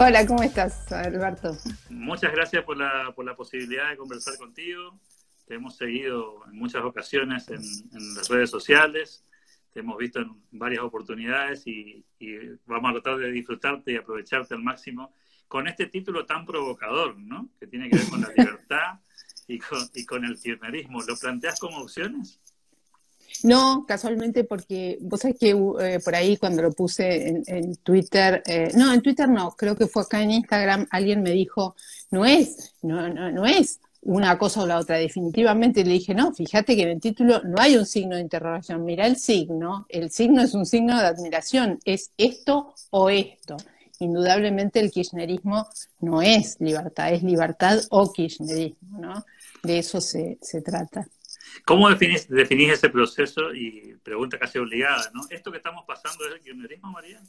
Hola, 0.00 0.24
¿cómo 0.26 0.44
estás, 0.44 0.92
Alberto? 0.92 1.56
Muchas 1.90 2.30
gracias 2.32 2.62
por 2.62 2.76
la, 2.76 3.12
por 3.16 3.24
la 3.24 3.34
posibilidad 3.34 3.90
de 3.90 3.96
conversar 3.96 4.36
contigo. 4.36 5.00
Te 5.44 5.54
hemos 5.54 5.76
seguido 5.76 6.46
en 6.46 6.56
muchas 6.56 6.84
ocasiones 6.84 7.48
en, 7.48 7.60
las 8.14 8.28
redes 8.28 8.48
sociales, 8.48 9.24
te 9.72 9.80
hemos 9.80 9.98
visto 9.98 10.20
en 10.20 10.40
varias 10.52 10.84
oportunidades 10.84 11.66
y, 11.66 12.04
vamos 12.66 12.90
a 12.90 12.92
tratar 13.00 13.18
de 13.18 13.32
disfrutarte 13.32 13.92
y 13.92 13.96
aprovecharte 13.96 14.54
al 14.54 14.62
máximo 14.62 15.12
con 15.48 15.66
este 15.66 15.86
título 15.86 16.24
tan 16.26 16.46
provocador, 16.46 17.18
¿no? 17.18 17.48
Que 17.58 17.66
tiene 17.66 17.90
que 17.90 17.96
ver 17.96 18.08
con 18.08 18.20
la 18.20 18.28
libertad 18.36 19.00
y 19.48 19.58
con, 19.58 19.80
y 19.94 20.06
con 20.06 20.24
el 20.24 20.38
kirchnerismo. 20.38 21.02
¿Lo 21.02 21.16
planteas 21.16 21.58
como 21.58 21.78
opciones? 21.78 22.40
No, 23.44 23.84
casualmente 23.86 24.44
porque 24.44 24.98
vos 25.00 25.20
sabés 25.20 25.38
que 25.38 25.50
eh, 25.50 26.00
por 26.04 26.14
ahí 26.14 26.36
cuando 26.36 26.62
lo 26.62 26.72
puse 26.72 27.42
en, 27.46 27.76
Twitter, 27.76 28.42
eh, 28.46 28.72
no, 28.74 28.92
en 28.92 29.00
Twitter 29.00 29.28
no, 29.28 29.52
creo 29.52 29.76
que 29.76 29.86
fue 29.86 30.02
acá 30.02 30.22
en 30.22 30.30
Instagram, 30.30 30.86
alguien 30.90 31.22
me 31.22 31.30
dijo, 31.30 31.76
no 32.10 32.24
es, 32.24 32.74
no, 32.82 33.08
no 33.08 33.46
es 33.46 33.80
una 34.02 34.38
cosa 34.38 34.62
o 34.62 34.66
la 34.66 34.78
otra, 34.78 34.96
definitivamente 34.96 35.84
le 35.84 35.92
dije, 35.92 36.14
no, 36.14 36.32
fíjate 36.32 36.76
que 36.76 36.82
en 36.82 36.88
el 36.88 37.00
título 37.00 37.42
no 37.44 37.60
hay 37.60 37.76
un 37.76 37.86
signo 37.86 38.16
de 38.16 38.22
interrogación, 38.22 38.84
mira 38.84 39.06
el 39.06 39.16
signo, 39.16 39.86
el 39.88 40.10
signo 40.10 40.42
es 40.42 40.54
un 40.54 40.66
signo 40.66 40.98
de 40.98 41.06
admiración, 41.06 41.78
es 41.84 42.12
esto 42.16 42.74
o 42.90 43.10
esto. 43.10 43.56
Indudablemente 44.00 44.78
el 44.78 44.92
kirchnerismo 44.92 45.66
no 46.00 46.22
es 46.22 46.56
libertad, 46.60 47.12
es 47.12 47.22
libertad 47.24 47.80
o 47.90 48.12
kirchnerismo, 48.12 48.98
¿no? 48.98 49.24
De 49.64 49.78
eso 49.78 50.00
se, 50.00 50.38
se 50.40 50.62
trata. 50.62 51.08
¿Cómo 51.64 51.88
definís, 51.88 52.28
definís 52.28 52.72
ese 52.72 52.88
proceso? 52.88 53.54
Y 53.54 53.96
pregunta 54.02 54.38
casi 54.38 54.58
obligada, 54.58 55.10
¿no? 55.14 55.22
¿Esto 55.30 55.50
que 55.50 55.58
estamos 55.58 55.84
pasando 55.86 56.26
es 56.26 56.34
el 56.34 56.40
kirchnerismo, 56.40 56.90
María? 56.90 57.20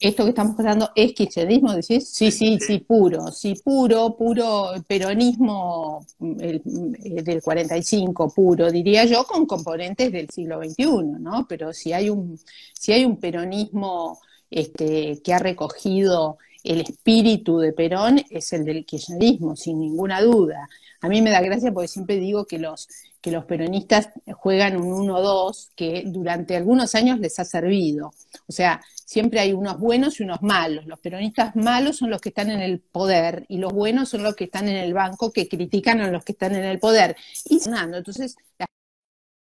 ¿Esto 0.00 0.22
que 0.22 0.30
estamos 0.30 0.54
pasando 0.54 0.90
es 0.94 1.12
kirchnerismo, 1.12 1.72
decís? 1.72 2.08
Sí, 2.08 2.30
sí, 2.30 2.58
sí, 2.60 2.78
puro, 2.78 3.32
sí, 3.32 3.54
puro, 3.64 4.16
puro 4.16 4.72
peronismo 4.86 6.06
el, 6.38 6.62
del 6.62 7.42
45, 7.42 8.32
puro, 8.32 8.70
diría 8.70 9.04
yo, 9.06 9.24
con 9.24 9.44
componentes 9.44 10.12
del 10.12 10.30
siglo 10.30 10.62
XXI, 10.62 10.84
¿no? 11.18 11.46
Pero 11.48 11.72
si 11.72 11.92
hay 11.92 12.10
un, 12.10 12.38
si 12.74 12.92
hay 12.92 13.04
un 13.04 13.18
peronismo 13.18 14.20
este, 14.50 15.20
que 15.22 15.34
ha 15.34 15.40
recogido 15.40 16.38
el 16.64 16.80
espíritu 16.80 17.58
de 17.58 17.72
Perón, 17.72 18.20
es 18.30 18.52
el 18.52 18.64
del 18.64 18.84
kirchnerismo, 18.84 19.56
sin 19.56 19.80
ninguna 19.80 20.20
duda. 20.20 20.68
A 21.00 21.08
mí 21.08 21.22
me 21.22 21.30
da 21.30 21.40
gracia 21.40 21.72
porque 21.72 21.88
siempre 21.88 22.16
digo 22.16 22.44
que 22.44 22.58
los, 22.58 22.88
que 23.20 23.30
los 23.30 23.44
peronistas 23.44 24.10
juegan 24.34 24.76
un 24.76 25.08
1-2 25.08 25.70
que 25.76 26.02
durante 26.06 26.56
algunos 26.56 26.94
años 26.94 27.20
les 27.20 27.38
ha 27.38 27.44
servido. 27.44 28.12
O 28.46 28.52
sea, 28.52 28.80
siempre 29.04 29.40
hay 29.40 29.52
unos 29.52 29.78
buenos 29.78 30.18
y 30.18 30.24
unos 30.24 30.42
malos. 30.42 30.86
Los 30.86 30.98
peronistas 30.98 31.54
malos 31.54 31.98
son 31.98 32.10
los 32.10 32.20
que 32.20 32.30
están 32.30 32.50
en 32.50 32.60
el 32.60 32.80
poder 32.80 33.46
y 33.48 33.58
los 33.58 33.72
buenos 33.72 34.08
son 34.08 34.24
los 34.24 34.34
que 34.34 34.44
están 34.44 34.68
en 34.68 34.76
el 34.76 34.92
banco 34.92 35.32
que 35.32 35.48
critican 35.48 36.00
a 36.00 36.10
los 36.10 36.24
que 36.24 36.32
están 36.32 36.54
en 36.56 36.64
el 36.64 36.80
poder. 36.80 37.16
Y 37.44 37.60
entonces 37.64 38.36
la 38.58 38.66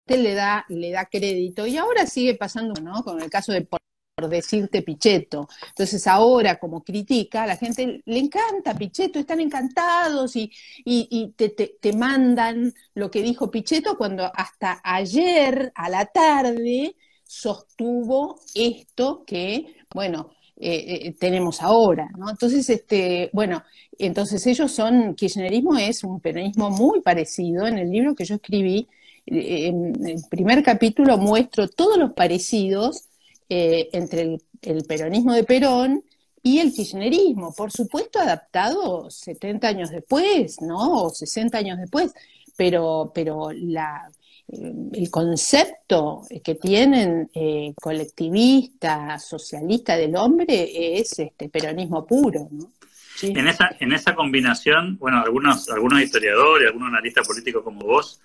gente 0.06 0.22
le 0.22 0.34
da, 0.34 0.66
le 0.68 0.90
da 0.90 1.06
crédito. 1.06 1.66
Y 1.66 1.78
ahora 1.78 2.06
sigue 2.06 2.34
pasando, 2.34 2.80
¿no? 2.82 3.02
Con 3.02 3.20
el 3.22 3.30
caso 3.30 3.52
de 3.52 3.62
por 4.16 4.30
decirte 4.30 4.80
Pichetto. 4.80 5.46
Entonces 5.68 6.06
ahora, 6.06 6.58
como 6.58 6.82
critica, 6.82 7.46
la 7.46 7.56
gente 7.56 8.00
le 8.06 8.18
encanta 8.18 8.74
Pichetto, 8.74 9.18
están 9.18 9.40
encantados 9.40 10.34
y, 10.36 10.50
y, 10.84 11.34
te, 11.36 11.50
te, 11.50 11.92
mandan 11.92 12.72
lo 12.94 13.10
que 13.10 13.22
dijo 13.22 13.50
Pichetto 13.50 13.98
cuando 13.98 14.24
hasta 14.34 14.80
ayer 14.82 15.70
a 15.74 15.90
la 15.90 16.06
tarde 16.06 16.96
sostuvo 17.24 18.40
esto 18.54 19.22
que, 19.26 19.76
bueno, 19.92 20.30
eh, 20.56 21.08
eh, 21.08 21.14
tenemos 21.20 21.60
ahora, 21.60 22.08
¿no? 22.16 22.30
Entonces, 22.30 22.70
este, 22.70 23.28
bueno, 23.34 23.62
entonces 23.98 24.46
ellos 24.46 24.72
son, 24.72 25.14
kirchnerismo 25.14 25.76
es 25.76 26.02
un 26.04 26.20
peronismo 26.20 26.70
muy 26.70 27.02
parecido. 27.02 27.66
En 27.66 27.76
el 27.76 27.90
libro 27.90 28.14
que 28.14 28.24
yo 28.24 28.36
escribí, 28.36 28.88
eh, 29.26 29.66
en 29.66 30.06
el 30.06 30.22
primer 30.30 30.62
capítulo 30.62 31.18
muestro 31.18 31.68
todos 31.68 31.98
los 31.98 32.12
parecidos 32.14 33.05
eh, 33.48 33.88
entre 33.92 34.38
el, 34.62 34.84
peronismo 34.84 35.32
de 35.32 35.44
Perón 35.44 36.02
y 36.42 36.58
el 36.58 36.72
kirchnerismo, 36.72 37.54
por 37.54 37.70
supuesto 37.70 38.18
adaptado 38.18 39.10
70 39.10 39.68
años 39.68 39.90
después, 39.90 40.60
¿no? 40.60 41.04
O 41.04 41.10
60 41.10 41.58
años 41.58 41.78
después, 41.78 42.12
pero, 42.56 43.12
pero 43.14 43.50
la, 43.52 44.08
eh, 44.48 44.72
el 44.92 45.10
concepto 45.10 46.22
que 46.42 46.54
tienen 46.56 47.30
eh, 47.34 47.72
colectivista, 47.80 49.18
socialista 49.18 49.96
del 49.96 50.16
hombre 50.16 50.98
es 50.98 51.18
este 51.18 51.48
peronismo 51.48 52.06
puro, 52.06 52.48
¿no? 52.50 52.72
En, 53.22 53.48
esa, 53.48 53.70
en 53.80 53.92
esa 53.92 54.14
combinación, 54.14 54.98
bueno, 54.98 55.22
algunos, 55.22 55.70
algunos 55.70 56.02
historiadores, 56.02 56.68
algunos 56.68 56.88
analistas 56.88 57.26
políticos 57.26 57.62
como 57.64 57.86
vos, 57.86 58.20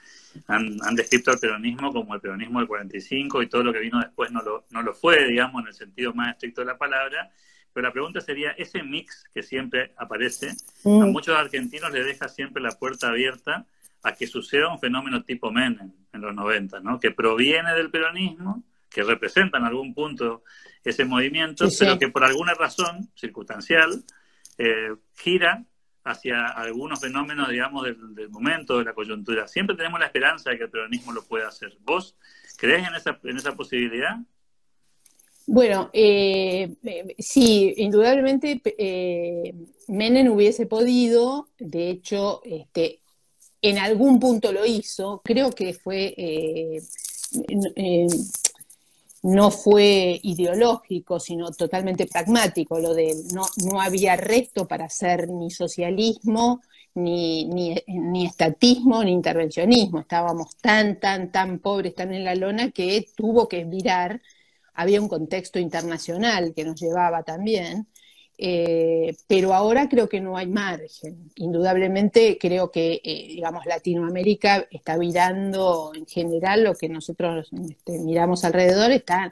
han, 0.48 0.78
descrito 0.96 1.32
al 1.32 1.40
peronismo 1.40 1.92
como 1.92 2.16
el 2.16 2.22
peronismo 2.22 2.60
del 2.60 2.68
45 2.68 3.42
y 3.42 3.48
todo 3.48 3.64
lo 3.64 3.74
que 3.74 3.80
vino 3.80 4.00
después 4.00 4.32
no 4.32 4.42
lo, 4.42 4.66
no 4.70 4.82
lo 4.82 4.94
fue, 4.94 5.28
digamos, 5.28 5.62
en 5.62 5.68
el 5.68 5.74
sentido 5.74 6.14
más 6.14 6.34
estricto 6.34 6.62
de 6.62 6.68
la 6.68 6.78
palabra. 6.78 7.32
Pero 7.74 7.88
la 7.88 7.94
pregunta 7.94 8.20
sería, 8.22 8.52
ese 8.52 8.84
mix 8.84 9.26
que 9.34 9.44
siempre 9.44 9.94
aparece, 9.98 10.50
a 10.50 10.90
mm. 10.90 11.12
muchos 11.12 11.36
argentinos 11.36 11.92
le 11.92 12.04
deja 12.04 12.28
siempre 12.28 12.62
la 12.62 12.72
puerta 12.72 13.10
abierta 13.10 13.66
a 14.04 14.14
que 14.14 14.28
suceda 14.28 14.72
un 14.72 14.80
fenómeno 14.80 15.24
tipo 15.24 15.52
Menem 15.52 15.92
en 16.12 16.22
los 16.22 16.34
90, 16.34 16.80
¿no? 16.82 17.00
Que 17.00 17.12
proviene 17.12 17.74
del 17.74 17.92
peronismo, 17.92 18.64
que 18.90 19.04
representa 19.04 19.58
en 19.58 19.64
algún 19.64 19.94
punto 19.94 20.44
ese 20.84 21.06
movimiento, 21.06 21.68
pero 21.80 21.98
que 21.98 22.10
por 22.10 22.24
alguna 22.24 22.54
razón 22.54 23.10
circunstancial 23.16 24.04
eh, 24.58 24.96
gira 25.16 25.64
hacia 26.04 26.48
algunos 26.48 27.00
fenómenos, 27.00 27.50
digamos, 27.50 27.84
del, 27.84 28.30
momento, 28.30 28.78
de 28.80 28.86
la 28.86 28.94
coyuntura. 28.94 29.48
Siempre 29.48 29.76
tenemos 29.76 30.00
la 30.00 30.08
esperanza 30.08 30.50
de 30.50 30.58
que 30.58 30.64
el 30.64 30.70
peronismo 30.70 31.12
lo 31.14 31.24
pueda 31.24 31.48
hacer. 31.48 31.78
¿Vos 31.82 32.18
crees 32.58 32.88
en 32.88 32.96
esa, 32.96 33.20
en 33.24 33.38
esa 33.38 33.56
posibilidad? 33.56 34.18
Bueno, 35.48 35.90
eh, 35.94 36.76
eh, 36.84 37.16
sí, 37.20 37.74
indudablemente 37.78 38.62
eh, 38.78 39.54
Menem 39.88 40.32
hubiese 40.32 40.66
podido, 40.66 41.50
de 41.60 41.90
hecho, 41.90 42.42
este, 42.46 43.02
en 43.62 43.78
algún 43.78 44.20
punto 44.20 44.52
lo 44.52 44.66
hizo, 44.66 45.22
creo 45.24 45.52
que 45.52 45.74
fue 45.74 46.16
no 49.24 49.52
fue 49.52 50.20
ideológico, 50.24 51.20
sino 51.20 51.52
totalmente 51.52 52.08
pragmático, 52.08 52.80
lo 52.80 52.94
de 52.94 53.16
no, 53.34 53.44
no 53.66 53.82
había 53.82 54.16
resto 54.16 54.68
para 54.68 54.86
hacer 54.86 55.30
ni 55.30 55.52
socialismo, 55.52 56.62
ni, 56.96 57.46
ni, 57.46 57.76
ni, 57.88 58.26
estatismo, 58.26 59.04
ni 59.04 59.12
intervencionismo. 59.12 60.00
Estábamos 60.00 60.56
tan, 60.58 61.00
tan, 61.00 61.32
tan 61.32 61.60
pobres, 61.60 61.96
tan 61.96 62.14
en 62.14 62.26
la 62.26 62.36
lona, 62.36 62.72
que 62.72 63.06
tuvo 63.16 63.48
que 63.48 63.66
mirar, 63.66 64.22
había 64.74 65.02
un 65.02 65.08
contexto 65.08 65.60
internacional 65.60 66.54
que 66.56 66.64
nos 66.66 66.80
llevaba 66.80 67.24
también, 67.24 67.88
eh, 68.44 69.16
pero 69.28 69.54
ahora 69.54 69.88
creo 69.88 70.10
que 70.10 70.20
no 70.20 70.36
hay 70.36 70.48
margen. 70.48 71.32
Indudablemente 71.36 72.40
creo 72.40 72.72
que, 72.72 73.00
eh, 73.04 73.28
digamos, 73.28 73.68
Latinoamérica 73.68 74.66
está 74.72 74.98
virando 74.98 75.92
en 75.94 76.08
general 76.08 76.64
lo 76.64 76.74
que 76.74 76.90
nosotros 76.90 77.52
este, 77.70 78.00
miramos 78.00 78.44
alrededor, 78.44 78.90
está, 78.90 79.32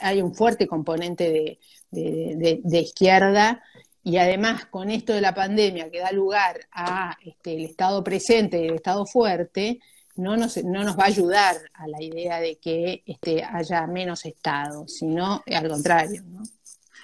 hay 0.00 0.22
un 0.22 0.32
fuerte 0.32 0.68
componente 0.68 1.58
de, 1.90 2.80
izquierda 2.80 3.64
y 4.04 4.18
además 4.18 4.66
con 4.66 4.92
esto 4.92 5.12
de 5.12 5.22
la 5.22 5.34
pandemia 5.34 5.90
que 5.90 5.98
da 5.98 6.12
lugar 6.12 6.68
a 6.70 7.16
este, 7.24 7.56
el 7.56 7.64
Estado 7.64 8.04
presente 8.04 8.60
y 8.60 8.68
el 8.68 8.76
Estado 8.76 9.06
fuerte, 9.06 9.80
no 10.14 10.36
nos, 10.36 10.56
no 10.62 10.84
nos 10.84 10.96
va 10.96 11.02
a 11.02 11.08
ayudar 11.08 11.56
a 11.74 11.88
la 11.88 12.00
idea 12.00 12.38
de 12.38 12.58
que 12.58 13.02
este, 13.06 13.42
haya 13.42 13.88
menos 13.88 14.24
Estado, 14.24 14.86
sino 14.86 15.42
al 15.46 15.68
contrario. 15.68 16.22
¿no? 16.26 16.44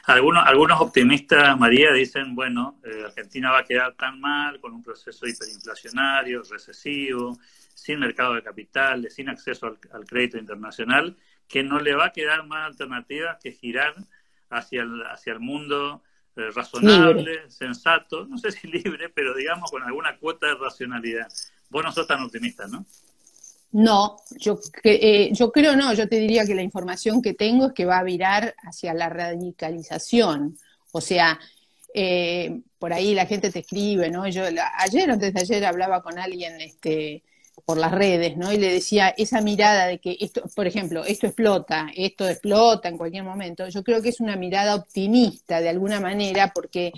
Algunos, 0.05 0.45
algunos 0.45 0.81
optimistas, 0.81 1.57
María, 1.57 1.93
dicen, 1.93 2.35
bueno, 2.35 2.81
eh, 2.85 3.05
Argentina 3.05 3.53
va 3.53 3.61
a 3.61 3.65
quedar 3.65 3.95
tan 3.95 4.21
mal 4.21 4.59
con 4.61 4.73
un 4.73 4.83
proceso 4.83 5.27
hiperinflacionario, 5.27 6.43
recesivo, 6.43 7.39
sin 7.73 8.01
mercado 8.01 8.35
de 8.35 8.43
capitales, 8.43 9.15
sin 9.15 9.29
acceso 9.29 9.79
al, 9.93 10.05
crédito 10.05 10.39
internacional, 10.39 11.17
que 11.47 11.63
no 11.63 11.79
le 11.79 11.95
va 11.95 12.07
a 12.07 12.13
quedar 12.13 12.45
más 12.47 12.67
alternativa 12.67 13.39
que 13.41 13.53
girar 13.53 13.95
hacia 14.51 14.83
el, 14.83 15.03
hacia 15.07 15.35
el 15.35 15.41
mundo 15.41 16.03
eh, 16.35 16.51
razonable, 16.51 17.49
sensato, 17.49 18.27
no 18.27 18.39
sé 18.39 18.51
si 18.51 18.67
libre, 18.69 19.09
pero 19.09 19.35
digamos 19.35 19.71
con 19.71 19.85
alguna 19.85 20.17
cuota 20.19 20.49
de 20.49 20.55
racionalidad. 20.57 21.29
Vos 21.71 21.85
no 21.85 21.93
sos 21.93 22.09
tan 22.09 22.23
optimista, 22.23 22.67
¿no? 22.67 22.87
No, 23.73 24.19
yo, 24.39 24.59
eh, 24.85 25.31
yo 25.33 25.51
creo 25.51 25.75
no, 25.75 25.95
yo 25.95 26.07
te 26.07 26.17
diría 26.17 26.45
que 26.45 26.55
la 26.55 26.63
información 26.63 27.23
que 27.23 27.33
tengo 27.33 27.69
es 27.69 27.73
que 27.73 27.87
va 27.87 27.99
a 27.99 28.05
virar 28.05 28.55
hacia 28.63 28.93
la 28.93 29.09
radicalización. 29.09 30.59
O 30.93 31.01
sea, 31.01 31.41
eh, 31.95 32.61
por 32.79 32.93
ahí 32.93 33.15
la 33.15 33.27
gente 33.27 33.51
te 33.51 33.61
escribe, 33.61 34.11
¿no? 34.11 34.29
Yo 34.29 34.45
ayer, 34.79 35.11
antes 35.11 35.33
de 35.33 35.41
ayer, 35.41 35.65
hablaba 35.65 36.03
con 36.03 36.19
alguien 36.19 36.61
este, 36.61 37.23
por 37.65 37.79
las 37.79 37.93
redes, 37.93 38.37
¿no? 38.37 38.53
Y 38.53 38.59
le 38.59 38.73
decía 38.73 39.15
esa 39.17 39.41
mirada 39.41 39.87
de 39.87 39.99
que 39.99 40.17
esto, 40.21 40.43
por 40.55 40.67
ejemplo, 40.67 41.05
esto 41.05 41.27
explota, 41.27 41.89
esto 41.95 42.29
explota 42.29 42.89
en 42.89 42.99
cualquier 42.99 43.25
momento. 43.25 43.69
Yo 43.69 43.83
creo 43.83 44.03
que 44.03 44.11
es 44.11 44.21
una 44.21 44.37
mirada 44.37 44.75
optimista 44.75 45.61
de 45.61 45.69
alguna 45.69 46.01
manera 46.01 46.53
porque 46.55 46.93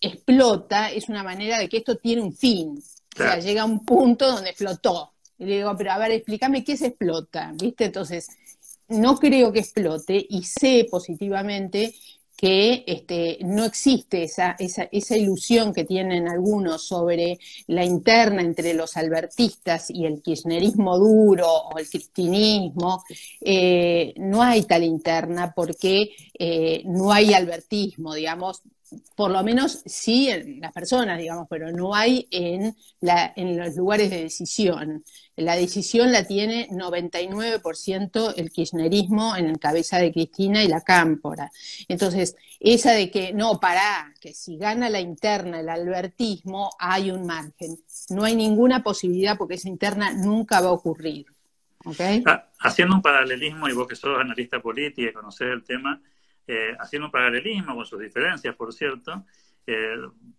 explota 0.00 0.90
es 0.90 1.08
una 1.08 1.22
manera 1.22 1.58
de 1.58 1.68
que 1.68 1.78
esto 1.78 1.96
tiene 1.96 2.22
un 2.22 2.32
fin. 2.32 2.82
O 3.14 3.18
sea, 3.18 3.38
llega 3.38 3.62
a 3.62 3.66
un 3.66 3.84
punto 3.84 4.30
donde 4.30 4.50
explotó. 4.50 5.12
Y 5.38 5.46
le 5.46 5.56
digo, 5.56 5.74
pero 5.76 5.92
a 5.92 5.98
ver, 5.98 6.10
explícame 6.12 6.64
qué 6.64 6.76
se 6.76 6.88
explota, 6.88 7.52
¿viste? 7.54 7.86
Entonces, 7.86 8.28
no 8.88 9.18
creo 9.18 9.52
que 9.52 9.60
explote 9.60 10.26
y 10.28 10.42
sé 10.44 10.86
positivamente 10.90 11.94
que 12.38 12.84
este, 12.86 13.38
no 13.40 13.64
existe 13.64 14.22
esa, 14.22 14.54
esa, 14.60 14.88
esa, 14.92 15.16
ilusión 15.16 15.72
que 15.74 15.84
tienen 15.84 16.28
algunos 16.28 16.86
sobre 16.86 17.36
la 17.66 17.84
interna 17.84 18.42
entre 18.42 18.74
los 18.74 18.96
albertistas 18.96 19.90
y 19.90 20.06
el 20.06 20.22
kirchnerismo 20.22 20.96
duro 20.98 21.48
o 21.48 21.78
el 21.78 21.90
cristinismo. 21.90 23.02
Eh, 23.40 24.14
no 24.18 24.40
hay 24.40 24.62
tal 24.62 24.84
interna 24.84 25.52
porque 25.54 26.10
eh, 26.38 26.82
no 26.86 27.10
hay 27.10 27.34
albertismo, 27.34 28.14
digamos, 28.14 28.62
por 29.16 29.32
lo 29.32 29.42
menos 29.42 29.82
sí 29.84 30.30
en 30.30 30.60
las 30.60 30.72
personas, 30.72 31.18
digamos, 31.18 31.48
pero 31.50 31.72
no 31.72 31.92
hay 31.92 32.28
en, 32.30 32.74
la, 33.00 33.32
en 33.34 33.58
los 33.58 33.74
lugares 33.74 34.10
de 34.10 34.22
decisión. 34.22 35.04
La 35.38 35.54
decisión 35.54 36.10
la 36.10 36.26
tiene 36.26 36.68
99% 36.70 38.34
el 38.36 38.50
kirchnerismo 38.50 39.36
en 39.36 39.56
cabeza 39.56 39.98
de 39.98 40.12
Cristina 40.12 40.64
y 40.64 40.68
la 40.68 40.80
cámpora. 40.80 41.52
Entonces, 41.86 42.36
esa 42.58 42.92
de 42.92 43.08
que 43.10 43.32
no, 43.32 43.60
pará, 43.60 44.12
que 44.20 44.34
si 44.34 44.56
gana 44.58 44.90
la 44.90 45.00
interna, 45.00 45.60
el 45.60 45.68
albertismo, 45.68 46.70
hay 46.80 47.12
un 47.12 47.24
margen. 47.24 47.78
No 48.10 48.24
hay 48.24 48.34
ninguna 48.34 48.82
posibilidad 48.82 49.38
porque 49.38 49.54
esa 49.54 49.68
interna 49.68 50.12
nunca 50.12 50.60
va 50.60 50.70
a 50.70 50.72
ocurrir. 50.72 51.26
Ah, 52.26 52.48
haciendo 52.58 52.96
un 52.96 53.02
paralelismo, 53.02 53.68
y 53.68 53.72
vos 53.72 53.86
que 53.86 53.94
sos 53.94 54.18
analista 54.18 54.60
política 54.60 55.08
y 55.08 55.12
conocés 55.12 55.52
el 55.52 55.62
tema, 55.62 56.00
eh, 56.48 56.74
haciendo 56.80 57.06
un 57.06 57.12
paralelismo 57.12 57.76
con 57.76 57.86
sus 57.86 58.00
diferencias, 58.00 58.56
por 58.56 58.72
cierto. 58.72 59.24
Eh, 59.64 59.94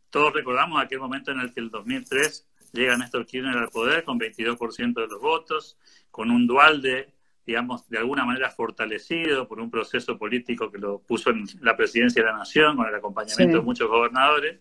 todos 0.09 0.33
recordamos 0.33 0.83
aquel 0.83 0.99
momento 0.99 1.31
en 1.31 1.39
el 1.39 1.53
que 1.53 1.61
el 1.61 1.69
2003 1.69 2.48
llega 2.71 2.97
Néstor 2.97 3.25
Kirchner 3.25 3.57
al 3.57 3.69
poder 3.69 4.03
con 4.03 4.19
22% 4.19 4.93
de 4.93 5.07
los 5.07 5.21
votos, 5.21 5.77
con 6.11 6.31
un 6.31 6.47
dual 6.47 6.81
de, 6.81 7.13
digamos, 7.45 7.87
de 7.89 7.97
alguna 7.97 8.25
manera 8.25 8.49
fortalecido 8.49 9.47
por 9.47 9.59
un 9.59 9.69
proceso 9.69 10.17
político 10.17 10.71
que 10.71 10.77
lo 10.77 10.99
puso 10.99 11.29
en 11.29 11.45
la 11.61 11.75
presidencia 11.75 12.21
de 12.23 12.29
la 12.29 12.37
nación, 12.37 12.75
con 12.75 12.87
el 12.87 12.95
acompañamiento 12.95 13.57
de 13.57 13.63
muchos 13.63 13.87
gobernadores. 13.87 14.59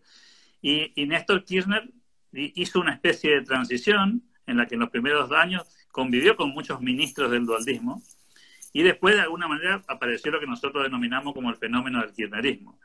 Y, 0.60 0.92
y 1.00 1.06
Néstor 1.06 1.44
Kirchner 1.44 1.88
hizo 2.32 2.80
una 2.80 2.94
especie 2.94 3.36
de 3.36 3.42
transición 3.42 4.22
en 4.46 4.56
la 4.56 4.66
que 4.66 4.74
en 4.74 4.80
los 4.80 4.90
primeros 4.90 5.30
años 5.32 5.66
convivió 5.90 6.36
con 6.36 6.50
muchos 6.50 6.80
ministros 6.80 7.30
del 7.30 7.46
dualdismo, 7.46 8.02
y 8.72 8.82
después, 8.82 9.14
de 9.14 9.22
alguna 9.22 9.48
manera, 9.48 9.82
apareció 9.88 10.30
lo 10.30 10.40
que 10.40 10.46
nosotros 10.46 10.84
denominamos 10.84 11.34
como 11.34 11.50
el 11.50 11.56
fenómeno 11.56 12.00
del 12.00 12.12
kirchnerismo. 12.12 12.78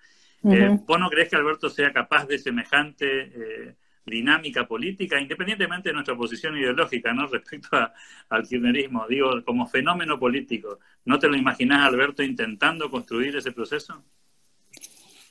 Eh, 0.46 0.78
¿Vos 0.86 1.00
no 1.00 1.10
crees 1.10 1.30
que 1.30 1.36
Alberto 1.36 1.70
sea 1.70 1.94
capaz 1.94 2.26
de 2.26 2.38
semejante 2.38 3.06
eh, 3.08 3.76
dinámica 4.06 4.68
política, 4.68 5.20
independientemente 5.20 5.90
de 5.90 5.94
nuestra 5.94 6.16
posición 6.16 6.58
ideológica, 6.58 7.14
¿no? 7.14 7.28
Respecto 7.32 7.70
al 8.30 8.48
kirchnerismo, 8.48 9.08
digo, 9.08 9.44
como 9.46 9.68
fenómeno 9.68 10.20
político, 10.20 10.80
¿no 11.06 11.20
te 11.20 11.28
lo 11.28 11.36
imaginás, 11.36 11.88
Alberto, 11.88 12.24
intentando 12.24 12.90
construir 12.90 13.36
ese 13.36 13.52
proceso? 13.52 14.04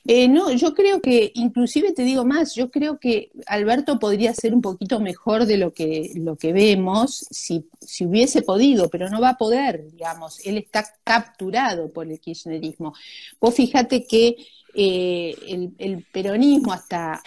Eh, 0.05 0.27
no, 0.27 0.51
yo 0.51 0.73
creo 0.73 0.99
que, 0.99 1.31
inclusive 1.33 1.93
te 1.93 2.03
digo 2.03 2.25
más, 2.25 2.55
yo 2.55 2.69
creo 2.69 2.99
que 2.99 3.31
Alberto 3.47 3.99
podría 3.99 4.33
ser 4.33 4.53
un 4.53 4.61
poquito 4.61 4.99
mejor 4.99 5.45
de 5.45 5.55
lo 5.55 5.71
que, 5.73 6.11
lo 6.15 6.35
que 6.35 6.51
vemos 6.51 7.25
si, 7.31 7.69
si 7.79 8.05
hubiese 8.05 8.41
podido, 8.41 8.89
pero 8.89 9.09
no 9.09 9.21
va 9.21 9.29
a 9.29 9.37
poder, 9.37 9.89
digamos, 9.89 10.45
él 10.45 10.57
está 10.57 10.85
capturado 11.05 11.89
por 11.89 12.11
el 12.11 12.19
kirchnerismo. 12.19 12.93
Vos 13.39 13.55
fíjate 13.55 14.05
que 14.05 14.35
eh, 14.75 15.71
el, 15.77 16.05
peronismo 16.11 16.73
hasta, 16.73 17.21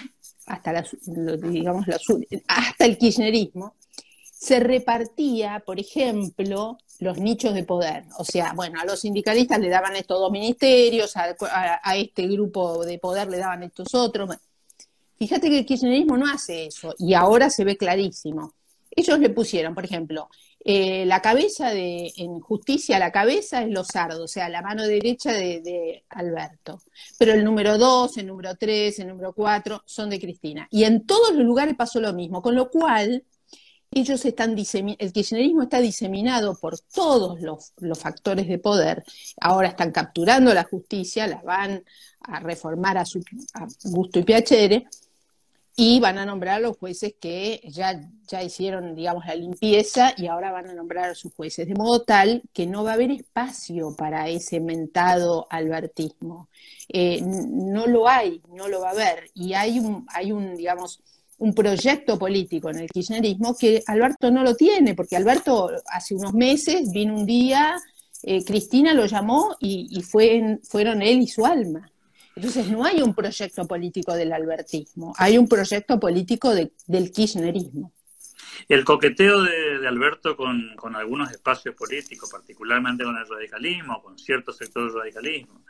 hasta 0.47 0.85
el 2.85 2.99
kirchnerismo 2.99 3.75
se 4.39 4.61
repartía, 4.61 5.63
por 5.65 5.81
ejemplo, 5.81 6.79
los 7.01 7.19
nichos 7.19 7.55
de 7.55 7.65
poder. 7.65 8.05
O 8.19 8.25
sea, 8.25 8.53
bueno, 8.55 8.79
a 8.81 8.85
los 8.85 9.01
sindicalistas 9.01 9.59
le 9.59 9.71
daban 9.71 9.97
estos 9.97 10.21
dos 10.21 10.31
ministerios, 10.31 11.15
a, 11.17 11.97
este 11.97 12.27
grupo 12.29 12.85
de 12.85 12.99
poder 12.99 13.29
le 13.29 13.39
daban 13.39 13.63
estos 13.63 13.95
otros. 13.95 14.31
Fíjate 15.19 15.49
que 15.49 15.59
el 15.59 15.67
kirchnerismo 15.67 16.19
no 16.19 16.31
hace 16.31 16.67
eso 16.67 16.95
y 16.99 17.15
ahora 17.15 17.49
se 17.49 17.65
ve 17.65 17.77
clarísimo. 17.77 18.53
Ellos 18.91 19.19
le 19.19 19.31
pusieron, 19.31 19.75
por 19.75 19.85
ejemplo, 19.85 20.29
eh, 20.69 21.07
la 21.07 21.23
cabeza 21.23 21.71
de, 21.71 22.13
en 22.17 22.41
justicia, 22.41 22.99
la 22.99 23.13
cabeza 23.13 23.63
es 23.63 23.69
Lozardo, 23.69 24.25
o 24.25 24.27
sea, 24.27 24.49
la 24.49 24.63
mano 24.63 24.83
derecha 24.83 25.33
de, 25.33 26.03
Alberto. 26.09 26.83
Pero 27.21 27.35
el 27.35 27.45
número 27.45 27.79
dos, 27.79 28.17
el 28.17 28.27
número 28.27 28.57
tres, 28.57 28.99
el 28.99 29.07
número 29.07 29.33
cuatro 29.33 29.85
son 29.87 30.11
de 30.11 30.19
Cristina. 30.19 30.67
Y 30.73 30.83
en 30.83 31.07
todos 31.07 31.33
los 31.37 31.45
lugares 31.45 31.77
pasó 31.77 32.01
lo 32.01 32.13
mismo, 32.13 32.43
con 32.43 32.57
lo 32.57 32.69
cual 32.69 33.23
ellos 33.93 34.25
están 34.25 34.57
el 34.59 35.13
kirchnerismo 35.13 35.63
está 35.63 35.79
diseminado 35.79 36.59
por 36.59 36.81
todos 36.81 37.39
los, 37.41 37.73
factores 38.01 38.49
de 38.49 38.59
poder. 38.59 39.05
Ahora 39.41 39.69
están 39.69 39.93
capturando 39.93 40.53
la 40.53 40.65
justicia, 40.65 41.29
la 41.29 41.43
van 41.43 41.85
a 42.23 42.41
reformar 42.41 42.99
a 42.99 43.05
su 43.05 43.23
gusto 43.85 44.19
y 44.19 44.25
piacere 44.25 44.89
y 45.79 46.01
van 46.01 46.17
a 46.17 46.25
nombrar 46.25 46.63
los 46.63 46.79
jueces 46.79 47.15
que 47.21 47.61
ya, 47.69 48.01
ya 48.27 48.43
hicieron, 48.43 48.95
digamos, 48.95 49.27
la 49.27 49.35
limpieza 49.35 50.15
y 50.17 50.27
ahora 50.27 50.51
van 50.51 50.71
a 50.71 50.75
nombrar 50.75 51.11
a 51.11 51.15
sus 51.15 51.35
jueces, 51.35 51.69
de 51.69 51.75
modo 51.75 52.03
tal 52.03 52.43
que 52.55 52.67
no 52.67 52.83
va 52.83 52.93
a 52.93 52.95
haber 52.95 53.11
espacio 53.11 53.95
para 53.95 54.31
ese 54.31 54.59
mentado 54.59 55.47
albertismo. 55.51 56.49
Eh, 56.89 57.21
no 57.23 57.87
lo 57.87 58.09
hay, 58.09 58.41
no 58.55 58.69
lo 58.69 58.81
va 58.81 58.89
a 58.89 58.93
haber. 58.93 59.31
Y 59.35 59.53
hay 59.53 59.79
un, 59.79 60.07
hay 60.09 60.33
un 60.33 60.57
digamos, 60.57 61.03
un 61.39 61.53
proyecto 61.53 62.19
político 62.19 62.71
en 62.71 62.79
el 62.79 62.89
kirchnerismo 62.89 63.55
que 63.55 63.83
Alberto 63.87 64.31
no 64.31 64.43
lo 64.43 64.55
tiene, 64.55 64.95
porque 64.95 65.17
Alberto 65.17 65.71
hace 65.89 66.15
unos 66.15 66.33
meses 66.33 66.91
vino 66.91 67.15
un 67.15 67.27
día, 67.27 67.77
eh, 68.23 68.43
Cristina 68.45 68.95
lo 68.95 69.05
llamó 69.05 69.57
y, 69.61 70.03
fue 70.03 70.59
fueron 70.63 71.03
él 71.03 71.21
y 71.21 71.29
su 71.29 71.45
alma. 71.45 71.91
Entonces 72.37 72.69
no 72.71 72.85
hay 72.85 73.01
un 73.01 73.15
proyecto 73.15 73.67
político 73.67 74.15
del 74.15 74.31
albertismo, 74.31 75.15
hay 75.17 75.39
un 75.39 75.49
proyecto 75.49 75.99
político 75.99 76.53
del 76.55 77.11
kirchnerismo. 77.11 77.95
El 78.69 78.85
coqueteo 78.85 79.43
de, 79.43 79.89
Alberto 79.89 80.37
con, 80.37 80.77
algunos 80.97 81.31
espacios 81.31 81.75
políticos, 81.75 82.29
particularmente 82.31 83.05
con 83.05 83.17
el 83.17 83.27
radicalismo, 83.27 84.03
con 84.03 84.19
ciertos 84.19 84.59
sectores 84.59 84.93
del 84.93 85.03
radicalismo, 85.03 85.65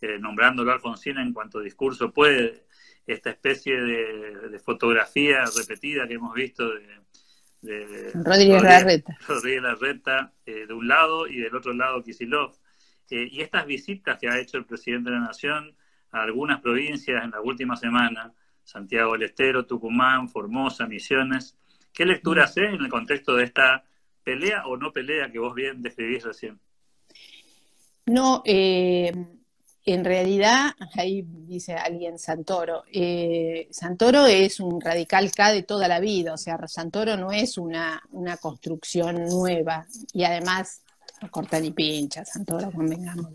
eh, 0.00 0.18
nombrándolo 0.18 0.70
a 0.70 0.74
Alfonsina 0.74 1.22
en 1.22 1.34
cuanto 1.34 1.60
discurso 1.60 2.10
puede, 2.10 2.64
esta 3.06 3.30
especie 3.30 3.78
de, 3.78 4.58
fotografía 4.64 5.44
repetida 5.54 6.08
que 6.08 6.14
hemos 6.14 6.34
visto 6.34 6.66
de, 7.62 8.10
Rodríguez 8.14 8.62
Larreta, 8.62 9.18
Rodríguez 9.26 9.62
Larreta 9.62 10.32
eh, 10.46 10.66
de 10.66 10.72
un 10.72 10.88
lado 10.88 11.26
y 11.26 11.40
del 11.40 11.54
otro 11.54 11.74
lado 11.74 12.02
Kisilov. 12.02 12.54
Eh, 13.10 13.28
y 13.30 13.40
estas 13.42 13.66
visitas 13.66 14.18
que 14.18 14.28
ha 14.28 14.38
hecho 14.38 14.56
el 14.56 14.64
presidente 14.64 15.10
de 15.10 15.16
la 15.16 15.22
Nación 15.22 15.76
a 16.12 16.22
algunas 16.22 16.60
provincias 16.60 17.22
en 17.24 17.30
la 17.30 17.40
última 17.40 17.76
semana, 17.76 18.32
Santiago 18.64 19.12
del 19.12 19.24
Estero, 19.24 19.66
Tucumán, 19.66 20.28
Formosa, 20.28 20.86
Misiones, 20.86 21.56
¿qué 21.92 22.04
lectura 22.04 22.42
mm. 22.42 22.44
haces 22.44 22.74
en 22.74 22.82
el 22.82 22.88
contexto 22.88 23.36
de 23.36 23.44
esta 23.44 23.84
pelea 24.22 24.66
o 24.66 24.76
no 24.76 24.92
pelea 24.92 25.30
que 25.30 25.38
vos 25.38 25.54
bien 25.54 25.82
describís 25.82 26.24
recién? 26.24 26.58
No, 28.06 28.42
eh, 28.44 29.12
en 29.84 30.04
realidad, 30.04 30.72
ahí 30.94 31.24
dice 31.24 31.74
alguien 31.74 32.18
Santoro, 32.18 32.82
eh, 32.92 33.68
Santoro 33.70 34.26
es 34.26 34.58
un 34.58 34.80
radical 34.80 35.30
K 35.30 35.52
de 35.52 35.62
toda 35.62 35.86
la 35.86 36.00
vida, 36.00 36.34
o 36.34 36.36
sea, 36.36 36.58
Santoro 36.66 37.16
no 37.16 37.30
es 37.30 37.56
una, 37.56 38.02
construcción 38.40 39.26
nueva 39.28 39.86
y 40.12 40.24
además 40.24 40.82
no 41.22 41.30
corta 41.30 41.60
ni 41.60 41.70
pincha, 41.70 42.24
Santoro, 42.24 42.72
convengamos 42.72 43.32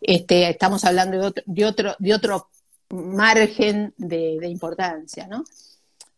este, 0.00 0.48
estamos 0.48 0.84
hablando 0.84 1.18
de 1.18 1.26
otro, 1.26 1.44
de 1.46 1.64
otro, 1.66 1.96
de 1.98 2.14
otro 2.14 2.48
margen 2.90 3.94
de, 3.96 4.48
importancia, 4.48 5.26
¿no? 5.26 5.44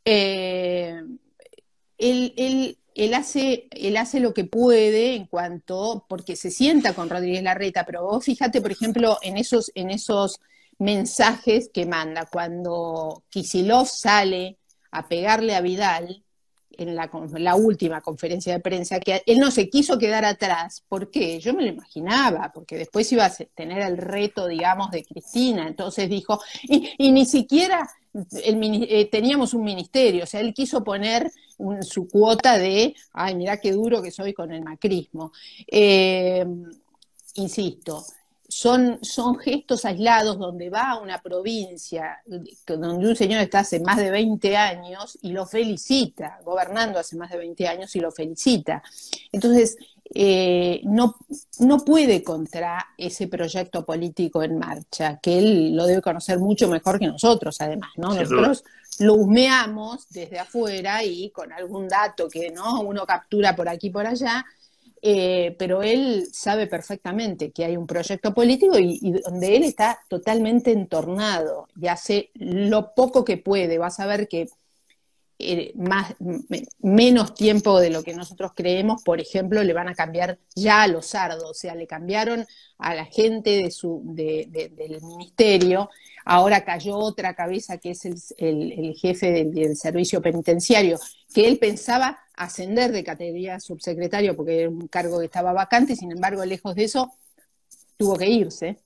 Eh, 0.05 1.01
él, 1.99 2.79
él 2.95 3.15
hace, 3.15 3.69
él 3.71 3.97
hace 3.97 4.21
lo 4.21 4.35
que 4.35 4.45
puede 4.45 5.15
en 5.15 5.27
cuanto, 5.27 6.05
porque 6.09 6.37
se 6.37 6.51
sienta 6.51 6.95
con 6.95 7.09
Rodríguez 7.09 7.43
Larreta, 7.43 7.85
pero 7.85 8.05
vos 8.05 8.25
fíjate, 8.25 8.61
por 8.61 8.73
ejemplo, 8.73 9.19
en 9.23 9.37
esos, 9.37 9.71
en 9.75 9.91
esos 9.91 10.41
mensajes 10.79 11.71
que 11.73 11.87
manda, 11.87 12.27
cuando 12.27 13.25
Kisilov 13.31 13.87
sale 13.87 14.59
a 14.91 15.09
pegarle 15.09 15.55
a 15.55 15.61
Vidal 15.61 16.22
en 16.79 16.95
la, 16.95 17.11
la, 17.39 17.55
última 17.55 18.01
conferencia 18.01 18.53
de 18.53 18.61
prensa, 18.61 19.01
que 19.01 19.23
él 19.27 19.39
no 19.39 19.51
se 19.51 19.69
quiso 19.69 19.99
quedar 19.99 20.25
atrás, 20.25 20.85
¿por 20.89 21.11
qué? 21.11 21.39
Yo 21.41 21.55
me 21.55 21.63
lo 21.63 21.69
imaginaba, 21.69 22.51
porque 22.53 22.77
después 22.77 23.11
iba 23.13 23.27
a 23.27 23.31
tener 23.55 23.83
el 23.83 23.97
reto, 23.97 24.47
digamos, 24.47 24.91
de 24.91 25.05
Cristina, 25.05 25.67
entonces 25.67 26.09
dijo, 26.09 26.41
y, 26.63 27.13
ni 27.13 27.27
siquiera 27.27 27.89
eh, 28.45 29.09
teníamos 29.11 29.55
un 29.55 29.65
ministerio, 29.65 30.25
o 30.25 30.27
sea, 30.27 30.41
él 30.41 30.53
quiso 30.55 30.83
poner 30.83 31.31
su 31.83 32.09
cuota 32.09 32.59
de, 32.59 32.95
ay, 33.13 33.35
mirá 33.35 33.59
qué 33.59 33.73
duro 33.73 34.03
que 34.03 34.11
soy 34.11 34.33
con 34.33 34.53
el 34.53 34.63
macrismo. 34.63 35.33
Eh, 35.67 36.45
insisto, 37.35 38.05
son, 38.53 38.99
son 39.03 39.39
gestos 39.39 39.87
aislados 39.87 40.39
donde 40.39 40.69
va 40.69 40.91
a 40.91 40.99
una 40.99 41.23
provincia 41.23 42.21
donde 42.27 43.09
un 43.09 43.17
señor 43.17 43.41
está 43.41 43.61
hace 43.61 43.81
más 43.81 43.97
de 43.97 44.11
20 44.11 44.57
años 44.59 45.19
y 45.23 45.33
lo 45.33 45.47
felicita, 45.47 46.39
gobernando 46.45 46.99
hace 46.99 47.17
más 47.17 47.31
de 47.31 47.39
20 47.39 47.67
años 47.67 47.97
y 47.97 48.01
lo 48.01 48.13
felicita. 48.13 48.83
Entonces, 49.33 49.79
eh, 50.15 50.83
no, 50.85 51.17
no 51.61 51.79
puede 51.79 52.23
contra 52.23 52.89
ese 52.99 53.27
proyecto 53.27 53.87
político 53.87 54.43
en 54.43 54.59
marcha, 54.59 55.19
que 55.23 55.39
él 55.39 55.75
lo 55.75 55.87
debe 55.87 56.03
conocer 56.03 56.39
mucho 56.39 56.69
mejor 56.69 56.99
que 56.99 57.07
nosotros, 57.07 57.59
además, 57.59 57.93
¿no? 57.97 58.15
Nosotros 58.15 58.65
lo 58.99 59.15
humeamos 59.15 60.07
desde 60.11 60.39
afuera 60.39 61.03
y 61.03 61.31
con 61.31 61.51
algún 61.55 61.89
dato 61.89 62.29
que 62.29 62.51
no 62.51 62.83
uno 62.83 63.07
captura 63.07 63.57
por 63.57 63.67
aquí 63.71 63.87
y 63.87 63.91
por 63.91 64.07
allá, 64.07 64.45
eh, 65.05 65.57
pero 65.59 65.83
él 65.83 66.29
sabe 66.33 66.69
perfectamente 66.69 67.51
que 67.51 67.65
hay 67.65 67.77
un 67.77 67.89
proyecto 67.89 68.33
político 68.33 68.79
y, 68.79 69.21
donde 69.25 69.57
él 69.57 69.65
está 69.65 69.99
totalmente 70.09 70.71
entornado 70.71 71.67
y 71.81 71.89
hace 71.89 72.31
lo 72.35 72.95
poco 72.95 73.25
que 73.25 73.37
puede. 73.37 73.79
Vas 73.79 73.99
a 73.99 74.07
ver 74.07 74.29
que 74.29 74.47
eh, 75.41 75.73
más, 75.75 76.15
menos 76.79 77.35
tiempo 77.35 77.81
de 77.81 77.91
lo 77.91 78.05
que 78.05 78.15
nosotros 78.15 78.53
creemos, 78.55 79.03
por 79.03 79.21
ejemplo, 79.21 79.65
le 79.65 79.73
van 79.73 79.89
a 79.89 79.95
cambiar 79.95 80.39
ya 80.55 80.85
a 80.85 80.87
los 80.87 81.07
sardos, 81.07 81.51
o 81.51 81.55
sea, 81.55 81.75
le 81.75 81.89
cambiaron 81.89 82.47
a 82.79 82.95
la 82.95 83.05
gente 83.07 83.51
de 83.63 83.73
su, 83.73 84.03
del 84.05 85.01
ministerio, 85.03 85.91
ahora 86.25 86.65
cayó 86.65 86.97
otra 86.97 87.35
cabeza 87.35 87.79
que 87.79 87.91
es 87.91 88.05
el, 88.39 88.95
jefe 88.97 89.45
del, 89.45 89.77
servicio 89.77 90.23
penitenciario, 90.23 91.01
que 91.35 91.49
él 91.49 91.59
pensaba 91.59 92.21
ascender 92.35 92.93
de 92.93 93.05
categoría 93.05 93.61
subsecretario 93.61 94.37
porque 94.37 94.61
era 94.61 94.71
un 94.71 94.89
cargo 94.89 95.19
que 95.19 95.27
estaba 95.27 95.53
vacante, 95.53 95.97
sin 95.97 96.13
embargo, 96.13 96.45
lejos 96.45 96.75
de 96.75 96.85
eso, 96.85 97.13
tuvo 97.97 98.17
que 98.17 98.29
irse. 98.29 98.79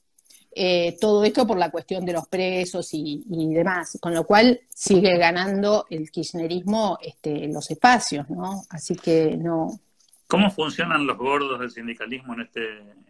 Eh, 0.58 0.96
todo 0.98 1.22
esto 1.22 1.46
por 1.46 1.58
la 1.58 1.70
cuestión 1.70 2.06
de 2.06 2.14
los 2.14 2.28
presos 2.28 2.88
y, 2.92 3.22
demás, 3.28 3.98
con 4.00 4.14
lo 4.14 4.24
cual 4.24 4.58
sigue 4.70 5.18
ganando 5.18 5.84
el 5.90 6.10
kirchnerismo 6.10 6.98
este, 7.02 7.46
los 7.48 7.70
espacios, 7.70 8.30
¿no? 8.30 8.62
Así 8.70 8.96
que 8.96 9.36
no. 9.36 9.78
¿Cómo 10.26 10.50
funcionan 10.50 11.06
los 11.06 11.18
gordos 11.18 11.60
del 11.60 11.70
sindicalismo 11.70 12.32
en 12.34 12.40
este, 12.40 12.62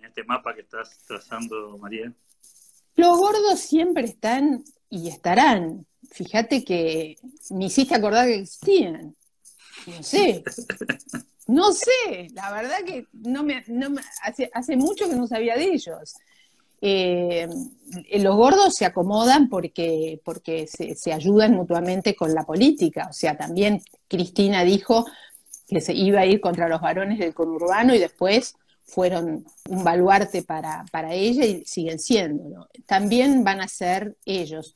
este 0.02 0.24
mapa 0.24 0.54
que 0.54 0.62
estás 0.62 0.98
trazando, 1.06 1.78
María? 1.78 2.12
Los 2.96 3.16
gordos 3.16 3.60
siempre 3.60 4.06
están 4.06 4.64
y 4.90 5.08
estarán. 5.08 5.86
Fíjate 6.10 6.64
que 6.64 7.16
me 7.50 7.66
hiciste 7.66 7.94
acordar 7.94 8.26
que 8.26 8.40
existían. 8.40 9.14
No 9.86 10.02
sé. 10.02 10.44
No 11.46 11.72
sé, 11.72 12.28
la 12.34 12.52
verdad 12.52 12.78
que 12.84 13.06
no 13.12 13.44
me, 13.44 13.62
hace, 14.52 14.76
mucho 14.76 15.08
que 15.08 15.14
no 15.14 15.26
sabía 15.28 15.56
de 15.56 15.64
ellos. 15.66 16.14
Eh, 16.80 17.48
los 18.18 18.36
gordos 18.36 18.74
se 18.74 18.84
acomodan 18.84 19.48
porque, 19.48 20.20
porque 20.24 20.66
se, 20.66 21.12
ayudan 21.12 21.54
mutuamente 21.54 22.16
con 22.16 22.34
la 22.34 22.44
política. 22.44 23.06
O 23.08 23.12
sea, 23.12 23.36
también 23.36 23.80
Cristina 24.08 24.64
dijo 24.64 25.06
que 25.68 25.80
se 25.80 25.94
iba 25.94 26.20
a 26.20 26.26
ir 26.26 26.40
contra 26.40 26.68
los 26.68 26.80
varones 26.80 27.18
del 27.18 27.34
conurbano 27.34 27.94
y 27.94 27.98
después 27.98 28.56
fueron 28.82 29.44
un 29.68 29.84
baluarte 29.84 30.42
para, 30.42 30.84
ella 31.12 31.44
y 31.44 31.64
siguen 31.64 31.98
siendo. 31.98 32.68
También 32.86 33.44
van 33.44 33.60
a 33.60 33.68
ser 33.68 34.16
ellos. 34.24 34.74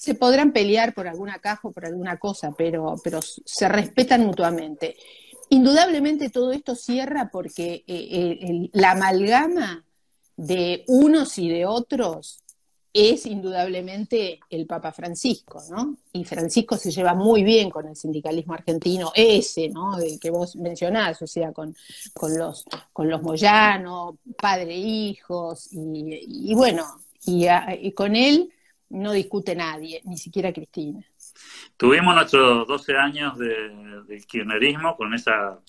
Se 0.00 0.14
podrán 0.14 0.52
pelear 0.52 0.94
por 0.94 1.06
alguna 1.06 1.40
caja 1.40 1.68
o 1.68 1.72
por 1.72 1.84
alguna 1.84 2.16
cosa, 2.16 2.54
pero, 2.56 2.94
pero 3.04 3.20
se 3.20 3.68
respetan 3.68 4.24
mutuamente. 4.24 4.96
Indudablemente 5.50 6.30
todo 6.30 6.52
esto 6.52 6.74
cierra 6.74 7.28
porque 7.30 7.84
eh, 7.86 8.38
eh, 8.40 8.70
la 8.72 8.92
amalgama 8.92 9.84
de 10.38 10.84
unos 10.86 11.36
y 11.36 11.50
de 11.50 11.66
otros 11.66 12.42
es 12.94 13.26
indudablemente 13.26 14.40
el 14.48 14.66
Papa 14.66 14.90
Francisco, 14.90 15.62
¿no? 15.70 15.98
Y 16.14 16.24
Francisco 16.24 16.78
se 16.78 16.90
lleva 16.90 17.12
muy 17.12 17.42
bien 17.42 17.68
con 17.68 17.86
el 17.86 17.94
sindicalismo 17.94 18.54
argentino, 18.54 19.12
ese, 19.14 19.68
¿no? 19.68 19.98
Que 20.18 20.30
vos 20.30 20.56
mencionás, 20.56 21.20
o 21.20 21.26
sea, 21.26 21.52
con, 21.52 21.76
los, 22.38 22.64
con 22.94 23.10
los 23.10 23.22
Moyano, 23.22 24.16
padre, 24.34 24.74
hijos, 24.78 25.68
y, 25.72 26.54
bueno, 26.54 26.86
y, 27.26 27.92
con 27.92 28.16
él 28.16 28.50
no 28.90 29.12
discute 29.12 29.54
nadie, 29.54 30.00
ni 30.04 30.18
siquiera 30.18 30.52
Cristina. 30.52 31.00
Tuvimos 31.76 32.14
nuestros 32.14 32.66
12 32.66 32.96
años 32.96 33.38
de, 33.38 34.24
kirchnerismo 34.26 34.96
con 34.96 35.14
esa 35.14 35.60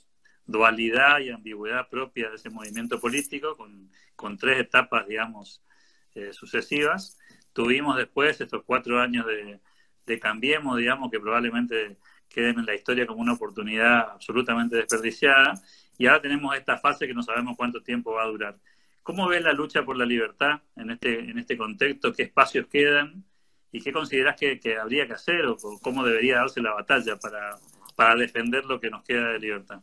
dualidad 0.46 1.20
y 1.20 1.30
ambigüedad 1.30 1.88
propia 1.88 2.30
de 2.30 2.36
ese 2.36 2.50
movimiento 2.50 3.00
político, 3.00 3.56
con, 3.56 3.90
con 4.16 4.38
tres 4.38 4.60
etapas, 4.60 5.08
digamos, 5.08 5.64
eh, 6.16 6.34
sucesivas. 6.34 7.18
Tuvimos 7.54 7.96
después 7.96 8.42
estos 8.42 8.64
cuatro 8.66 9.00
años 9.00 9.26
de, 9.26 9.60
de 10.06 10.20
Cambiemos, 10.20 10.78
digamos, 10.78 11.12
que 11.12 11.20
probablemente 11.20 11.98
queden 12.28 12.60
en 12.60 12.66
la 12.66 12.76
historia 12.76 13.06
como 13.06 13.22
una 13.22 13.34
oportunidad 13.34 14.10
absolutamente 14.12 14.78
desperdiciada. 14.78 15.54
Y 15.98 16.08
ahora 16.08 16.22
tenemos 16.22 16.56
esta 16.56 16.78
fase 16.78 17.08
que 17.08 17.14
no 17.14 17.24
sabemos 17.24 17.56
cuánto 17.56 17.82
tiempo 17.82 18.14
va 18.14 18.24
a 18.24 18.28
durar. 18.28 18.58
¿Cómo 19.04 19.28
ves 19.28 19.44
la 19.44 19.54
lucha 19.54 19.84
por 19.84 19.98
la 19.98 20.06
libertad 20.06 20.62
en 20.76 20.92
este, 20.92 21.20
en 21.20 21.40
este 21.40 21.58
contexto? 21.58 22.14
¿Qué 22.14 22.24
espacios 22.24 22.68
quedan? 22.68 23.26
¿Y 23.72 23.82
qué 23.82 23.92
consideras 23.92 24.36
que, 24.38 24.78
habría 24.78 25.08
que 25.08 25.14
hacer 25.14 25.46
o 25.46 25.58
cómo 25.82 26.04
debería 26.04 26.38
darse 26.38 26.62
la 26.62 26.74
batalla 26.74 27.18
para, 27.18 27.58
para 27.96 28.16
defender 28.16 28.66
lo 28.66 28.80
que 28.80 28.90
nos 28.90 29.04
queda 29.04 29.32
de 29.32 29.40
libertad? 29.40 29.82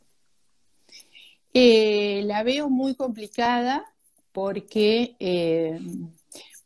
Eh, 1.54 2.22
la 2.24 2.42
veo 2.42 2.68
muy 2.68 2.94
complicada 2.94 3.84
porque, 4.32 5.16
eh, 5.18 5.80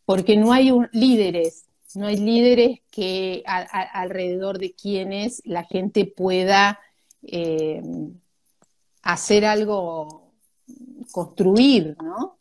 porque 0.04 0.37
no 0.37 0.52
hay 0.52 0.71
líderes, 0.92 1.66
no 1.94 2.06
hay 2.06 2.16
líderes 2.16 2.80
que 2.90 3.42
alrededor 3.47 4.59
de 4.59 4.73
quienes 4.75 5.40
la 5.44 5.64
gente 5.64 6.04
pueda 6.04 6.80
eh, 7.23 7.82
hacer 9.02 9.44
algo, 9.44 10.32
construir, 11.12 11.97
¿no? 12.02 12.38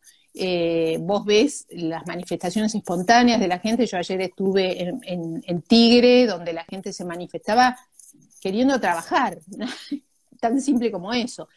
Vos 1.00 1.24
ves 1.24 1.66
las 1.70 2.06
manifestaciones 2.06 2.74
espontáneas 2.74 3.40
de 3.40 3.48
la 3.48 3.58
gente. 3.58 3.86
Yo 3.86 3.98
ayer 3.98 4.20
estuve 4.22 4.88
en, 5.02 5.62
Tigre, 5.62 6.26
donde 6.26 6.52
la 6.52 6.64
gente 6.64 6.92
se 6.92 7.04
manifestaba 7.04 7.76
queriendo 8.40 8.80
trabajar, 8.80 9.38
tan 10.40 10.60
simple 10.60 10.90
como 10.90 11.12
eso. 11.12 11.48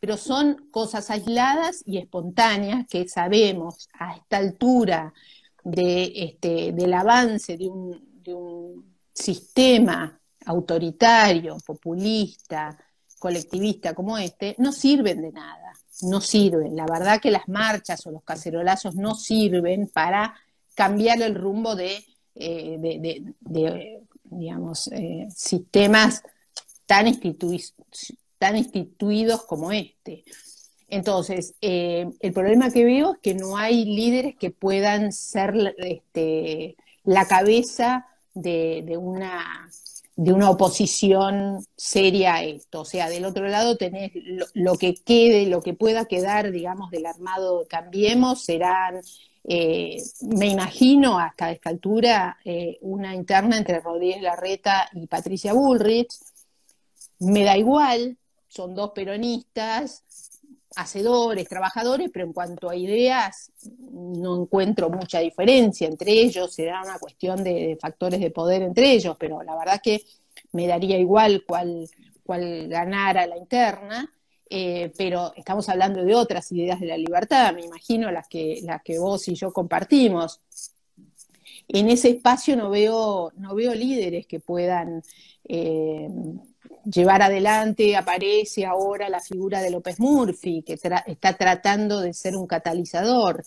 Pero 0.00 0.16
son 0.16 0.68
cosas 0.70 1.10
aisladas 1.10 1.82
y 1.86 1.98
espontáneas 1.98 2.86
que 2.88 3.08
sabemos 3.08 3.88
a 3.98 4.16
esta 4.16 4.38
altura 4.38 5.12
de, 5.64 6.12
este, 6.14 6.72
del 6.72 6.92
avance 6.94 7.56
de 7.56 7.68
un, 7.68 8.92
sistema 9.14 10.18
autoritario, 10.46 11.58
populista, 11.66 12.78
colectivista 13.18 13.94
como 13.94 14.16
este, 14.16 14.56
no 14.58 14.72
sirven 14.72 15.20
de 15.20 15.32
nada, 15.32 15.61
no 16.02 16.20
sirven. 16.20 16.76
La 16.76 16.86
verdad 16.86 17.20
que 17.20 17.30
las 17.30 17.48
marchas 17.48 18.06
o 18.06 18.10
los 18.10 18.22
cacerolazos 18.22 18.94
no 18.94 19.14
sirven 19.14 19.88
para 19.88 20.34
cambiar 20.74 21.20
el 21.22 21.34
rumbo 21.34 21.74
de, 21.76 22.04
eh, 22.34 24.02
digamos, 24.24 24.88
eh, 24.92 25.28
sistemas 25.34 26.22
tan 26.86 27.06
instituidos 28.56 29.44
como 29.44 29.72
este. 29.72 30.24
Entonces, 30.92 31.54
eh, 31.62 32.10
el 32.20 32.32
problema 32.34 32.70
que 32.70 32.84
veo 32.84 33.14
es 33.14 33.18
que 33.20 33.34
no 33.34 33.56
hay 33.56 33.86
líderes 33.86 34.36
que 34.36 34.50
puedan 34.50 35.10
ser 35.12 35.74
este, 35.78 36.76
la 37.04 37.26
cabeza 37.26 38.06
de, 38.34 38.98
una, 39.00 39.70
de 40.22 40.32
una 40.32 40.50
oposición 40.50 41.66
seria 41.76 42.36
a 42.36 42.44
esto. 42.44 42.82
O 42.82 42.84
sea, 42.84 43.08
del 43.08 43.24
otro 43.24 43.48
lado 43.48 43.76
tenés 43.76 44.12
lo, 44.54 44.76
que 44.76 44.94
quede, 44.94 45.46
lo 45.46 45.62
que 45.62 45.74
pueda 45.74 46.04
quedar, 46.04 46.52
digamos, 46.52 46.92
del 46.92 47.06
armado 47.06 47.66
Cambiemos, 47.68 48.44
serán, 48.44 49.00
eh, 49.42 50.00
me 50.20 50.46
imagino 50.46 51.18
hasta 51.18 51.50
esta 51.50 51.70
altura, 51.70 52.38
eh, 52.44 52.78
una 52.82 53.16
interna 53.16 53.58
entre 53.58 53.80
Rodríguez 53.80 54.22
Larreta 54.22 54.88
y 54.92 55.08
Patricia 55.08 55.54
Bullrich. 55.54 56.14
Me 57.18 57.42
da 57.42 57.56
igual, 57.56 58.16
son 58.46 58.76
dos 58.76 58.92
peronistas, 58.94 60.04
hacedores, 60.76 61.48
trabajadores, 61.48 62.10
pero 62.12 62.26
en 62.26 62.32
cuanto 62.32 62.70
a 62.70 62.76
ideas 62.76 63.50
no 63.90 64.42
encuentro 64.42 64.90
mucha 64.90 65.20
diferencia 65.20 65.88
entre 65.88 66.12
ellos, 66.12 66.54
será 66.54 66.82
una 66.82 66.98
cuestión 66.98 67.42
de, 67.42 67.78
factores 67.80 68.20
de 68.20 68.30
poder 68.30 68.62
entre 68.62 68.92
ellos, 68.92 69.16
pero 69.18 69.42
la 69.42 69.56
verdad 69.56 69.80
que 69.82 70.02
me 70.52 70.66
daría 70.66 70.98
igual 70.98 71.44
cuál, 71.46 71.88
cuál 72.24 72.68
ganara 72.68 73.26
la 73.26 73.36
interna, 73.36 74.10
eh, 74.48 74.92
pero 74.98 75.32
estamos 75.36 75.68
hablando 75.68 76.04
de 76.04 76.14
otras 76.14 76.50
ideas 76.52 76.78
de 76.80 76.86
la 76.86 76.96
libertad, 76.96 77.54
me 77.54 77.64
imagino 77.64 78.10
las 78.10 78.28
que, 78.28 78.60
las 78.62 78.82
que 78.82 78.98
vos 78.98 79.26
y 79.28 79.34
yo 79.34 79.52
compartimos. 79.52 80.40
en 81.68 81.88
ese 81.88 82.10
espacio 82.10 82.56
no 82.56 82.70
veo, 82.70 83.32
no 83.36 83.54
veo 83.54 83.74
líderes 83.74 84.26
que 84.26 84.40
puedan 84.40 85.02
eh, 85.48 86.08
llevar 86.84 87.22
adelante, 87.22 87.96
aparece 87.96 88.66
ahora 88.66 89.08
la 89.08 89.20
figura 89.20 89.60
de 89.60 89.70
López 89.70 90.00
Murphy, 90.00 90.62
que 90.62 90.74
está 90.74 91.36
tratando 91.36 92.00
de 92.00 92.12
ser 92.12 92.36
un 92.36 92.46
catalizador. 92.46 93.44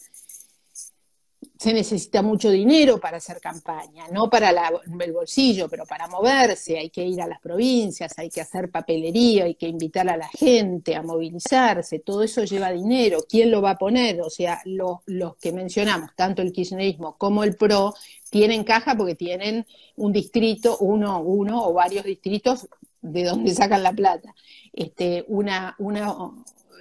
Se 1.58 1.74
necesita 1.74 2.22
mucho 2.22 2.50
dinero 2.50 3.00
para 3.00 3.18
hacer 3.18 3.40
campaña, 3.40 4.08
no 4.12 4.30
para 4.30 4.50
el 4.50 5.14
bolsillo, 5.14 5.70
pero 5.70 5.86
para 5.86 6.08
moverse, 6.08 6.78
hay 6.78 6.90
que 6.90 7.06
ir 7.06 7.22
a 7.22 7.28
las 7.28 7.40
provincias, 7.40 8.14
hay 8.18 8.30
que 8.30 8.42
hacer 8.42 8.70
papelería, 8.70 9.46
hay 9.46 9.56
que 9.56 9.68
invitar 9.68 10.10
a 10.10 10.18
la 10.18 10.28
gente 10.28 10.96
a 10.96 11.02
movilizarse, 11.02 12.00
todo 12.00 12.24
eso 12.24 12.44
lleva 12.44 12.72
dinero, 12.72 13.20
¿quién 13.28 13.52
lo 13.52 13.62
va 13.62 13.72
a 13.72 13.78
poner? 13.78 14.22
O 14.22 14.30
sea, 14.30 14.62
los, 14.66 14.98
los 15.06 15.38
que 15.38 15.54
mencionamos, 15.54 16.12
tanto 16.16 16.42
el 16.42 16.52
kirchnerismo 16.52 17.16
como 17.18 17.44
el 17.44 17.56
PRO, 17.56 17.94
tienen 18.30 18.66
caja 18.66 18.96
porque 18.98 19.16
tienen 19.16 19.66
un 19.96 20.12
distrito, 20.12 20.78
uno, 20.80 21.22
uno 21.22 21.66
o 21.66 21.74
varios 21.74 22.04
distritos 22.04 22.68
de 23.12 23.24
donde 23.24 23.54
sacan 23.54 23.84
la 23.84 23.94
plata. 23.94 24.34
Este, 24.74 25.24
una, 25.28 25.76
una, 25.80 26.14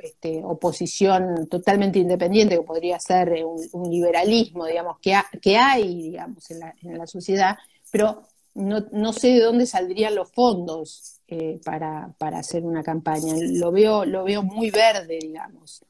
este, 0.02 0.42
oposición 0.44 1.48
totalmente 1.48 1.98
independiente, 1.98 2.56
que 2.56 2.62
podría 2.62 2.98
ser 3.00 3.30
eh, 3.30 3.44
un, 3.44 3.90
liberalismo, 3.90 4.66
digamos, 4.66 4.98
que, 5.00 5.18
que 5.40 5.56
hay, 5.56 6.02
digamos, 6.02 6.50
en 6.50 6.60
la, 6.60 6.74
en 6.82 6.98
la 6.98 7.06
sociedad, 7.06 7.56
pero 7.90 8.22
no, 8.54 8.84
no, 8.92 9.12
sé 9.12 9.28
de 9.28 9.40
dónde 9.40 9.66
saldrían 9.66 10.14
los 10.14 10.30
fondos 10.30 11.20
eh, 11.26 11.60
para, 11.64 12.12
para, 12.18 12.38
hacer 12.38 12.64
una 12.64 12.82
campaña. 12.82 13.34
Lo 13.52 13.72
veo, 13.72 14.04
lo 14.04 14.24
veo 14.24 14.42
muy 14.42 14.70
verde, 14.70 15.18
digamos. 15.20 15.84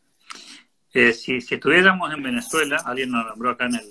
Eh, 0.92 1.12
si, 1.12 1.40
si, 1.40 1.56
estuviéramos 1.56 2.12
en 2.12 2.22
Venezuela, 2.22 2.80
alguien 2.84 3.10
nos 3.10 3.26
nombró 3.26 3.50
acá 3.50 3.66
en 3.66 3.74
el, 3.74 3.88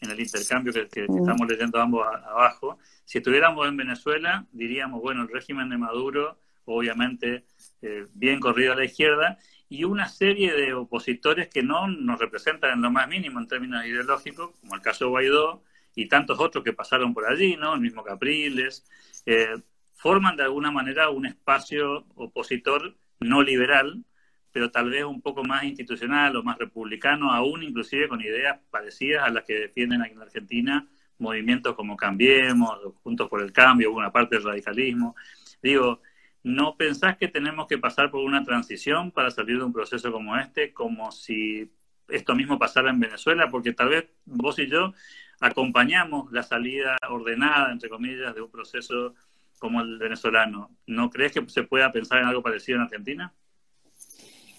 en 0.00 0.10
el 0.10 0.20
intercambio 0.20 0.72
que, 0.72 1.06
mm. 1.08 1.18
estamos 1.18 1.48
leyendo 1.48 1.80
ambos 1.80 2.04
abajo, 2.06 2.78
si 3.04 3.18
estuviéramos 3.18 3.68
en 3.68 3.76
Venezuela, 3.76 4.46
diríamos, 4.52 5.00
bueno, 5.00 5.22
el 5.22 5.28
régimen 5.28 5.68
de 5.68 5.78
Maduro, 5.78 6.38
obviamente, 6.64 7.44
eh, 7.82 8.06
bien 8.14 8.40
corrido 8.40 8.72
a 8.72 8.76
la 8.76 8.84
izquierda, 8.84 9.38
y 9.68 9.84
una 9.84 10.08
serie 10.08 10.52
de 10.54 10.74
opositores 10.74 11.48
que 11.48 11.62
no 11.62 11.88
nos 11.88 12.18
representan 12.18 12.72
en 12.72 12.82
lo 12.82 12.90
más 12.90 13.08
mínimo 13.08 13.40
en 13.40 13.48
términos 13.48 13.84
ideológicos, 13.84 14.50
como 14.60 14.74
el 14.74 14.80
caso 14.80 15.08
Guaidó 15.08 15.62
y 15.94 16.08
tantos 16.08 16.38
otros 16.40 16.64
que 16.64 16.72
pasaron 16.72 17.14
por 17.14 17.26
allí, 17.26 17.56
¿no? 17.56 17.74
El 17.74 17.80
mismo 17.80 18.02
Capriles, 18.02 18.84
eh, 19.26 19.56
forman 19.94 20.36
de 20.36 20.44
alguna 20.44 20.70
manera 20.70 21.10
un 21.10 21.26
espacio 21.26 22.06
opositor 22.14 22.96
no 23.20 23.42
liberal, 23.42 24.04
pero 24.52 24.70
tal 24.70 24.90
vez 24.90 25.04
un 25.04 25.20
poco 25.20 25.42
más 25.44 25.64
institucional 25.64 26.36
o 26.36 26.42
más 26.42 26.58
republicano, 26.58 27.32
aún 27.32 27.62
inclusive 27.62 28.08
con 28.08 28.20
ideas 28.20 28.60
parecidas 28.70 29.24
a 29.24 29.30
las 29.30 29.44
que 29.44 29.54
defienden 29.54 30.02
aquí 30.02 30.12
en 30.12 30.22
Argentina 30.22 30.88
movimientos 31.18 31.74
como 31.74 31.96
Cambiemos, 31.96 32.78
Juntos 33.02 33.28
por 33.28 33.42
el 33.42 33.52
Cambio, 33.52 33.92
una 33.92 34.12
parte 34.12 34.36
del 34.36 34.44
radicalismo. 34.44 35.14
Digo, 35.62 36.00
¿No 36.44 36.76
pensás 36.76 37.16
que 37.16 37.26
tenemos 37.26 37.66
que 37.66 37.78
pasar 37.78 38.10
por 38.10 38.22
una 38.22 38.44
transición 38.44 39.10
para 39.10 39.30
salir 39.30 39.56
de 39.56 39.64
un 39.64 39.72
proceso 39.72 40.12
como 40.12 40.36
este, 40.36 40.74
como 40.74 41.10
si 41.10 41.72
esto 42.06 42.34
mismo 42.34 42.58
pasara 42.58 42.90
en 42.90 43.00
Venezuela? 43.00 43.48
Porque 43.50 43.72
tal 43.72 43.88
vez 43.88 44.04
vos 44.26 44.58
y 44.58 44.68
yo 44.68 44.92
acompañamos 45.40 46.30
la 46.32 46.42
salida 46.42 46.98
ordenada, 47.08 47.72
entre 47.72 47.88
comillas, 47.88 48.34
de 48.34 48.42
un 48.42 48.50
proceso 48.50 49.14
como 49.58 49.80
el 49.80 49.96
venezolano. 49.96 50.70
¿No 50.86 51.08
crees 51.08 51.32
que 51.32 51.48
se 51.48 51.62
pueda 51.62 51.90
pensar 51.90 52.18
en 52.18 52.26
algo 52.26 52.42
parecido 52.42 52.76
en 52.76 52.82
Argentina? 52.82 53.32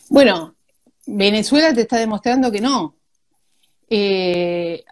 Bueno, 0.10 0.56
Venezuela 1.06 1.72
te 1.72 1.82
está 1.82 1.98
demostrando 1.98 2.52
que 2.52 2.62
no. 2.62 2.96
Eh, 3.88 4.84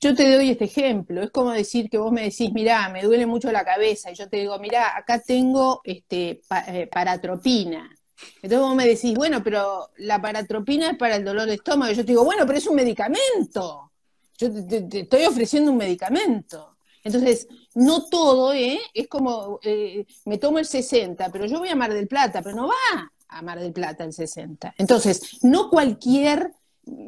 yo 0.00 0.14
te 0.14 0.34
doy 0.34 0.50
este 0.50 0.64
ejemplo, 0.64 1.22
es 1.22 1.30
como 1.30 1.50
decir 1.50 1.88
que 1.90 1.98
vos 1.98 2.12
me 2.12 2.22
decís, 2.22 2.52
mirá, 2.52 2.88
me 2.88 3.02
duele 3.02 3.26
mucho 3.26 3.50
la 3.52 3.64
cabeza, 3.64 4.10
y 4.10 4.14
yo 4.14 4.28
te 4.28 4.38
digo, 4.38 4.58
mirá, 4.58 4.96
acá 4.96 5.20
tengo 5.20 5.80
este, 5.84 6.40
eh, 6.68 6.86
paratropina. 6.86 7.90
Entonces 8.36 8.58
vos 8.60 8.74
me 8.74 8.86
decís, 8.86 9.14
bueno, 9.14 9.42
pero 9.42 9.90
la 9.98 10.20
paratropina 10.20 10.90
es 10.90 10.96
para 10.96 11.16
el 11.16 11.24
dolor 11.24 11.46
de 11.46 11.54
estómago. 11.54 11.92
Y 11.92 11.96
yo 11.96 12.04
te 12.04 12.12
digo, 12.12 12.24
bueno, 12.24 12.46
pero 12.46 12.58
es 12.58 12.66
un 12.66 12.76
medicamento. 12.76 13.90
Yo 14.38 14.48
te, 14.66 15.00
estoy 15.00 15.24
ofreciendo 15.24 15.72
un 15.72 15.76
medicamento. 15.76 16.76
Entonces, 17.04 17.48
no 17.74 18.06
todo 18.08 18.52
¿eh? 18.52 18.80
es 18.94 19.08
como, 19.08 19.58
eh, 19.62 20.06
me 20.24 20.38
tomo 20.38 20.58
el 20.58 20.66
60, 20.66 21.30
pero 21.30 21.46
yo 21.46 21.58
voy 21.58 21.68
a 21.68 21.74
Mar 21.74 21.92
del 21.92 22.06
Plata, 22.06 22.42
pero 22.42 22.54
no 22.54 22.68
va 22.68 23.12
a 23.28 23.42
Mar 23.42 23.58
del 23.58 23.72
Plata 23.72 24.04
el 24.04 24.12
60. 24.12 24.74
Entonces, 24.78 25.42
no 25.42 25.68
cualquier 25.68 26.52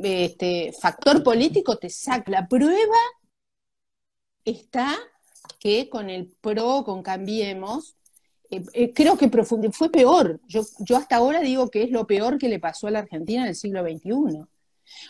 este, 0.02 0.72
factor 0.80 1.22
político 1.22 1.76
te 1.76 1.90
saca. 1.90 2.30
La 2.30 2.48
prueba 2.48 2.98
está 4.44 4.96
que 5.58 5.88
con 5.88 6.10
el 6.10 6.32
PRO, 6.40 6.84
con 6.84 7.02
Cambiemos, 7.02 7.96
eh, 8.50 8.62
eh, 8.72 8.92
creo 8.92 9.16
que 9.16 9.28
fue 9.72 9.90
peor. 9.90 10.40
Yo, 10.46 10.62
yo 10.80 10.96
hasta 10.96 11.16
ahora 11.16 11.40
digo 11.40 11.70
que 11.70 11.82
es 11.82 11.90
lo 11.90 12.06
peor 12.06 12.38
que 12.38 12.48
le 12.48 12.60
pasó 12.60 12.86
a 12.86 12.90
la 12.90 13.00
Argentina 13.00 13.42
en 13.42 13.48
el 13.48 13.56
siglo 13.56 13.82
XXI. 13.82 14.44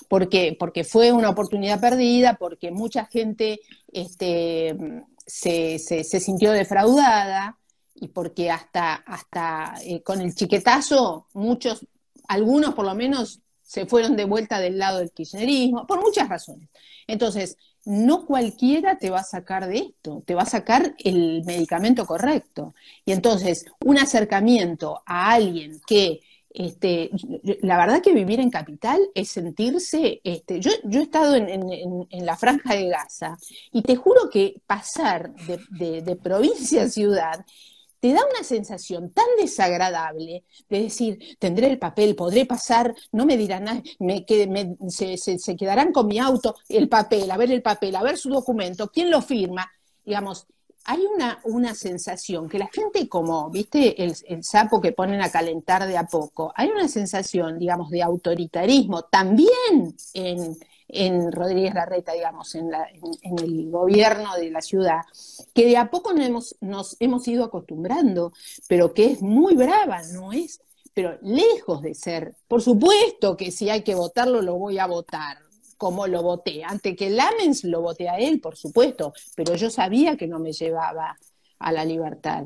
Porque, 0.09 0.57
porque 0.59 0.85
fue 0.85 1.13
una 1.13 1.31
oportunidad 1.31 1.81
perdida, 1.81 2.37
porque 2.39 2.71
mucha 2.71 3.07
gente 3.07 3.61
este, 3.93 4.77
se, 5.27 5.79
se, 5.79 6.21
sintió 6.21 6.53
defraudada 6.53 7.59
y 7.95 8.09
porque 8.09 8.51
hasta, 8.51 8.95
hasta 8.95 9.75
eh, 9.85 10.03
con 10.03 10.21
el 10.21 10.35
chiquetazo 10.35 11.27
muchos, 11.33 11.87
algunos 12.29 12.75
por 12.75 12.85
lo 12.85 12.95
menos 12.95 13.41
se 13.75 13.87
fueron 13.87 14.15
de 14.15 14.25
vuelta 14.25 14.61
del 14.61 14.79
lado 14.79 15.01
del 15.01 15.11
kirchnerismo, 15.11 15.85
por 15.85 16.01
muchas 16.01 16.29
razones. 16.29 16.69
Entonces, 17.09 17.59
no 17.85 18.25
cualquiera 18.25 18.99
te 18.99 19.11
va 19.11 19.19
a 19.19 19.25
sacar 19.25 19.67
de 19.67 19.79
esto, 19.79 20.23
te 20.25 20.37
va 20.37 20.43
a 20.43 20.47
sacar 20.47 20.95
el 20.99 21.43
medicamento 21.45 22.07
correcto. 22.07 22.73
Y 23.05 23.11
entonces, 23.11 23.67
un 23.85 23.99
acercamiento 23.99 25.03
a 25.05 25.33
alguien 25.33 25.81
que, 25.89 26.21
este, 26.51 27.11
la 27.63 27.77
verdad 27.77 28.01
que 28.01 28.15
vivir 28.15 28.39
en 28.39 28.51
capital 28.51 29.01
es 29.13 29.31
sentirse, 29.31 30.21
este, 30.23 30.61
yo, 30.61 30.71
yo 30.85 31.01
he 31.01 31.03
estado 31.03 31.35
en, 31.35 32.07
la 32.25 32.37
franja 32.37 32.77
de 32.77 32.89
Gaza 32.91 33.37
y 33.73 33.83
te 33.83 33.97
juro 33.97 34.31
que 34.31 34.63
pasar 34.69 35.35
de, 35.71 36.01
de 36.01 36.17
provincia 36.17 36.85
a 36.85 36.89
ciudad 36.89 37.45
te 38.05 38.13
da 38.13 38.21
una 38.21 38.45
sensación 38.45 39.13
tan 39.15 39.25
desagradable 39.41 40.45
de 40.69 40.83
decir, 40.83 41.39
tendré 41.39 41.69
el 41.69 41.79
papel, 41.79 42.15
podré 42.15 42.45
pasar, 42.45 42.95
no 43.13 43.25
me 43.25 43.39
dirán 43.39 43.65
nada, 43.65 43.83
me, 43.99 44.27
se, 44.91 45.57
quedarán 45.57 45.91
con 45.91 46.09
mi 46.09 46.19
auto, 46.19 46.55
el 46.69 46.91
papel, 46.91 47.31
a 47.31 47.39
ver 47.39 47.51
el 47.51 47.63
papel, 47.63 47.97
a 47.97 48.03
ver 48.03 48.19
su 48.19 48.29
documento, 48.29 48.91
quién 48.91 49.11
lo 49.11 49.23
firma, 49.23 49.73
digamos. 50.05 50.47
Hay 50.85 51.01
una, 51.15 51.41
una 51.45 51.75
sensación 51.75 52.47
que 52.47 52.59
la 52.59 52.69
gente 52.71 53.09
como, 53.09 53.49
viste, 53.49 54.05
el, 54.05 54.15
el 54.29 54.45
sapo 54.45 54.83
que 54.83 54.93
ponen 54.93 55.23
a 55.23 55.31
calentar 55.31 55.87
de 55.87 55.97
a 55.97 56.05
poco, 56.05 56.53
hay 56.57 56.69
una 56.69 56.89
sensación, 56.89 57.59
digamos, 57.59 57.89
de 57.89 58.03
autoritarismo 58.03 59.05
también 59.05 59.97
en, 60.13 60.59
en 60.95 61.33
Rodríguez 61.33 61.75
Larreta, 61.75 62.13
digamos, 62.13 62.55
en, 62.55 62.71
el 63.23 63.71
gobierno 63.71 64.35
de 64.37 64.51
la 64.51 64.63
ciudad, 64.63 65.01
que 65.55 65.67
de 65.67 65.77
a 65.77 65.91
poco 65.91 66.13
nos 66.13 66.27
hemos, 66.27 66.57
nos 66.61 66.97
hemos 67.01 67.27
ido 67.29 67.45
acostumbrando, 67.45 68.33
pero 68.69 68.95
que 68.95 69.07
es 69.07 69.23
muy 69.23 69.55
brava, 69.55 70.03
¿no 70.13 70.33
es? 70.33 70.61
Pero 70.95 71.19
lejos 71.23 71.83
de 71.83 71.95
ser, 71.95 72.37
por 72.47 72.63
supuesto 72.63 73.37
que 73.37 73.51
si 73.51 73.69
hay 73.69 73.83
que 73.83 73.95
votarlo, 73.95 74.41
lo 74.43 74.55
voy 74.55 74.79
a 74.79 74.87
votar, 74.87 75.39
como 75.77 76.07
lo 76.07 76.23
voté. 76.23 76.63
Ante 76.65 76.95
que 76.95 77.11
Lamens 77.11 77.65
lo 77.65 77.81
voté 77.81 78.09
a 78.09 78.19
él, 78.19 78.41
por 78.41 78.57
supuesto, 78.57 79.13
pero 79.35 79.57
yo 79.57 79.71
sabía 79.71 80.17
que 80.17 80.29
no 80.29 80.39
me 80.39 80.53
llevaba 80.53 81.19
a 81.59 81.73
la 81.73 81.85
libertad. 81.85 82.45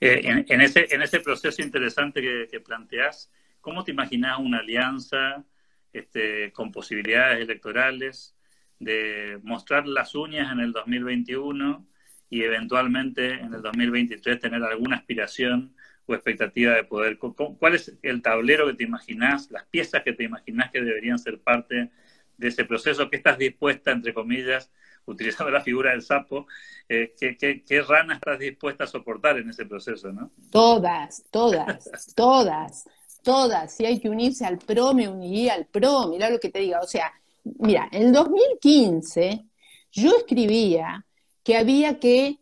Eh, 0.00 0.44
en, 0.48 0.60
ese, 0.60 0.88
en 0.90 1.22
proceso 1.22 1.62
interesante 1.62 2.20
que, 2.20 2.48
que 2.50 2.60
planteás, 2.60 3.30
¿cómo 3.60 3.84
te 3.84 3.92
imaginas 3.92 4.40
una 4.40 4.58
alianza 4.58 5.44
este, 5.92 6.52
con 6.52 6.72
posibilidades 6.72 7.40
electorales, 7.40 8.36
de 8.78 9.38
mostrar 9.42 9.86
las 9.86 10.14
uñas 10.14 10.50
en 10.52 10.60
el 10.60 10.72
2021 10.72 11.86
y 12.30 12.42
eventualmente 12.42 13.34
en 13.34 13.52
el 13.52 13.62
2023 13.62 14.40
tener 14.40 14.62
alguna 14.62 14.96
aspiración 14.96 15.74
o 16.06 16.14
expectativa 16.14 16.74
de 16.74 16.84
poder. 16.84 17.18
¿Cuál 17.18 17.74
es 17.74 17.96
el 18.02 18.22
tablero 18.22 18.66
que 18.66 18.74
te 18.74 18.84
imaginas, 18.84 19.50
las 19.50 19.64
piezas 19.66 20.02
que 20.02 20.14
te 20.14 20.24
imaginas 20.24 20.70
que 20.70 20.80
deberían 20.80 21.18
ser 21.18 21.40
parte 21.40 21.90
de 22.38 22.48
ese 22.48 22.64
proceso? 22.64 23.10
¿Qué 23.10 23.16
estás 23.16 23.36
dispuesta, 23.36 23.90
entre 23.90 24.14
comillas, 24.14 24.70
utilizando 25.04 25.50
la 25.50 25.60
figura 25.60 25.90
del 25.90 26.02
sapo, 26.02 26.46
eh, 26.88 27.14
¿qué, 27.18 27.36
qué, 27.36 27.62
qué 27.64 27.82
rana 27.82 28.14
estás 28.14 28.38
dispuesta 28.38 28.84
a 28.84 28.86
soportar 28.86 29.38
en 29.38 29.50
ese 29.50 29.66
proceso? 29.66 30.12
¿no? 30.12 30.30
Todas, 30.50 31.24
todas, 31.30 32.14
todas 32.14 32.88
todas, 33.22 33.72
si 33.72 33.86
hay 33.86 34.00
que 34.00 34.08
unirse 34.08 34.44
al 34.44 34.58
PRO, 34.58 34.94
me 34.94 35.08
uniría 35.08 35.54
al 35.54 35.66
PRO, 35.66 36.08
mira 36.08 36.30
lo 36.30 36.38
que 36.38 36.50
te 36.50 36.60
diga. 36.60 36.80
O 36.80 36.86
sea, 36.86 37.12
mira, 37.44 37.88
en 37.92 38.08
el 38.08 38.12
2015 38.12 39.44
yo 39.92 40.16
escribía 40.16 41.04
que 41.42 41.56
había 41.56 41.98
que 41.98 42.38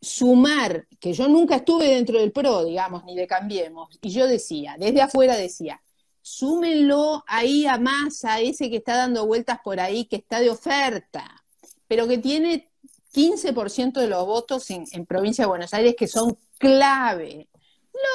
sumar, 0.00 0.86
que 1.00 1.12
yo 1.12 1.28
nunca 1.28 1.56
estuve 1.56 1.88
dentro 1.88 2.18
del 2.18 2.32
PRO, 2.32 2.64
digamos, 2.64 3.04
ni 3.04 3.16
de 3.16 3.26
Cambiemos, 3.26 3.98
y 4.02 4.10
yo 4.10 4.26
decía, 4.26 4.76
desde 4.78 5.02
afuera 5.02 5.36
decía, 5.36 5.82
súmenlo 6.20 7.24
ahí 7.26 7.66
a 7.66 7.78
Massa, 7.78 8.40
ese 8.40 8.68
que 8.70 8.76
está 8.76 8.96
dando 8.96 9.26
vueltas 9.26 9.58
por 9.64 9.80
ahí, 9.80 10.04
que 10.04 10.16
está 10.16 10.40
de 10.40 10.50
oferta, 10.50 11.44
pero 11.88 12.06
que 12.06 12.18
tiene 12.18 12.70
15% 13.14 14.00
de 14.00 14.08
los 14.08 14.26
votos 14.26 14.68
en 14.70 15.06
provincia 15.06 15.44
de 15.44 15.48
Buenos 15.48 15.72
Aires 15.72 15.94
que 15.96 16.06
son 16.06 16.36
clave 16.58 17.48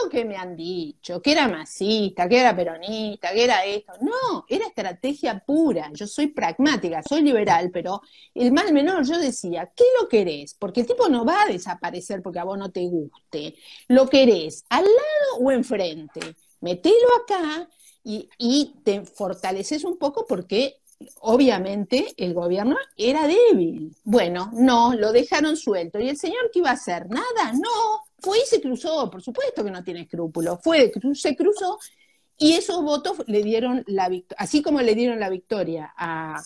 lo 0.04 0.10
que 0.10 0.26
me 0.26 0.36
han 0.36 0.56
dicho, 0.56 1.22
que 1.22 1.32
era 1.32 1.48
masista, 1.48 2.28
que 2.28 2.39
era 2.39 2.56
peronista, 2.56 3.32
que 3.34 3.44
era 3.44 3.65
esto. 3.65 3.94
No, 4.02 4.46
era 4.48 4.67
estrategia 4.67 5.39
pura. 5.46 5.91
Yo 5.94 6.08
soy 6.08 6.28
pragmática, 6.28 7.02
soy 7.04 7.22
liberal, 7.22 7.70
pero 7.72 8.02
el 8.34 8.52
mal 8.52 8.72
menor 8.74 9.06
yo 9.06 9.17
decía, 9.17 9.72
¿qué 9.76 9.84
lo 10.00 10.08
querés? 10.08 10.54
Porque 10.56 10.82
el 10.82 10.88
tipo 10.88 11.08
no 11.10 11.26
va 11.26 11.44
a 11.44 11.48
desaparecer 11.48 12.22
porque 12.22 12.39
a 12.39 12.44
vos 12.44 12.58
no 12.58 12.72
te 12.72 12.86
guste. 12.88 13.56
Lo 13.88 14.08
querés 14.08 14.65
al 14.70 14.84
lado 14.86 15.46
o 15.46 15.52
enfrente. 15.52 16.22
Metelo 16.62 17.08
acá 17.24 17.67
y, 18.04 18.30
y 18.38 18.76
te 18.84 19.06
fortaleces 19.06 19.84
un 19.84 19.98
poco 19.98 20.26
porque 20.28 20.82
obviamente 21.20 22.13
el 22.17 22.34
gobierno 22.34 22.78
era 22.98 23.28
débil. 23.28 23.96
Bueno, 24.04 24.50
no, 24.54 24.94
lo 24.96 25.12
dejaron 25.12 25.58
suelto. 25.58 26.00
¿Y 26.00 26.10
el 26.10 26.17
señor 26.17 26.50
qué 26.52 26.60
iba 26.60 26.70
a 26.70 26.74
hacer? 26.74 27.10
Nada, 27.10 27.54
no. 27.54 28.11
Fue 28.21 28.38
y 28.39 28.45
se 28.45 28.62
cruzó, 28.62 29.10
por 29.10 29.21
supuesto 29.21 29.63
que 29.63 29.71
no 29.71 29.84
tiene 29.84 30.01
escrúpulos. 30.01 30.60
Fue, 30.63 30.91
se 31.13 31.36
cruzó 31.36 31.79
y 32.38 32.53
esos 32.53 32.81
votos 32.84 33.23
le 33.27 33.43
dieron 33.43 33.84
la 33.88 34.10
victoria, 34.10 34.38
así 34.39 34.62
como 34.62 34.81
le 34.81 34.95
dieron 34.95 35.19
la 35.19 35.29
victoria 35.29 35.93
a, 35.97 36.41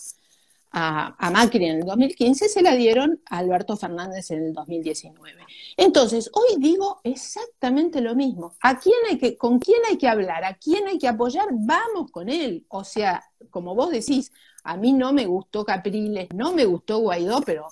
a, 0.72 1.30
Macri 1.30 1.64
en 1.64 1.78
el 1.78 1.84
2015, 1.84 2.48
se 2.48 2.62
la 2.62 2.74
dieron 2.74 3.22
a 3.30 3.38
Alberto 3.38 3.76
Fernández 3.76 4.30
en 4.30 4.44
el 4.44 4.52
2019. 4.52 5.46
Entonces, 5.76 6.30
hoy 6.34 6.56
digo 6.58 7.00
exactamente 7.02 8.02
lo 8.02 8.14
mismo. 8.14 8.54
¿A 8.60 8.78
quién 8.78 8.96
hay 9.08 9.16
que, 9.16 9.38
¿Con 9.38 9.58
quién 9.58 9.80
hay 9.88 9.96
que 9.96 10.08
hablar? 10.08 10.44
¿A 10.44 10.54
quién 10.54 10.86
hay 10.86 10.98
que 10.98 11.08
apoyar? 11.08 11.46
Vamos 11.50 12.10
con 12.10 12.28
él. 12.28 12.66
O 12.68 12.84
sea, 12.84 13.24
como 13.50 13.74
vos 13.74 13.90
decís, 13.90 14.30
a 14.64 14.76
mí 14.76 14.92
no 14.92 15.14
me 15.14 15.24
gustó 15.24 15.64
Capriles, 15.64 16.28
no 16.34 16.52
me 16.52 16.66
gustó 16.66 16.98
Guaidó, 16.98 17.40
pero 17.40 17.68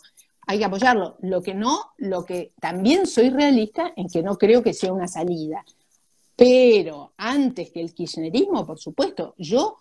hay 0.46 0.58
que 0.58 0.64
apoyarlo. 0.64 1.16
Lo 1.20 1.42
que 1.42 1.54
no, 1.54 1.92
lo 1.98 2.24
que 2.24 2.52
también 2.60 3.06
soy 3.06 3.30
realista 3.30 3.92
en 3.96 4.08
que 4.08 4.22
no 4.22 4.36
creo 4.36 4.62
que 4.62 4.74
sea 4.74 4.92
una 4.92 5.08
salida. 5.08 5.64
Pero 6.36 7.12
antes 7.16 7.70
que 7.70 7.80
el 7.80 7.94
kirchnerismo, 7.94 8.66
por 8.66 8.78
supuesto, 8.78 9.34
yo 9.38 9.78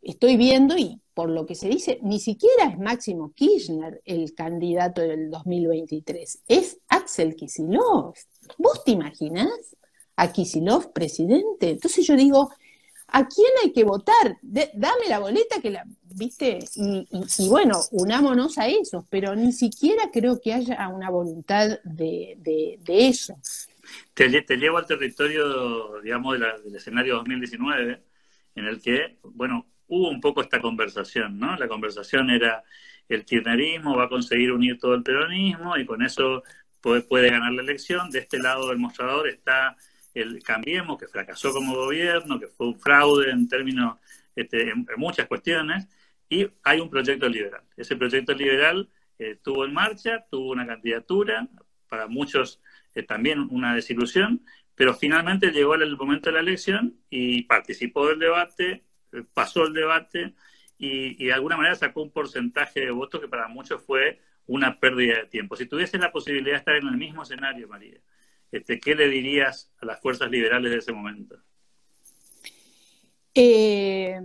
estoy 0.00 0.36
viendo 0.36 0.76
y 0.76 1.00
por 1.12 1.28
lo 1.28 1.44
que 1.44 1.54
se 1.54 1.68
dice, 1.68 1.98
ni 2.02 2.18
siquiera 2.18 2.64
es 2.70 2.78
Máximo 2.78 3.32
Kirchner 3.32 4.00
el 4.06 4.34
candidato 4.34 5.02
del 5.02 5.30
2023, 5.30 6.44
es 6.48 6.78
Axel 6.88 7.36
Kisilov. 7.36 8.14
¿Vos 8.56 8.84
te 8.84 8.92
imaginás 8.92 9.76
a 10.16 10.32
Kisilov 10.32 10.92
presidente? 10.92 11.70
Entonces 11.70 12.06
yo 12.06 12.16
digo, 12.16 12.50
¿a 13.12 13.26
quién 13.26 13.50
hay 13.62 13.72
que 13.72 13.84
votar? 13.84 14.38
dame 14.42 15.08
la 15.08 15.18
boleta 15.18 15.60
que 15.60 15.70
la, 15.70 15.84
viste, 16.14 16.60
y, 16.74 17.48
bueno, 17.48 17.80
unámonos 17.92 18.58
a 18.58 18.68
eso, 18.68 19.06
pero 19.10 19.34
ni 19.34 19.52
siquiera 19.52 20.10
creo 20.12 20.40
que 20.40 20.52
haya 20.52 20.88
una 20.88 21.10
voluntad 21.10 21.78
de, 21.84 22.78
eso. 22.86 23.36
Te, 24.14 24.42
te, 24.42 24.56
llevo 24.56 24.78
al 24.78 24.86
territorio, 24.86 26.00
digamos, 26.00 26.38
del 26.38 26.74
escenario 26.74 27.16
2019, 27.16 28.02
en 28.54 28.66
el 28.66 28.80
que, 28.80 29.18
bueno, 29.22 29.66
hubo 29.88 30.08
un 30.08 30.20
poco 30.20 30.40
esta 30.40 30.60
conversación, 30.60 31.38
¿no? 31.38 31.56
La 31.56 31.68
conversación 31.68 32.30
era 32.30 32.62
el 33.10 33.24
kirchnerismo 33.24 33.96
va 33.96 34.04
a 34.04 34.08
conseguir 34.08 34.52
unir 34.52 34.78
todo 34.78 34.94
el 34.94 35.02
peronismo 35.02 35.76
y 35.76 35.84
con 35.84 36.02
eso 36.02 36.42
puede, 36.80 37.30
ganar 37.30 37.52
la 37.52 37.62
elección. 37.62 38.10
De 38.10 38.20
este 38.20 38.38
lado 38.38 38.68
del 38.68 38.78
mostrador 38.78 39.28
está 39.28 39.76
el 40.14 40.42
Cambiemos, 40.42 40.98
que 40.98 41.06
fracasó 41.06 41.52
como 41.52 41.74
gobierno, 41.74 42.38
que 42.38 42.48
fue 42.48 42.68
un 42.68 42.78
fraude 42.78 43.30
en 43.30 43.48
términos, 43.48 43.98
este, 44.34 44.70
en, 44.70 44.86
muchas 44.96 45.26
cuestiones, 45.26 45.88
y 46.28 46.48
hay 46.62 46.80
un 46.80 46.90
proyecto 46.90 47.28
liberal. 47.28 47.62
Ese 47.76 47.96
proyecto 47.96 48.32
liberal 48.32 48.88
eh, 49.18 49.38
tuvo 49.42 49.64
en 49.64 49.72
marcha, 49.72 50.24
tuvo 50.30 50.50
una 50.50 50.66
candidatura, 50.66 51.48
para 51.88 52.06
muchos 52.06 52.60
eh, 52.94 53.02
también 53.02 53.46
una 53.50 53.74
desilusión, 53.74 54.42
pero 54.74 54.94
finalmente 54.94 55.50
llegó 55.50 55.74
el 55.74 55.96
momento 55.96 56.30
de 56.30 56.34
la 56.34 56.40
elección 56.40 56.96
y 57.10 57.42
participó 57.42 58.08
del 58.08 58.18
debate, 58.18 58.84
pasó 59.34 59.66
el 59.66 59.74
debate 59.74 60.34
y, 60.78 61.26
de 61.26 61.32
alguna 61.34 61.58
manera 61.58 61.74
sacó 61.74 62.02
un 62.02 62.10
porcentaje 62.10 62.80
de 62.80 62.90
votos 62.90 63.20
que 63.20 63.28
para 63.28 63.48
muchos 63.48 63.82
fue 63.82 64.20
una 64.46 64.80
pérdida 64.80 65.18
de 65.18 65.26
tiempo. 65.26 65.54
Si 65.54 65.66
tuviese 65.66 65.98
la 65.98 66.10
posibilidad 66.10 66.54
de 66.54 66.58
estar 66.58 66.76
en 66.76 66.88
el 66.88 66.96
mismo 66.96 67.22
escenario, 67.22 67.68
María, 67.68 68.00
este, 68.52 68.80
¿qué 68.80 68.94
le 68.94 69.08
dirías 69.08 69.70
a 69.80 69.86
las 69.86 70.00
fuerzas 70.00 70.30
liberales 70.30 70.70
de 70.70 70.78
ese 70.78 70.92
momento? 70.92 71.36
Eh, 73.34 74.20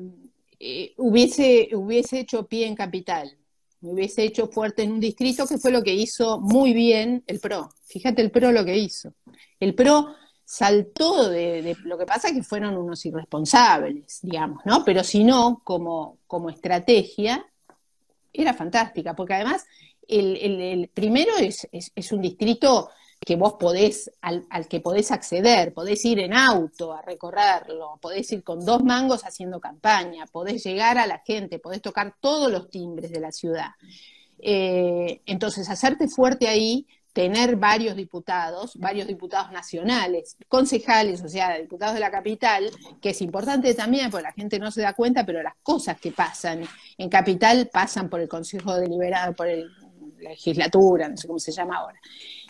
eh, 0.60 0.94
hubiese, 0.98 1.70
hubiese 1.74 2.20
hecho 2.20 2.48
pie 2.48 2.66
en 2.66 2.76
capital, 2.76 3.38
hubiese 3.82 4.24
hecho 4.24 4.48
fuerte 4.48 4.84
en 4.84 4.94
un 4.94 5.00
distrito, 5.00 5.46
que 5.46 5.58
fue 5.58 5.72
lo 5.72 5.84
que 5.84 5.94
hizo 5.94 6.40
muy 6.40 6.74
bien 6.74 7.24
el 7.28 7.40
PRO. 7.40 7.70
Fíjate 7.84 8.22
el 8.22 8.32
PRO 8.32 8.52
lo 8.52 8.66
que 8.66 8.78
hizo. 8.78 9.14
El 9.60 9.76
PRO 9.76 10.16
saltó 10.44 11.30
de, 11.30 11.76
lo 11.84 11.98
que 11.98 12.06
pasa 12.06 12.30
es 12.30 12.34
que 12.34 12.44
fueron 12.44 12.78
unos 12.78 13.06
irresponsables, 13.06 14.20
digamos, 14.22 14.64
¿no? 14.66 14.84
Pero 14.86 15.04
si 15.04 15.24
no, 15.24 15.62
como, 15.64 16.20
como 16.28 16.50
estrategia, 16.50 17.46
era 18.32 18.54
fantástica, 18.54 19.16
porque 19.16 19.34
además 19.34 19.66
el, 20.08 20.90
primero 20.94 21.36
es, 21.38 21.68
es, 21.72 22.12
un 22.12 22.22
distrito 22.22 22.90
que 23.20 23.36
vos 23.36 23.54
podés, 23.60 24.12
al, 24.22 24.46
al, 24.50 24.68
que 24.68 24.80
podés 24.80 25.12
acceder, 25.12 25.74
podés 25.74 26.04
ir 26.06 26.20
en 26.20 26.34
auto 26.34 26.94
a 26.94 27.02
recorrerlo, 27.02 27.98
podés 28.02 28.32
ir 28.32 28.44
con 28.44 28.64
dos 28.64 28.84
mangos 28.84 29.24
haciendo 29.24 29.60
campaña, 29.60 30.26
podés 30.28 30.64
llegar 30.64 30.98
a 30.98 31.08
la 31.08 31.20
gente, 31.26 31.60
podés 31.60 31.82
tocar 31.82 32.16
todos 32.20 32.52
los 32.52 32.70
timbres 32.70 33.12
de 33.12 33.20
la 33.20 33.32
ciudad. 33.32 33.72
Eh, 34.40 35.22
entonces, 35.26 35.70
hacerte 35.70 36.08
fuerte 36.08 36.48
ahí 36.48 36.86
tener 37.16 37.56
varios 37.56 37.96
diputados, 37.96 38.76
varios 38.76 39.08
diputados 39.08 39.50
nacionales, 39.50 40.36
concejales, 40.50 41.24
o 41.24 41.30
sea, 41.30 41.58
diputados 41.58 41.94
de 41.94 42.02
la 42.02 42.12
capital, 42.12 42.70
que 43.02 43.12
es 43.12 43.22
importante 43.22 43.74
también 43.74 44.12
porque 44.12 44.24
la 44.24 44.34
gente 44.34 44.60
no 44.60 44.70
se 44.70 44.82
da 44.82 44.92
cuenta, 44.92 45.26
pero 45.26 45.42
las 45.42 45.56
cosas 45.64 45.98
que 45.98 46.12
pasan 46.12 46.64
en 46.98 47.10
capital 47.10 47.70
pasan 47.72 48.10
por 48.10 48.20
el 48.20 48.28
Consejo 48.28 48.76
Deliberado, 48.76 49.34
por 49.34 49.48
la 49.48 49.64
legislatura, 50.20 51.08
no 51.08 51.16
sé 51.16 51.26
cómo 51.26 51.40
se 51.40 51.54
llama 51.54 51.78
ahora, 51.78 52.02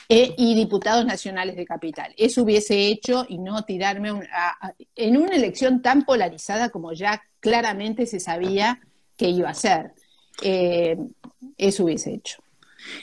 eh, 0.10 0.34
y 0.38 0.56
diputados 0.56 1.06
nacionales 1.06 1.56
de 1.56 1.66
capital. 1.66 2.14
Eso 2.18 2.44
hubiese 2.44 2.88
hecho 2.88 3.26
y 3.28 3.38
no 3.38 3.64
tirarme 3.64 4.12
en 4.96 5.18
una 5.18 5.36
elección 5.36 5.82
tan 5.82 6.06
polarizada 6.06 6.70
como 6.70 6.94
ya 6.94 7.22
claramente 7.40 8.06
se 8.06 8.20
sabía 8.20 8.80
que 9.18 9.30
iba 9.30 9.50
a 9.50 9.54
ser. 9.54 9.94
Eh, 10.42 10.98
eso 11.58 11.86
hubiese 11.86 12.14
hecho. 12.14 12.44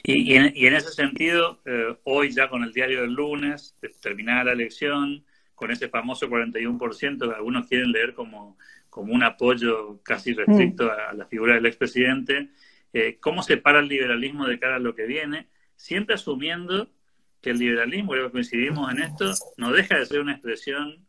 Y, 0.04 0.34
en, 0.34 0.74
ese 0.74 0.90
sentido, 0.90 1.60
eh, 1.64 1.96
hoy 2.04 2.30
ya 2.30 2.48
con 2.48 2.62
el 2.62 2.72
diario 2.72 3.02
del 3.02 3.12
lunes, 3.12 3.76
terminada 4.00 4.44
la 4.44 4.52
elección, 4.52 5.24
con 5.54 5.70
ese 5.70 5.88
famoso 5.88 6.28
41% 6.28 7.28
que 7.28 7.34
algunos 7.34 7.66
quieren 7.66 7.92
leer 7.92 8.14
como, 8.14 8.58
como 8.90 9.12
un 9.12 9.22
apoyo 9.22 10.00
casi 10.02 10.34
restricto 10.34 10.84
mm. 10.84 10.90
a, 10.90 11.12
la 11.14 11.26
figura 11.26 11.54
del 11.54 11.66
expresidente, 11.66 12.50
eh, 12.92 13.18
¿cómo 13.20 13.42
se 13.42 13.56
para 13.56 13.80
el 13.80 13.88
liberalismo 13.88 14.46
de 14.46 14.58
cara 14.58 14.76
a 14.76 14.80
lo 14.80 14.94
que 14.94 15.06
viene? 15.06 15.48
Siempre 15.82 16.14
asumiendo 16.14 16.88
que 17.40 17.50
el 17.50 17.58
liberalismo, 17.58 18.12
creo 18.12 18.26
que 18.26 18.32
coincidimos 18.34 18.92
en 18.92 19.02
esto, 19.02 19.34
no 19.56 19.72
deja 19.72 19.98
de 19.98 20.06
ser 20.06 20.20
una 20.20 20.30
expresión 20.30 21.04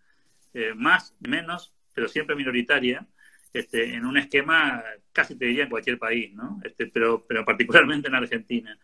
eh, 0.56 0.74
más, 0.76 1.16
menos, 1.20 1.76
pero 1.94 2.08
siempre 2.08 2.36
minoritaria, 2.36 3.08
este, 3.54 3.94
en 3.94 4.04
un 4.04 4.18
esquema 4.18 4.84
casi 5.12 5.36
te 5.36 5.46
diría 5.46 5.66
en 5.66 5.70
cualquier 5.70 6.00
país, 6.00 6.34
¿no? 6.34 6.60
Este, 6.64 6.88
pero, 6.88 7.24
pero 7.28 7.46
particularmente 7.46 8.08
en 8.08 8.16
Argentina. 8.16 8.80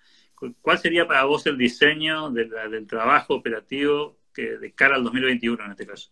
¿Cuál 0.62 0.78
sería 0.78 1.08
para 1.08 1.24
vos 1.24 1.48
el 1.48 1.58
diseño 1.58 2.30
del 2.30 2.86
trabajo 2.86 3.34
operativo 3.34 4.20
que, 4.32 4.60
de 4.60 4.72
cara 4.74 4.96
al 4.96 5.04
2021 5.04 5.66
en 5.66 5.72
este 5.72 5.88
caso? 5.88 6.12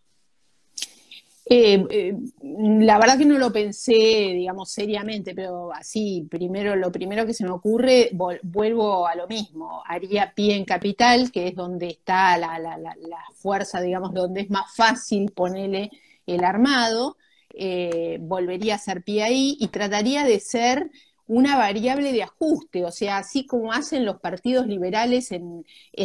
Eh, 1.50 1.82
eh, 1.90 2.14
la 2.42 2.98
verdad 2.98 3.16
que 3.16 3.24
no 3.24 3.38
lo 3.38 3.50
pensé, 3.50 3.92
digamos, 3.94 4.70
seriamente, 4.70 5.34
pero 5.34 5.72
así, 5.72 6.26
primero, 6.30 6.76
lo 6.76 6.92
primero 6.92 7.24
que 7.24 7.32
se 7.32 7.44
me 7.44 7.50
ocurre, 7.52 8.10
vuelvo 8.12 9.06
a 9.06 9.14
lo 9.14 9.26
mismo, 9.26 9.82
haría 9.86 10.34
pie 10.34 10.56
en 10.56 10.66
capital, 10.66 11.32
que 11.32 11.48
es 11.48 11.54
donde 11.54 11.88
está 11.88 12.36
la, 12.36 12.58
la, 12.58 12.76
la, 12.76 12.94
la 13.00 13.18
fuerza, 13.34 13.80
digamos, 13.80 14.12
donde 14.12 14.42
es 14.42 14.50
más 14.50 14.74
fácil 14.76 15.30
ponerle 15.32 15.90
el 16.26 16.44
armado, 16.44 17.16
eh, 17.54 18.18
volvería 18.20 18.74
a 18.74 18.78
ser 18.78 19.02
pie 19.02 19.22
ahí 19.22 19.56
y 19.58 19.68
trataría 19.68 20.24
de 20.24 20.40
ser 20.40 20.90
una 21.28 21.56
variable 21.56 22.12
de 22.12 22.22
ajuste, 22.22 22.84
o 22.84 22.90
sea, 22.90 23.18
así 23.18 23.46
como 23.46 23.72
hacen 23.72 24.04
los 24.04 24.18
partidos 24.18 24.66
liberales 24.66 25.30
en, 25.30 25.64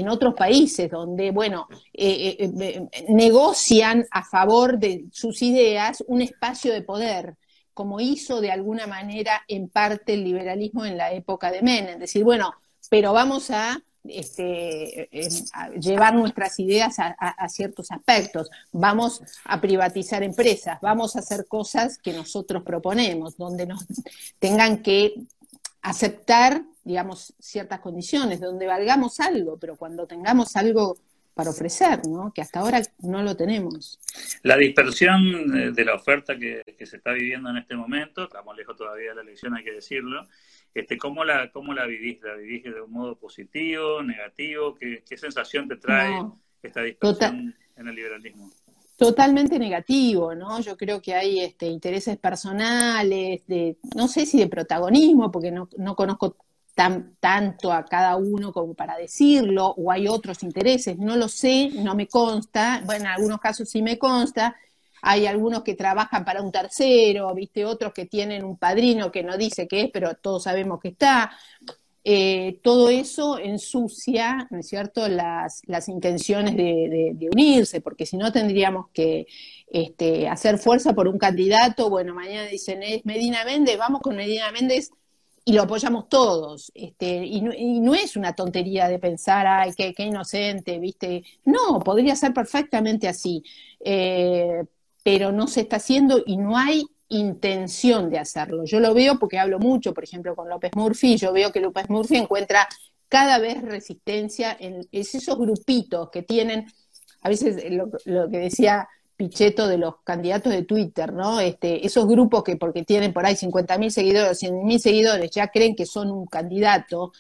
otros 0.09 0.35
países, 0.35 0.91
donde, 0.91 1.31
bueno, 1.31 1.67
eh, 1.93 2.37
eh, 2.39 2.87
negocian 3.07 4.05
a 4.11 4.23
favor 4.23 4.77
de 4.77 5.05
sus 5.11 5.41
ideas 5.41 6.03
un 6.07 6.21
espacio 6.21 6.73
de 6.73 6.81
poder, 6.81 7.35
como 7.73 8.01
hizo 8.01 8.41
de 8.41 8.51
alguna 8.51 8.85
manera 8.85 9.43
en 9.47 9.69
parte 9.69 10.13
el 10.13 10.25
liberalismo 10.25 10.85
en 10.85 10.97
la 10.97 11.13
época 11.13 11.51
de 11.51 11.61
Menem, 11.61 11.99
decir, 11.99 12.23
bueno, 12.23 12.53
pero 12.89 13.13
vamos 13.13 13.49
a 13.49 13.81
este, 14.03 15.09
llevar 15.79 16.15
nuestras 16.15 16.59
ideas 16.59 16.95
a, 16.99 17.49
ciertos 17.49 17.91
aspectos. 17.91 18.49
Vamos 18.71 19.21
a 19.45 19.61
privatizar 19.61 20.23
empresas, 20.23 20.79
vamos 20.81 21.15
a 21.15 21.19
hacer 21.19 21.45
cosas 21.47 21.97
que 21.97 22.13
nosotros 22.13 22.63
proponemos, 22.63 23.37
donde 23.37 23.65
nos 23.65 23.85
tengan 24.39 24.81
que 24.81 25.15
aceptar, 25.81 26.63
digamos, 26.83 27.33
ciertas 27.39 27.79
condiciones, 27.79 28.39
donde 28.39 28.67
valgamos 28.67 29.19
algo, 29.19 29.57
pero 29.57 29.75
cuando 29.75 30.07
tengamos 30.07 30.55
algo 30.55 30.97
para 31.33 31.49
ofrecer, 31.49 32.05
¿no? 32.07 32.31
que 32.33 32.41
hasta 32.41 32.59
ahora 32.59 32.81
no 32.99 33.23
lo 33.23 33.35
tenemos. 33.35 33.99
La 34.43 34.55
dispersión 34.55 35.73
de 35.73 35.85
la 35.85 35.95
oferta 35.95 36.37
que, 36.37 36.63
se 36.85 36.97
está 36.97 37.11
viviendo 37.11 37.49
en 37.49 37.57
este 37.57 37.75
momento, 37.75 38.25
estamos 38.25 38.55
lejos 38.55 38.77
todavía 38.77 39.09
de 39.09 39.15
la 39.15 39.21
elección, 39.21 39.55
hay 39.55 39.63
que 39.63 39.71
decirlo, 39.71 40.27
este, 40.73 40.97
¿cómo, 40.97 41.23
la, 41.23 41.51
¿cómo 41.51 41.73
la 41.73 41.85
vivís? 41.85 42.21
¿La 42.21 42.35
vivís 42.35 42.63
de 42.63 42.81
un 42.81 42.91
modo 42.91 43.15
positivo, 43.15 44.01
negativo? 44.01 44.75
¿Qué, 44.75 45.03
sensación 45.17 45.67
te 45.67 45.77
trae 45.77 46.23
esta 46.61 46.81
dispersión 46.81 47.55
en 47.75 47.87
el 47.87 47.95
liberalismo? 47.95 48.49
Totalmente 48.97 49.59
negativo, 49.59 50.33
¿no? 50.35 50.59
Yo 50.61 50.77
creo 50.77 51.01
que 51.01 51.13
hay 51.13 51.39
este, 51.39 51.65
intereses 51.65 52.17
personales, 52.17 53.45
de, 53.47 53.77
no 53.95 54.07
sé 54.07 54.25
si 54.25 54.39
de 54.39 54.47
protagonismo, 54.47 55.31
porque 55.31 55.51
no, 55.51 55.67
no 55.77 55.95
conozco 55.95 56.37
tan, 56.75 57.15
tanto 57.19 57.71
a 57.71 57.85
cada 57.85 58.15
uno 58.15 58.51
como 58.51 58.73
para 58.73 58.97
decirlo, 58.97 59.73
o 59.77 59.91
hay 59.91 60.07
otros 60.07 60.43
intereses, 60.43 60.97
no 60.97 61.15
lo 61.15 61.27
sé, 61.27 61.69
no 61.73 61.95
me 61.95 62.07
consta, 62.07 62.81
bueno, 62.85 63.05
en 63.05 63.11
algunos 63.11 63.39
casos 63.39 63.69
sí 63.69 63.81
me 63.81 63.97
consta, 63.97 64.55
hay 65.05 65.27
algunos 65.27 65.63
que 65.63 65.75
trabajan 65.75 66.23
para 66.23 66.41
un 66.41 66.51
tercero, 66.51 67.33
viste, 67.35 67.65
otros 67.65 67.91
que 67.93 68.05
tienen 68.05 68.45
un 68.45 68.57
padrino 68.57 69.11
que 69.11 69.21
no 69.21 69.37
dice 69.37 69.67
qué 69.67 69.81
es, 69.81 69.91
pero 69.91 70.15
todos 70.15 70.43
sabemos 70.43 70.79
que 70.79 70.87
está. 70.89 71.31
Eh, 72.05 72.59
todo 72.63 72.89
eso 72.89 73.37
ensucia, 73.37 74.47
¿no 74.49 74.59
es 74.59 74.67
cierto?, 74.69 75.09
las, 75.09 75.61
las 75.65 75.89
intenciones 75.89 76.55
de, 76.55 77.29
unirse, 77.33 77.81
porque 77.81 78.05
si 78.05 78.15
no 78.15 78.31
tendríamos 78.31 78.87
que 78.93 79.27
este, 79.67 80.29
hacer 80.29 80.57
fuerza 80.57 80.93
por 80.93 81.09
un 81.09 81.17
candidato, 81.17 81.89
bueno, 81.89 82.13
mañana 82.13 82.47
dicen 82.47 82.81
es 82.81 83.05
Medina 83.05 83.43
Méndez, 83.43 83.77
vamos 83.77 83.99
con 84.01 84.15
Medina 84.15 84.51
Méndez 84.53 84.91
y 85.45 85.53
lo 85.53 85.63
apoyamos 85.63 86.07
todos. 86.07 86.71
Este, 86.73 87.25
y, 87.25 87.41
no, 87.41 87.93
es 87.93 88.15
una 88.15 88.33
tontería 88.33 88.87
de 88.87 88.99
pensar, 88.99 89.45
ay, 89.47 89.73
qué, 89.75 89.93
inocente, 90.03 90.79
¿viste? 90.79 91.23
No, 91.45 91.79
podría 91.79 92.15
ser 92.15 92.33
perfectamente 92.33 93.07
así, 93.07 93.43
eh, 93.83 94.63
pero 95.03 95.31
no 95.31 95.47
se 95.47 95.61
está 95.61 95.75
haciendo 95.75 96.21
y 96.25 96.37
no 96.37 96.57
hay 96.57 96.85
intención 97.09 98.09
de 98.09 98.19
hacerlo. 98.19 98.65
Yo 98.65 98.79
lo 98.79 98.93
veo 98.93 99.19
porque 99.19 99.37
hablo 99.37 99.59
mucho, 99.59 99.93
por 99.93 100.03
ejemplo, 100.03 100.35
con 100.35 100.49
López 100.49 100.71
Murphy, 100.75 101.17
yo 101.17 101.31
veo 101.31 101.51
que 101.51 101.59
López 101.59 101.89
Murphy 101.89 102.17
encuentra 102.17 102.67
cada 103.07 103.37
vez 103.37 103.61
resistencia 103.61 104.55
en 104.59 104.87
esos 104.91 105.37
grupitos 105.37 106.09
que 106.09 106.23
tienen, 106.23 106.65
a 107.21 107.29
veces 107.29 107.63
lo, 107.71 107.89
lo 108.05 108.29
que 108.29 108.39
decía 108.39 108.87
Pichetto 109.15 109.67
de 109.67 109.77
los 109.77 109.97
candidatos 110.03 110.51
de 110.51 110.63
Twitter, 110.63 111.13
¿no? 111.13 111.39
Este, 111.39 111.85
esos 111.85 112.07
grupos 112.07 112.43
que 112.43 112.55
porque 112.55 112.83
tienen 112.83 113.13
por 113.13 113.25
ahí 113.25 113.35
50.000 113.35 113.89
seguidores, 113.89 114.41
100.000 114.41 114.79
seguidores, 114.79 115.31
ya 115.31 115.49
creen 115.49 115.75
que 115.75 115.85
son 115.85 116.09
un 116.09 116.25
candidato, 116.25 117.13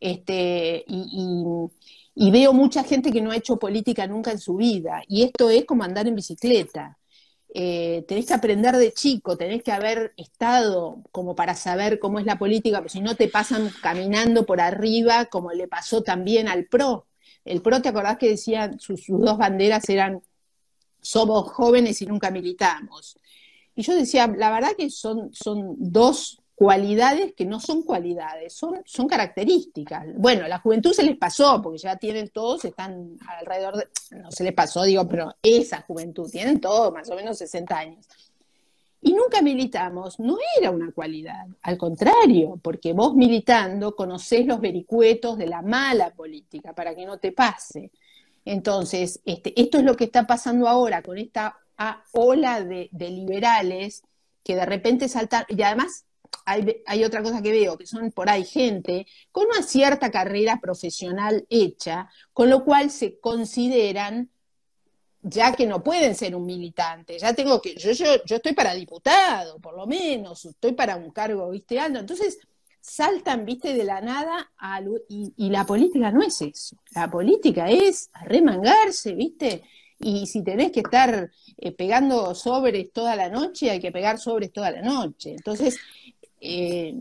este, 0.00 0.84
y, 0.88 2.30
veo 2.30 2.52
mucha 2.52 2.82
gente 2.82 3.12
que 3.12 3.20
no 3.20 3.30
ha 3.30 3.36
hecho 3.36 3.58
política 3.58 4.06
nunca 4.06 4.32
en 4.32 4.38
su 4.40 4.56
vida, 4.56 5.02
y 5.06 5.22
esto 5.22 5.50
es 5.50 5.64
como 5.64 5.84
andar 5.84 6.08
en 6.08 6.16
bicicleta. 6.16 6.98
Eh, 7.54 8.04
tenés 8.06 8.26
que 8.26 8.34
aprender 8.34 8.76
de 8.76 8.92
chico, 8.92 9.36
tenés 9.36 9.62
que 9.62 9.72
haber 9.72 10.12
estado 10.16 11.02
como 11.10 11.34
para 11.34 11.54
saber 11.54 11.98
cómo 11.98 12.18
es 12.18 12.26
la 12.26 12.38
política, 12.38 12.78
porque 12.78 12.90
si 12.90 13.00
no 13.00 13.14
te 13.14 13.28
pasan 13.28 13.70
caminando 13.82 14.44
por 14.44 14.60
arriba, 14.60 15.26
como 15.26 15.52
le 15.52 15.68
pasó 15.68 16.02
también 16.02 16.48
al 16.48 16.66
PRO. 16.66 17.06
El 17.44 17.62
PRO, 17.62 17.80
¿te 17.80 17.88
acordás 17.88 18.18
que 18.18 18.28
decían 18.28 18.78
sus 18.80 19.06
dos 19.08 19.38
banderas 19.38 19.88
eran 19.88 20.22
somos 21.06 21.52
jóvenes 21.52 22.02
y 22.02 22.06
nunca 22.06 22.30
militamos. 22.30 23.16
Y 23.76 23.82
yo 23.82 23.94
decía, 23.94 24.26
la 24.26 24.50
verdad 24.50 24.72
que 24.76 24.90
son, 24.90 25.32
son 25.32 25.76
dos 25.78 26.40
cualidades 26.56 27.34
que 27.34 27.44
no 27.44 27.60
son 27.60 27.82
cualidades, 27.82 28.54
son, 28.54 28.80
son 28.86 29.06
características. 29.06 30.06
Bueno, 30.16 30.48
la 30.48 30.58
juventud 30.58 30.92
se 30.92 31.02
les 31.02 31.16
pasó, 31.16 31.60
porque 31.62 31.78
ya 31.78 31.96
tienen 31.96 32.30
todos, 32.30 32.64
están 32.64 33.18
alrededor 33.38 33.76
de, 33.76 33.88
no 34.16 34.30
se 34.32 34.42
les 34.42 34.54
pasó, 34.54 34.82
digo, 34.84 35.06
pero 35.06 35.36
esa 35.42 35.82
juventud, 35.82 36.30
tienen 36.30 36.58
todos 36.58 36.92
más 36.92 37.10
o 37.10 37.14
menos 37.14 37.36
60 37.36 37.78
años. 37.78 38.08
Y 39.02 39.12
nunca 39.12 39.42
militamos, 39.42 40.18
no 40.18 40.38
era 40.58 40.70
una 40.70 40.90
cualidad, 40.92 41.46
al 41.60 41.76
contrario, 41.76 42.58
porque 42.62 42.94
vos 42.94 43.14
militando 43.14 43.94
conocés 43.94 44.46
los 44.46 44.58
vericuetos 44.58 45.36
de 45.36 45.46
la 45.46 45.60
mala 45.60 46.10
política 46.10 46.72
para 46.72 46.94
que 46.94 47.04
no 47.04 47.18
te 47.18 47.32
pase. 47.32 47.92
Entonces, 48.46 49.20
este, 49.26 49.60
esto 49.60 49.76
es 49.78 49.84
lo 49.84 49.94
que 49.94 50.04
está 50.04 50.26
pasando 50.26 50.68
ahora 50.68 51.02
con 51.02 51.18
esta 51.18 51.58
ola 52.12 52.62
de, 52.62 52.88
liberales 52.92 54.02
que 54.42 54.56
de 54.56 54.64
repente 54.64 55.08
saltan, 55.08 55.44
y 55.48 55.60
además 55.60 56.05
hay, 56.46 57.04
otra 57.04 57.22
cosa 57.22 57.42
que 57.42 57.50
veo, 57.50 57.76
que 57.76 57.86
son 57.86 58.10
por 58.12 58.30
ahí 58.30 58.44
gente 58.44 59.06
con 59.32 59.46
una 59.46 59.62
cierta 59.62 60.10
carrera 60.10 60.60
profesional 60.60 61.44
hecha, 61.50 62.08
con 62.32 62.48
lo 62.48 62.64
cual 62.64 62.90
se 62.90 63.18
consideran 63.18 64.30
ya 65.22 65.52
que 65.52 65.66
no 65.66 65.82
pueden 65.82 66.14
ser 66.14 66.36
un 66.36 66.46
militante, 66.46 67.18
ya 67.18 67.34
tengo 67.34 67.60
que, 67.60 67.74
yo, 67.74 67.90
yo, 67.90 68.22
yo 68.24 68.36
estoy 68.36 68.54
para 68.54 68.74
diputado, 68.74 69.58
por 69.58 69.76
lo 69.76 69.84
menos, 69.86 70.44
estoy 70.44 70.72
para 70.72 70.94
un 70.94 71.10
cargo, 71.10 71.50
viste, 71.50 71.80
alto. 71.80 71.98
Entonces, 71.98 72.38
saltan, 72.86 73.44
viste, 73.44 73.74
de 73.74 73.82
la 73.82 74.00
nada 74.00 74.52
y, 75.08 75.50
la 75.50 75.66
política 75.66 76.12
no 76.12 76.22
es 76.22 76.40
eso. 76.40 76.76
La 76.94 77.10
política 77.10 77.68
es 77.68 78.10
remangarse, 78.24 79.14
viste. 79.14 79.64
Y 79.98 80.26
si 80.26 80.44
tenés 80.44 80.70
que 80.70 80.80
estar 80.80 81.30
eh, 81.56 81.72
pegando 81.72 82.34
sobres 82.34 82.92
toda 82.92 83.16
la 83.16 83.28
noche, 83.28 83.70
hay 83.70 83.80
que 83.80 83.90
pegar 83.90 84.18
sobres 84.18 84.52
toda 84.52 84.70
la 84.70 84.82
noche. 84.82 85.30
Entonces, 85.32 85.78
eh, 86.46 86.94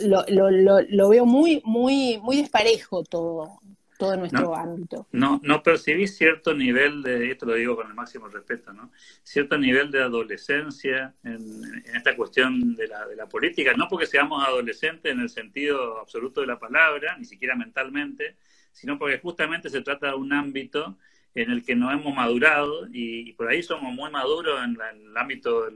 lo, 0.00 0.24
lo, 0.28 0.80
lo, 0.80 1.08
veo 1.08 1.26
muy, 1.26 1.62
muy, 1.64 2.18
muy 2.18 2.36
desparejo 2.36 3.02
todo, 3.02 3.58
todo 3.98 4.16
nuestro 4.16 4.54
ámbito. 4.54 5.06
No, 5.12 5.40
no 5.42 5.62
percibís 5.62 6.16
cierto 6.16 6.54
nivel 6.54 7.02
de, 7.02 7.30
esto 7.30 7.46
lo 7.46 7.54
digo 7.54 7.76
con 7.76 7.86
el 7.88 7.94
máximo 7.94 8.28
respeto, 8.28 8.72
¿no? 8.72 8.90
Cierto 9.22 9.58
nivel 9.58 9.90
de 9.90 10.02
adolescencia 10.02 11.14
en, 11.24 11.82
esta 11.94 12.16
cuestión 12.16 12.74
de 12.76 12.88
la, 12.88 13.06
de 13.06 13.16
la, 13.16 13.26
política, 13.26 13.74
no 13.74 13.88
porque 13.88 14.06
seamos 14.06 14.46
adolescentes 14.46 15.12
en 15.12 15.20
el 15.20 15.28
sentido 15.28 15.98
absoluto 15.98 16.40
de 16.40 16.46
la 16.46 16.58
palabra, 16.58 17.16
ni 17.18 17.24
siquiera 17.24 17.54
mentalmente, 17.56 18.36
sino 18.72 18.98
porque 18.98 19.18
justamente 19.18 19.68
se 19.68 19.82
trata 19.82 20.08
de 20.08 20.14
un 20.14 20.32
ámbito 20.32 20.96
en 21.34 21.50
el 21.50 21.64
que 21.64 21.76
no 21.76 21.92
hemos 21.92 22.14
madurado 22.14 22.88
y, 22.92 23.32
por 23.34 23.48
ahí 23.48 23.62
somos 23.62 23.94
muy 23.94 24.10
maduros 24.10 24.60
en, 24.64 24.76
el 24.80 25.16
ámbito 25.16 25.68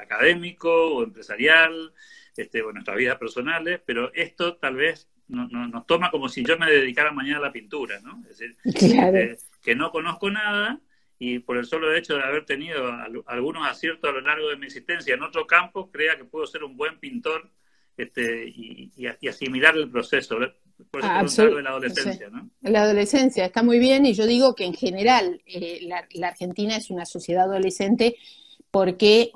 académico 0.00 0.96
o 0.96 1.04
empresarial, 1.04 1.92
este, 2.36 2.62
nuestras 2.62 2.96
vidas 2.96 3.18
personales, 3.18 3.80
pero 3.84 4.12
esto 4.14 4.56
tal 4.56 4.76
vez 4.76 5.08
no, 5.28 5.48
nos 5.48 5.86
toma 5.86 6.10
como 6.10 6.28
si 6.28 6.44
yo 6.44 6.58
me 6.58 6.70
dedicara 6.70 7.10
mañana 7.12 7.38
a 7.38 7.42
la 7.42 7.52
pintura, 7.52 8.00
¿no? 8.00 8.22
Es 8.28 8.38
decir, 8.38 8.56
eh, 8.64 9.36
que 9.62 9.74
no 9.74 9.90
conozco 9.90 10.30
nada 10.30 10.80
y 11.18 11.38
por 11.38 11.56
el 11.56 11.64
solo 11.64 11.94
hecho 11.94 12.14
de 12.16 12.22
haber 12.22 12.44
tenido 12.44 12.92
algunos 13.26 13.66
aciertos 13.66 14.10
a 14.10 14.12
lo 14.12 14.20
largo 14.20 14.48
de 14.48 14.56
mi 14.56 14.66
existencia 14.66 15.14
en 15.14 15.22
otro 15.22 15.46
campo, 15.46 15.90
crea 15.90 16.16
que 16.16 16.24
puedo 16.24 16.46
ser 16.46 16.62
un 16.62 16.76
buen 16.76 16.98
pintor 16.98 17.50
este, 17.96 18.46
y, 18.48 18.92
asimilar 19.26 19.76
el 19.76 19.90
proceso. 19.90 20.36
Por 20.90 21.02
eso 21.24 21.46
de 21.46 21.62
la 21.62 21.70
adolescencia, 21.70 22.28
¿no? 22.28 22.50
La 22.60 22.82
adolescencia 22.82 23.46
está 23.46 23.62
muy 23.62 23.78
bien 23.78 24.04
y 24.04 24.12
yo 24.12 24.26
digo 24.26 24.54
que 24.54 24.64
en 24.64 24.74
general 24.74 25.40
eh, 25.46 25.78
la, 25.82 26.06
la 26.12 26.28
Argentina 26.28 26.76
es 26.76 26.90
una 26.90 27.06
sociedad 27.06 27.44
adolescente 27.44 28.16
porque 28.70 29.32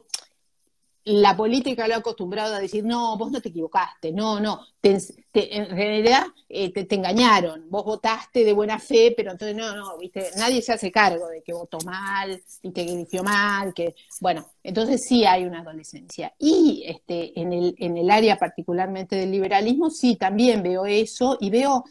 la 1.05 1.35
política 1.35 1.89
lo 1.89 1.95
ha 1.95 1.99
acostumbrado 1.99 2.55
a 2.55 2.61
decir, 2.61 2.85
no, 2.85 3.17
vos 3.17 3.31
no 3.31 3.41
te 3.41 3.49
equivocaste, 3.49 4.13
no, 4.13 4.39
no, 4.39 4.67
en 4.83 5.71
realidad 5.71 6.25
eh, 6.49 6.73
te, 6.73 6.95
engañaron, 6.95 7.71
vos 7.71 7.85
votaste 7.85 8.45
de 8.45 8.53
buena 8.53 8.79
fe, 8.79 9.15
pero 9.17 9.33
entonces 9.33 9.57
no, 9.57 9.75
no, 9.75 9.97
viste, 9.97 10.31
nadie 10.37 10.61
se 10.61 10.73
hace 10.73 10.93
cargo 10.93 11.29
de 11.29 11.43
que 11.43 11.55
votó 11.55 11.79
mal, 11.87 12.43
viste, 12.63 12.85
que 12.85 12.93
eligió 12.93 13.23
mal, 13.23 13.73
que, 13.73 13.95
bueno, 14.21 14.47
entonces 14.63 15.03
sí 15.07 15.25
hay 15.25 15.45
una 15.45 15.61
adolescencia. 15.61 16.35
Y 16.39 16.85
este, 16.87 17.39
en, 17.41 17.53
el, 17.53 17.75
en 17.79 17.97
el 17.97 18.11
área 18.11 18.37
particularmente 18.37 19.17
del 19.17 19.31
liberalismo, 19.31 19.89
sí, 19.89 20.17
también 20.17 20.63
veo 20.63 20.85
eso 20.85 21.39
y 21.41 21.49
veo, 21.49 21.85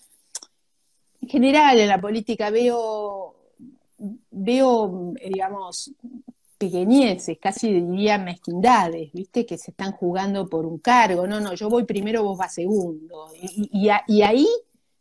en 1.21 1.29
general 1.29 1.79
en 1.79 1.87
la 1.87 1.99
política 1.99 2.51
veo, 2.51 3.35
veo, 4.29 5.13
digamos, 5.15 5.91
pequeñeces, 6.59 7.39
casi 7.39 7.73
diría 7.73 8.17
mezquindades, 8.19 9.11
¿viste? 9.13 9.45
Que 9.45 9.57
se 9.57 9.71
están 9.71 9.93
jugando 9.93 10.47
por 10.47 10.65
un 10.65 10.79
cargo. 10.79 11.25
No, 11.25 11.39
no, 11.39 11.53
yo 11.55 11.69
voy 11.69 11.85
primero, 11.85 12.23
vos 12.23 12.37
vas 12.37 12.53
segundo. 12.53 13.27
Y, 13.33 13.89
ahí 13.89 14.47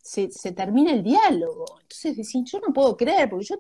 se, 0.01 0.29
termina 0.53 0.92
el 0.92 1.03
diálogo. 1.03 1.66
Entonces 1.83 2.16
decís, 2.16 2.51
yo 2.51 2.61
no 2.61 2.73
puedo 2.73 2.97
creer, 2.97 3.29
porque 3.29 3.47
yo, 3.47 3.57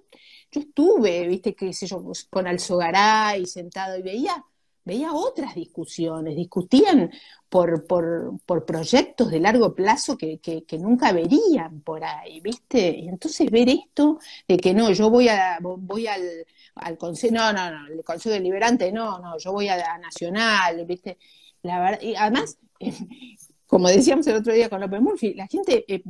yo 0.52 0.60
estuve, 0.60 1.26
¿viste? 1.26 1.54
qué 1.54 1.72
sé 1.72 1.86
yo, 1.86 2.02
con 2.30 2.46
Alzogaray 2.46 3.44
sentado 3.46 3.98
y 3.98 4.02
veía 4.02 4.44
veía 4.88 5.12
otras 5.12 5.54
discusiones, 5.54 6.34
discutían 6.34 7.12
por, 7.50 7.86
por, 7.86 8.64
proyectos 8.66 9.30
de 9.30 9.38
largo 9.38 9.74
plazo 9.74 10.16
que, 10.16 10.40
nunca 10.80 11.12
verían 11.12 11.82
por 11.82 12.02
ahí, 12.04 12.40
¿viste? 12.40 12.96
Y 12.98 13.08
entonces 13.08 13.50
ver 13.50 13.68
esto 13.68 14.18
de 14.48 14.56
que 14.56 14.72
no, 14.72 14.90
yo 14.92 15.10
voy 15.10 15.28
a 15.28 15.58
voy 15.60 16.06
al, 16.06 16.22
al 16.80 16.98
Consejo, 16.98 17.34
no, 17.34 17.52
no, 17.52 17.70
no, 17.70 17.86
el 17.86 18.04
Consejo 18.04 18.34
Deliberante, 18.34 18.92
no, 18.92 19.18
no, 19.18 19.38
yo 19.38 19.52
voy 19.52 19.68
a 19.68 19.98
Nacional, 19.98 20.84
¿viste? 20.86 21.18
La 21.62 21.80
verdad, 21.80 22.00
y 22.00 22.14
además, 22.14 22.58
como 23.66 23.88
decíamos 23.88 24.26
el 24.26 24.36
otro 24.36 24.52
día 24.52 24.68
con 24.68 24.80
López 24.80 25.00
Murphy, 25.00 25.34
la 25.34 25.46
gente 25.46 25.84
eh, 25.88 26.02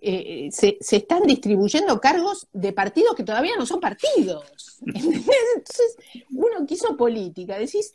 eh, 0.00 0.48
se, 0.52 0.78
se, 0.80 0.96
están 0.96 1.22
distribuyendo 1.24 2.00
cargos 2.00 2.48
de 2.52 2.72
partidos 2.72 3.14
que 3.14 3.24
todavía 3.24 3.56
no 3.56 3.66
son 3.66 3.80
partidos. 3.80 4.78
Entonces, 4.86 5.96
uno 6.30 6.66
que 6.66 6.74
hizo 6.74 6.96
política, 6.96 7.58
decís, 7.58 7.94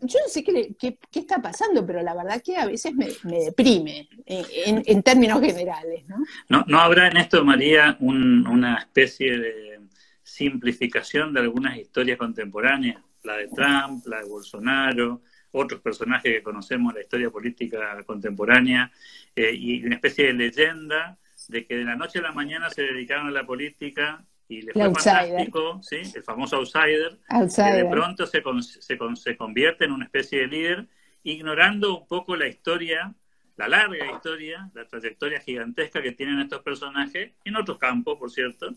yo 0.00 0.18
no 0.20 0.28
sé 0.28 0.44
qué, 0.44 0.74
qué, 0.78 0.98
está 1.12 1.40
pasando, 1.42 1.84
pero 1.84 2.02
la 2.02 2.14
verdad 2.14 2.42
que 2.42 2.56
a 2.56 2.66
veces 2.66 2.94
me, 2.94 3.08
deprime 3.24 4.08
eh, 4.26 4.44
en, 4.86 5.02
términos 5.02 5.40
generales. 5.40 6.04
¿no? 6.06 6.16
¿no? 6.48 6.64
¿No 6.66 6.80
habrá 6.80 7.08
en 7.08 7.16
esto, 7.16 7.44
María, 7.44 7.96
una 8.00 8.78
especie 8.78 9.38
de 9.38 9.80
simplificación 10.24 11.32
de 11.32 11.40
algunas 11.40 11.76
historias 11.76 12.18
contemporáneas? 12.18 13.00
La 13.22 13.36
de 13.36 13.48
Trump, 13.48 14.04
la 14.06 14.18
de 14.18 14.28
Bolsonaro, 14.28 15.22
otros 15.52 15.80
personajes 15.80 16.32
que 16.32 16.42
conocemos 16.42 16.90
en 16.90 16.96
la 16.96 17.02
historia 17.02 17.30
política 17.30 18.02
contemporánea, 18.04 18.90
eh, 19.36 19.54
y 19.54 19.84
una 19.84 19.94
especie 19.94 20.26
de 20.26 20.32
leyenda 20.32 21.16
de 21.48 21.64
que 21.64 21.76
de 21.76 21.84
la 21.84 21.94
noche 21.94 22.18
a 22.18 22.22
la 22.22 22.32
mañana 22.32 22.70
se 22.70 22.82
dedicaron 22.82 23.28
a 23.28 23.30
la 23.30 23.46
política 23.46 24.24
y 24.48 24.62
le 24.62 24.72
fue 24.72 24.82
fantástico, 24.82 25.80
¿sí? 25.82 26.02
el 26.14 26.22
famoso 26.22 26.56
outsider, 26.56 27.18
que 27.28 27.62
de 27.62 27.84
pronto 27.86 28.26
se, 28.26 28.42
se, 28.62 28.98
se 29.14 29.36
convierte 29.36 29.84
en 29.84 29.92
una 29.92 30.04
especie 30.04 30.40
de 30.40 30.46
líder, 30.48 30.86
ignorando 31.22 31.98
un 32.00 32.06
poco 32.06 32.36
la 32.36 32.46
historia, 32.46 33.14
la 33.56 33.68
larga 33.68 34.10
historia, 34.12 34.70
la 34.74 34.86
trayectoria 34.86 35.40
gigantesca 35.40 36.02
que 36.02 36.12
tienen 36.12 36.40
estos 36.40 36.62
personajes, 36.62 37.32
en 37.44 37.56
otros 37.56 37.78
campos, 37.78 38.18
por 38.18 38.30
cierto, 38.30 38.74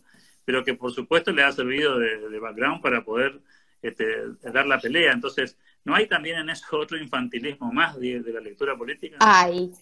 pero 0.47 0.63
que 0.63 0.75
por 0.75 0.93
supuesto 0.93 1.33
le 1.33 1.43
ha 1.43 1.51
servido 1.51 1.99
de, 1.99 2.39
background 2.39 2.81
para 2.81 3.03
poder 3.03 3.41
este, 3.81 4.05
dar 4.41 4.65
la 4.65 4.79
pelea. 4.79 5.11
Entonces, 5.11 5.57
¿no 5.83 5.93
hay 5.93 6.07
también 6.07 6.37
en 6.37 6.49
eso 6.49 6.65
otro 6.77 6.97
infantilismo 6.97 7.69
más 7.73 7.99
de, 7.99 8.21
de 8.21 8.31
la 8.31 8.39
lectura 8.39 8.77
política? 8.77 9.17
Hay, 9.19 9.73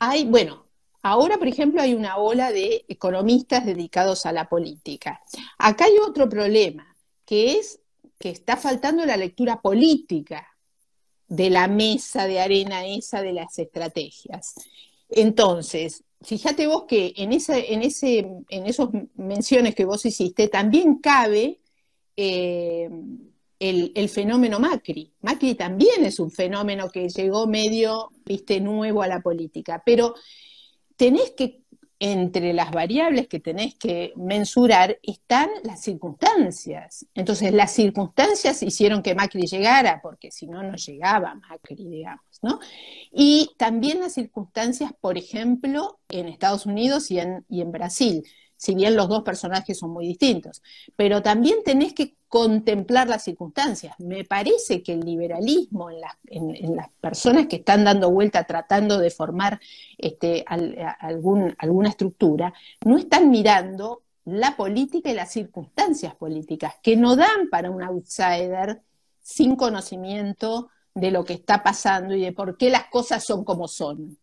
hay, 0.00 0.24
bueno, 0.24 0.66
Ahora, 1.00 1.38
por 1.38 1.46
ejemplo, 1.46 1.80
hay 1.80 1.94
una 1.94 2.16
ola 2.16 2.50
de 2.50 2.84
economistas 2.88 3.64
dedicados 3.64 4.26
a 4.26 4.32
la 4.32 4.48
política. 4.48 5.22
Acá 5.56 5.84
hay 5.84 5.96
otro 5.98 6.28
problema, 6.28 6.96
que 7.24 7.52
es 7.52 7.80
que 8.18 8.30
está 8.30 8.56
faltando 8.56 9.06
la 9.06 9.16
lectura 9.16 9.60
política 9.62 10.48
de 11.28 11.50
la 11.50 11.68
mesa 11.68 12.26
de 12.26 12.40
arena 12.40 12.84
esa 12.84 13.22
de 13.22 13.32
las 13.32 13.56
estrategias. 13.60 14.56
Entonces, 15.08 16.02
fíjate 16.20 16.66
vos 16.66 16.84
que 16.88 17.12
en, 17.16 17.32
ese, 17.32 17.72
en, 17.72 17.82
ese, 17.82 18.18
en 18.48 18.66
esas 18.66 18.88
menciones 19.14 19.74
que 19.74 19.84
vos 19.84 20.04
hiciste 20.04 20.48
también 20.48 20.96
cabe 20.98 21.60
eh, 22.16 22.88
el, 23.58 23.92
el, 23.94 24.08
fenómeno 24.08 24.58
Macri. 24.58 25.12
Macri 25.22 25.54
también 25.54 26.04
es 26.04 26.18
un 26.18 26.30
fenómeno 26.30 26.88
que 26.90 27.08
llegó 27.08 27.46
medio, 27.46 28.10
viste, 28.24 28.60
nuevo 28.60 29.02
a 29.02 29.08
la 29.08 29.20
política, 29.20 29.82
pero 29.84 30.14
tenés 30.96 31.32
que, 31.32 31.62
entre 32.00 32.52
las 32.52 32.70
variables 32.70 33.28
que 33.28 33.40
tenés 33.40 33.74
que 33.74 34.12
mensurar, 34.16 34.98
están 35.02 35.48
las 35.64 35.82
circunstancias. 35.82 37.06
Entonces, 37.14 37.52
las 37.52 37.72
circunstancias 37.72 38.62
hicieron 38.62 39.02
que 39.02 39.14
Macri 39.14 39.46
llegara, 39.46 40.00
porque 40.02 40.30
si 40.30 40.46
no, 40.46 40.62
no 40.62 40.76
llegaba 40.76 41.34
Macri, 41.34 41.88
digamos, 41.88 42.24
¿no? 42.42 42.60
Y 43.10 43.50
también 43.58 44.00
las 44.00 44.14
circunstancias, 44.14 44.92
por 45.00 45.18
ejemplo, 45.18 45.98
en 46.08 46.28
Estados 46.28 46.66
Unidos 46.66 47.10
y 47.10 47.18
en, 47.18 47.44
y 47.48 47.62
en 47.62 47.72
Brasil 47.72 48.22
si 48.58 48.74
bien 48.74 48.96
los 48.96 49.08
dos 49.08 49.22
personajes 49.22 49.78
son 49.78 49.90
muy 49.90 50.06
distintos, 50.06 50.62
pero 50.96 51.22
también 51.22 51.62
tenés 51.64 51.94
que 51.94 52.16
contemplar 52.28 53.08
las 53.08 53.22
circunstancias. 53.24 53.94
Me 53.98 54.24
parece 54.24 54.82
que 54.82 54.92
el 54.92 55.00
liberalismo 55.00 55.88
en, 55.90 56.76
las 56.76 56.90
personas 57.00 57.46
que 57.46 57.56
están 57.56 57.84
dando 57.84 58.10
vuelta 58.10 58.44
tratando 58.44 58.98
de 58.98 59.10
formar 59.10 59.60
este, 59.96 60.44
alguna 60.48 61.88
estructura, 61.88 62.52
no 62.84 62.98
están 62.98 63.30
mirando 63.30 64.02
la 64.24 64.56
política 64.56 65.10
y 65.10 65.14
las 65.14 65.32
circunstancias 65.32 66.14
políticas, 66.16 66.74
que 66.82 66.96
no 66.96 67.16
dan 67.16 67.48
para 67.50 67.70
un 67.70 67.82
outsider 67.82 68.82
sin 69.22 69.54
conocimiento 69.54 70.68
de 70.94 71.12
lo 71.12 71.24
que 71.24 71.34
está 71.34 71.62
pasando 71.62 72.14
y 72.14 72.22
de 72.22 72.32
por 72.32 72.56
qué 72.56 72.70
las 72.70 72.86
cosas 72.86 73.24
son 73.24 73.44
como 73.44 73.68
son. 73.68 74.18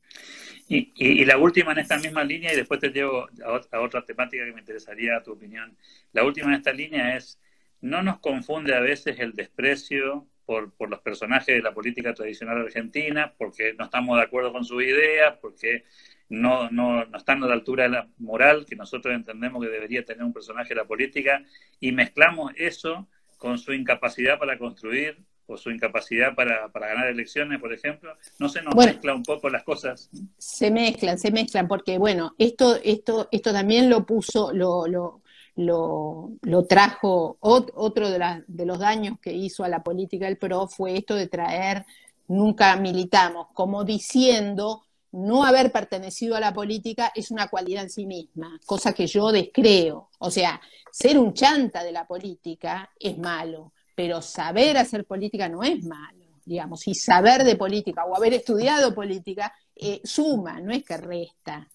Y, 0.67 1.25
la 1.25 1.38
última 1.38 1.73
en 1.73 1.80
esta 1.80 1.97
misma 1.97 2.23
línea, 2.23 2.51
y 2.51 2.56
después 2.56 2.80
te 2.80 2.89
llevo 2.89 3.28
a, 3.71 3.80
otra 3.80 4.04
temática 4.04 4.45
que 4.45 4.54
me 4.54 4.60
interesaría 4.60 5.21
tu 5.21 5.34
opinión. 5.34 5.78
La 6.12 6.23
última 6.23 6.47
en 6.47 6.56
esta 6.56 6.73
línea 6.73 7.15
es, 7.17 7.39
¿no 7.82 8.01
nos 8.01 8.19
confunde 8.19 8.73
a 8.73 8.80
veces 8.80 9.19
el 9.19 9.34
desprecio 9.34 10.28
por, 10.45 10.73
por 10.73 10.89
los 10.89 11.01
personajes 11.01 11.56
de 11.56 11.62
la 11.62 11.73
política 11.73 12.13
tradicional 12.13 12.62
argentina, 12.62 13.34
porque 13.38 13.73
no 13.73 13.86
estamos 13.86 14.17
de 14.17 14.23
acuerdo 14.23 14.51
con 14.51 14.65
sus 14.65 14.82
ideas, 14.84 15.38
porque 15.39 15.86
no, 16.30 16.69
no, 16.71 17.06
no 17.06 17.17
están 17.17 17.43
a 17.43 17.47
la 17.47 17.54
altura 17.54 17.84
de 17.84 17.89
la 17.89 18.10
moral 18.17 18.65
que 18.65 18.75
nosotros 18.75 19.13
entendemos 19.13 19.63
que 19.63 19.69
debería 19.69 20.04
tener 20.04 20.23
un 20.23 20.34
personaje 20.34 20.69
de 20.69 20.75
la 20.75 20.86
política, 20.86 21.43
y 21.80 21.91
mezclamos 21.91 22.54
eso 22.56 23.08
con 23.38 23.60
su 23.60 23.73
incapacidad 23.73 24.39
para 24.39 24.58
construir 24.58 25.19
o 25.47 25.58
su 25.58 25.71
incapacidad 25.71 26.34
para, 26.36 26.69
para 26.69 26.88
ganar 26.88 27.08
elecciones, 27.08 27.60
por 27.60 27.73
ejemplo? 27.73 28.15
¿No 28.39 28.49
se 28.49 28.62
nos 28.62 28.75
mezcla 28.75 29.13
un 29.13 29.23
poco 29.23 29.49
las 29.49 29.63
cosas? 29.63 30.10
Se 30.38 30.71
mezclan, 30.71 31.17
se 31.17 31.31
mezclan, 31.31 31.67
porque 31.67 31.97
bueno, 31.97 32.36
esto, 32.38 32.77
esto, 32.84 33.27
esto 33.31 33.51
también 33.51 33.89
lo 33.89 34.05
puso, 34.05 34.51
lo, 34.53 34.88
lo, 34.88 35.21
lo, 35.55 36.31
lo 36.41 36.65
trajo, 36.65 37.38
otro 37.39 38.10
de, 38.10 38.43
de 38.47 38.65
los 38.65 38.79
daños 38.79 39.19
que 39.21 39.34
hizo 39.34 39.63
a 39.63 39.69
la 39.69 39.84
política 39.84 40.27
el 40.27 40.38
PRO 40.38 40.67
fue 40.67 40.97
esto 40.97 41.15
de 41.15 41.27
traer, 41.27 41.86
nunca 42.27 42.75
militamos, 42.75 43.47
como 43.53 43.84
diciendo, 43.84 44.84
no 45.12 45.45
haber 45.45 45.71
pertenecido 45.71 46.36
a 46.36 46.41
la 46.41 46.53
política 46.53 47.12
es 47.15 47.31
una 47.31 47.47
cualidad 47.47 47.84
en 47.84 47.89
sí 47.89 48.05
misma, 48.05 48.60
cosa 48.65 48.93
que 48.93 49.08
yo 49.08 49.31
descreo. 49.31 50.10
O 50.19 50.29
sea, 50.29 50.60
ser 50.91 51.17
un 51.17 51.34
chanta 51.34 51.84
de 51.84 51.93
la 51.93 52.05
política 52.05 52.89
es 52.99 53.17
malo 53.17 53.71
pero 53.95 54.21
saber 54.21 54.77
hacer 54.77 55.05
política 55.05 55.49
no 55.49 55.63
es 55.63 55.84
malo, 55.84 56.25
digamos, 56.45 56.88
y 56.88 56.93
saber 56.93 57.43
de 57.43 57.55
política 57.55 58.05
o 58.05 58.15
haber 58.15 58.34
estudiado 58.34 58.93
política 58.93 59.53
eh, 59.75 60.01
suma, 60.03 60.60
no 60.60 60.71
es 60.73 60.84
que 60.84 60.97
resta. 60.97 61.69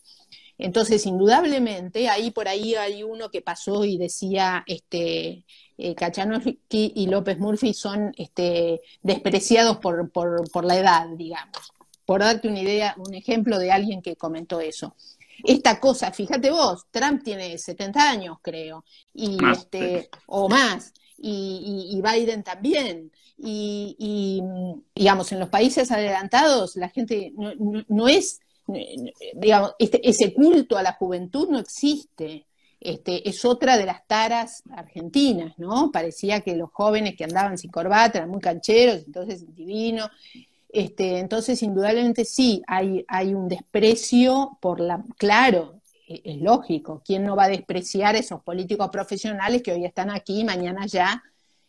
Entonces, 0.59 1.06
indudablemente, 1.06 2.09
ahí 2.11 2.30
por 2.30 2.46
ahí 2.46 2.74
hay 2.74 3.02
uno 3.02 3.30
que 3.30 3.40
pasó 3.40 3.85
y 3.87 3.96
decía, 3.96 4.62
este, 4.66 5.44
eh, 5.78 5.96
y 6.70 7.06
López 7.06 7.38
Murphy 7.38 7.72
son 7.72 8.12
este, 8.18 8.83
despreciados 9.02 9.78
por, 9.78 10.11
por, 10.12 10.64
la 10.66 10.76
edad, 10.76 11.06
digamos. 11.16 11.72
Por 12.04 12.20
darte 12.20 12.48
una 12.48 12.61
idea, 12.61 12.94
un 12.98 13.14
ejemplo 13.14 13.59
de 13.59 13.72
alguien 13.72 14.02
que 14.02 14.16
comentó 14.16 14.61
eso 14.61 14.94
esta 15.44 15.80
cosa, 15.80 16.12
fíjate 16.12 16.50
vos, 16.50 16.87
Trump 16.90 17.22
tiene 17.22 17.56
70 17.56 18.11
años, 18.11 18.38
creo, 18.42 18.85
y 19.14 19.38
este, 19.52 20.11
o 20.26 20.48
más, 20.48 20.92
y, 21.20 22.00
Biden 22.02 22.42
también. 22.42 23.11
Y, 23.38 24.42
digamos, 24.94 25.33
en 25.33 25.40
los 25.40 25.48
países 25.48 25.90
adelantados 25.90 26.76
la 26.76 26.88
gente 26.88 27.33
no, 27.88 28.09
es, 28.09 28.40
digamos, 29.35 29.74
este, 29.78 30.06
ese 30.09 30.33
culto 30.35 30.76
a 30.76 30.83
la 30.83 30.92
juventud 30.92 31.48
no 31.48 31.59
existe. 31.59 32.46
Este, 32.80 33.28
es 33.28 33.44
otra 33.44 33.76
de 33.76 33.85
las 33.85 34.06
taras 34.06 34.62
argentinas, 34.74 35.59
¿no? 35.59 35.90
Parecía 35.92 36.40
que 36.40 36.56
los 36.56 36.70
jóvenes 36.72 37.14
que 37.14 37.24
andaban 37.24 37.59
sin 37.59 37.70
corbata 37.70 38.18
eran 38.18 38.30
muy 38.30 38.40
cancheros, 38.40 39.02
entonces 39.04 39.54
divino. 39.54 40.09
Este, 40.72 41.18
entonces, 41.18 41.62
indudablemente 41.62 42.24
sí, 42.24 42.62
hay, 42.66 43.04
hay 43.09 43.35
un 43.35 43.48
desprecio 43.48 44.56
por 44.61 44.80
la, 44.80 45.04
claro, 45.18 45.80
es 46.11 46.40
lógico, 46.40 47.03
¿quién 47.05 47.25
no 47.25 47.37
va 47.37 47.44
a 47.44 47.49
despreciar 47.49 48.16
esos 48.16 48.42
políticos 48.42 48.88
profesionales 48.90 49.62
que 49.62 49.73
hoy 49.73 49.85
están 49.85 50.11
aquí 50.11 50.40
y 50.40 50.44
mañana 50.44 50.87
ya? 50.87 51.22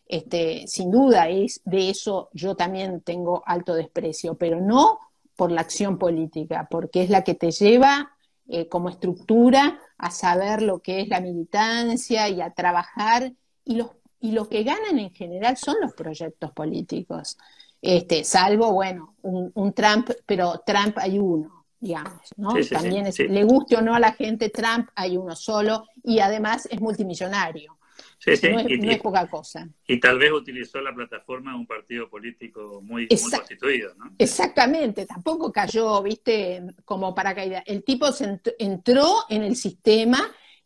Este, 0.07 0.65
sin 0.67 0.89
duda, 0.89 1.29
es, 1.29 1.61
de 1.63 1.89
eso 1.89 2.29
yo 2.33 2.55
también 2.55 3.01
tengo 3.01 3.43
alto 3.45 3.75
desprecio, 3.75 4.35
pero 4.35 4.59
no 4.59 4.99
por 5.35 5.51
la 5.51 5.61
acción 5.61 5.97
política, 5.97 6.67
porque 6.69 7.03
es 7.03 7.09
la 7.09 7.23
que 7.23 7.35
te 7.35 7.51
lleva 7.51 8.11
eh, 8.47 8.67
como 8.67 8.89
estructura 8.89 9.79
a 9.97 10.11
saber 10.11 10.63
lo 10.63 10.79
que 10.79 11.01
es 11.01 11.07
la 11.07 11.21
militancia 11.21 12.27
y 12.27 12.41
a 12.41 12.49
trabajar, 12.51 13.31
y 13.63 13.75
los, 13.75 13.91
y 14.19 14.31
lo 14.31 14.49
que 14.49 14.63
ganan 14.63 14.97
en 14.97 15.13
general 15.13 15.55
son 15.55 15.75
los 15.81 15.93
proyectos 15.93 16.51
políticos, 16.51 17.37
este, 17.81 18.23
salvo, 18.23 18.73
bueno, 18.73 19.15
un 19.21 19.73
Trump, 19.73 20.09
pero 20.25 20.61
Trump 20.65 20.97
hay 20.97 21.19
uno, 21.19 21.60
digamos, 21.81 22.21
¿no? 22.37 22.53
También 22.69 23.09
le 23.17 23.43
guste 23.43 23.75
o 23.75 23.81
no 23.81 23.95
a 23.95 23.99
la 23.99 24.13
gente, 24.13 24.49
Trump 24.49 24.87
hay 24.95 25.17
uno 25.17 25.35
solo 25.35 25.87
y 26.03 26.19
además 26.19 26.67
es 26.71 26.79
multimillonario. 26.79 27.77
Sí, 28.19 28.37
sí, 28.37 28.49
no, 28.49 28.59
es, 28.59 28.69
y, 28.69 28.77
no 28.77 28.91
es 28.91 29.01
poca 29.01 29.27
cosa. 29.27 29.67
Y 29.87 29.99
tal 29.99 30.19
vez 30.19 30.31
utilizó 30.31 30.79
la 30.79 30.93
plataforma 30.93 31.51
de 31.51 31.57
un 31.57 31.65
partido 31.65 32.07
político 32.07 32.79
muy, 32.83 33.07
muy 33.09 33.31
constituido, 33.31 33.95
¿no? 33.95 34.13
Exactamente, 34.19 35.07
tampoco 35.07 35.51
cayó, 35.51 36.01
viste, 36.03 36.63
como 36.85 37.15
paracaídas. 37.15 37.63
El 37.65 37.83
tipo 37.83 38.11
se 38.11 38.39
entró 38.59 39.25
en 39.27 39.41
el 39.41 39.55
sistema 39.55 40.19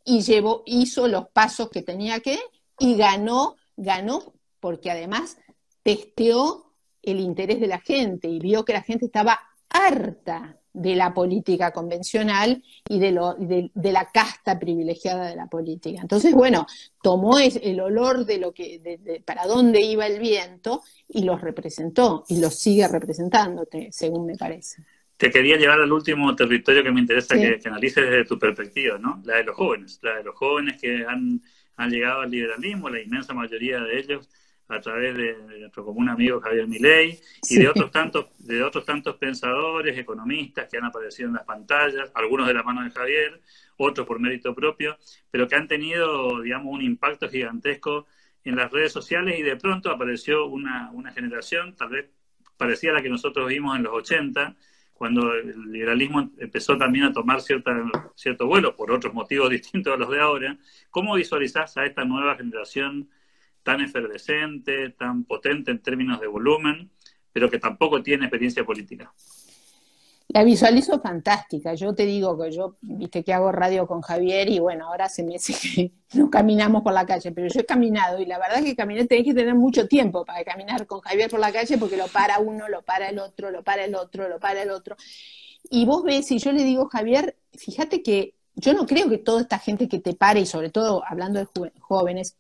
y 0.04 0.22
llevó, 0.22 0.64
hizo 0.66 1.08
los 1.08 1.30
pasos 1.30 1.70
que 1.70 1.82
tenía 1.82 2.20
que 2.20 2.38
y 2.78 2.98
ganó, 2.98 3.56
ganó 3.78 4.34
porque 4.60 4.92
además 4.92 5.38
testeó 5.82 6.74
el 7.02 7.22
interés 7.22 7.62
de 7.62 7.68
la 7.68 7.80
gente 7.80 8.28
y 8.28 8.40
vio 8.40 8.66
que 8.66 8.74
la 8.74 8.82
gente 8.82 9.06
estaba 9.06 9.40
harta 9.70 10.60
de 10.76 10.96
la 10.96 11.14
política 11.14 11.72
convencional 11.72 12.62
y 12.88 13.00
de, 13.00 13.12
lo, 13.12 13.34
de, 13.36 13.72
la 13.74 14.10
casta 14.14 14.60
privilegiada 14.60 15.28
de 15.28 15.36
la 15.36 15.48
política. 15.48 16.02
Entonces, 16.02 16.34
bueno, 16.34 16.68
tomó 17.02 17.40
el 17.40 17.80
olor 17.80 18.26
de 18.26 18.38
lo 18.38 18.54
que, 18.54 18.80
de, 18.80 19.22
para 19.26 19.48
dónde 19.48 19.82
iba 19.82 20.06
el 20.06 20.20
viento 20.20 20.84
y 21.08 21.24
los 21.24 21.42
representó 21.42 22.26
y 22.28 22.42
los 22.42 22.56
sigue 22.56 22.88
representándote, 22.88 23.90
según 23.92 24.26
me 24.26 24.36
parece. 24.36 24.84
Te 25.18 25.32
quería 25.32 25.56
llevar 25.56 25.80
al 25.80 25.92
último 25.92 26.36
territorio 26.36 26.84
que 26.84 26.92
me 26.92 27.00
interesa 27.00 27.36
que, 27.36 27.58
que, 27.58 27.70
analices 27.70 28.04
desde 28.04 28.26
tu 28.26 28.38
perspectiva, 28.38 28.98
¿no? 28.98 29.22
La 29.24 29.38
de 29.38 29.46
los 29.46 29.56
jóvenes, 29.56 30.00
la 30.04 30.18
de 30.18 30.26
los 30.26 30.36
jóvenes 30.36 30.80
que 30.82 31.06
han, 31.08 31.42
han 31.78 31.90
llegado 31.90 32.22
al 32.22 32.32
liberalismo, 32.32 32.90
la 32.90 33.02
inmensa 33.02 33.34
mayoría 33.34 33.80
de 33.80 33.98
ellos 33.98 34.30
a 34.68 34.82
través 34.82 35.16
de, 35.16 35.38
nuestro 35.60 35.86
común 35.86 36.10
amigo 36.10 36.42
Javier 36.42 36.68
Milei 36.68 37.20
y 37.50 37.60
de 37.60 37.68
otros 37.68 37.92
tantos 37.92 38.28
de 38.40 38.64
otros 38.64 38.86
tantos 38.86 39.16
pensadores, 39.18 39.98
economistas 39.98 40.68
que 40.70 40.78
han 40.78 40.86
aparecido 40.86 41.30
en 41.30 41.36
las 41.36 41.44
pantallas, 41.44 42.12
algunos 42.14 42.48
de 42.48 42.54
la 42.54 42.64
mano 42.64 42.84
de 42.84 42.92
Javier, 42.92 43.42
otros 43.78 44.08
por 44.08 44.20
mérito 44.20 44.56
propio, 44.56 44.98
pero 45.30 45.48
que 45.48 45.56
han 45.56 45.68
tenido, 45.68 46.42
digamos, 46.42 46.74
un 46.74 46.82
impacto 46.82 47.30
gigantesco 47.30 48.08
en 48.44 48.56
las 48.56 48.72
redes 48.72 48.92
sociales 48.92 49.40
y 49.40 49.44
de 49.44 49.56
pronto 49.56 49.90
apareció 49.90 50.46
una, 50.46 50.92
una 50.92 51.12
generación, 51.12 51.76
tal 51.76 51.90
vez 51.90 52.10
parecía 52.58 52.92
la 52.92 53.02
que 53.02 53.10
nosotros 53.10 53.48
vimos 53.48 53.76
en 53.76 53.84
los 53.84 53.94
80, 53.94 54.56
cuando 54.94 55.34
el 55.34 55.72
liberalismo 55.72 56.32
empezó 56.38 56.78
también 56.78 57.06
a 57.06 57.12
tomar 57.14 57.42
cierta, 57.42 57.76
cierto 58.16 58.48
vuelo 58.48 58.76
por 58.76 58.92
otros 58.92 59.14
motivos 59.14 59.50
distintos 59.52 59.94
a 59.94 59.98
los 59.98 60.10
de 60.10 60.22
ahora. 60.22 60.58
¿Cómo 60.90 61.16
visualizás 61.16 61.76
a 61.78 61.86
esta 61.86 62.06
nueva 62.06 62.36
generación 62.36 63.10
tan 63.66 63.82
efervescente, 63.82 64.92
tan 64.92 65.24
potente 65.24 65.72
en 65.72 65.82
términos 65.82 66.22
de 66.22 66.28
volumen, 66.28 66.92
pero 67.34 67.50
que 67.50 67.58
tampoco 67.58 68.04
tiene 68.04 68.26
experiencia 68.26 68.64
política. 68.64 69.12
La 70.28 70.44
visualizo 70.44 71.02
fantástica. 71.02 71.74
Yo 71.74 71.96
te 71.96 72.06
digo 72.06 72.38
que 72.38 72.52
yo, 72.52 72.78
viste 72.82 73.24
que 73.24 73.34
hago 73.34 73.52
radio 73.52 73.88
con 73.88 74.02
Javier 74.02 74.50
y 74.50 74.60
bueno, 74.60 74.86
ahora 74.86 75.10
se 75.10 75.24
me 75.24 75.34
dice 75.34 75.54
que 75.60 75.92
no 76.18 76.30
caminamos 76.30 76.84
por 76.84 76.94
la 76.94 77.08
calle, 77.08 77.32
pero 77.32 77.48
yo 77.48 77.62
he 77.62 77.66
caminado 77.66 78.20
y 78.20 78.28
la 78.28 78.38
verdad 78.38 78.60
es 78.60 78.66
que 78.66 78.76
caminar 78.76 79.08
tenés 79.08 79.26
que 79.26 79.34
tener 79.34 79.56
mucho 79.56 79.88
tiempo 79.88 80.26
para 80.26 80.44
caminar 80.44 80.86
con 80.86 81.00
Javier 81.02 81.32
por 81.32 81.40
la 81.40 81.52
calle 81.52 81.78
porque 81.80 81.98
lo 81.98 82.08
para 82.08 82.40
uno, 82.40 82.70
lo 82.70 82.84
para 82.84 83.10
el 83.10 83.18
otro, 83.18 83.50
lo 83.50 83.64
para 83.64 83.86
el 83.86 83.96
otro, 83.96 84.30
lo 84.30 84.40
para 84.40 84.62
el 84.62 84.70
otro. 84.70 84.96
Y 85.72 85.86
vos 85.86 86.04
ves, 86.04 86.32
y 86.32 86.38
yo 86.38 86.52
le 86.52 86.64
digo, 86.64 86.88
Javier, 86.88 87.36
fíjate 87.54 88.04
que 88.04 88.36
yo 88.56 88.74
no 88.74 88.86
creo 88.86 89.10
que 89.10 89.18
toda 89.18 89.42
esta 89.42 89.58
gente 89.58 89.88
que 89.88 90.00
te 90.00 90.14
pare, 90.14 90.42
y 90.42 90.46
sobre 90.46 90.70
todo 90.70 91.04
hablando 91.04 91.40
de 91.40 91.72
jóvenes, 91.80 92.38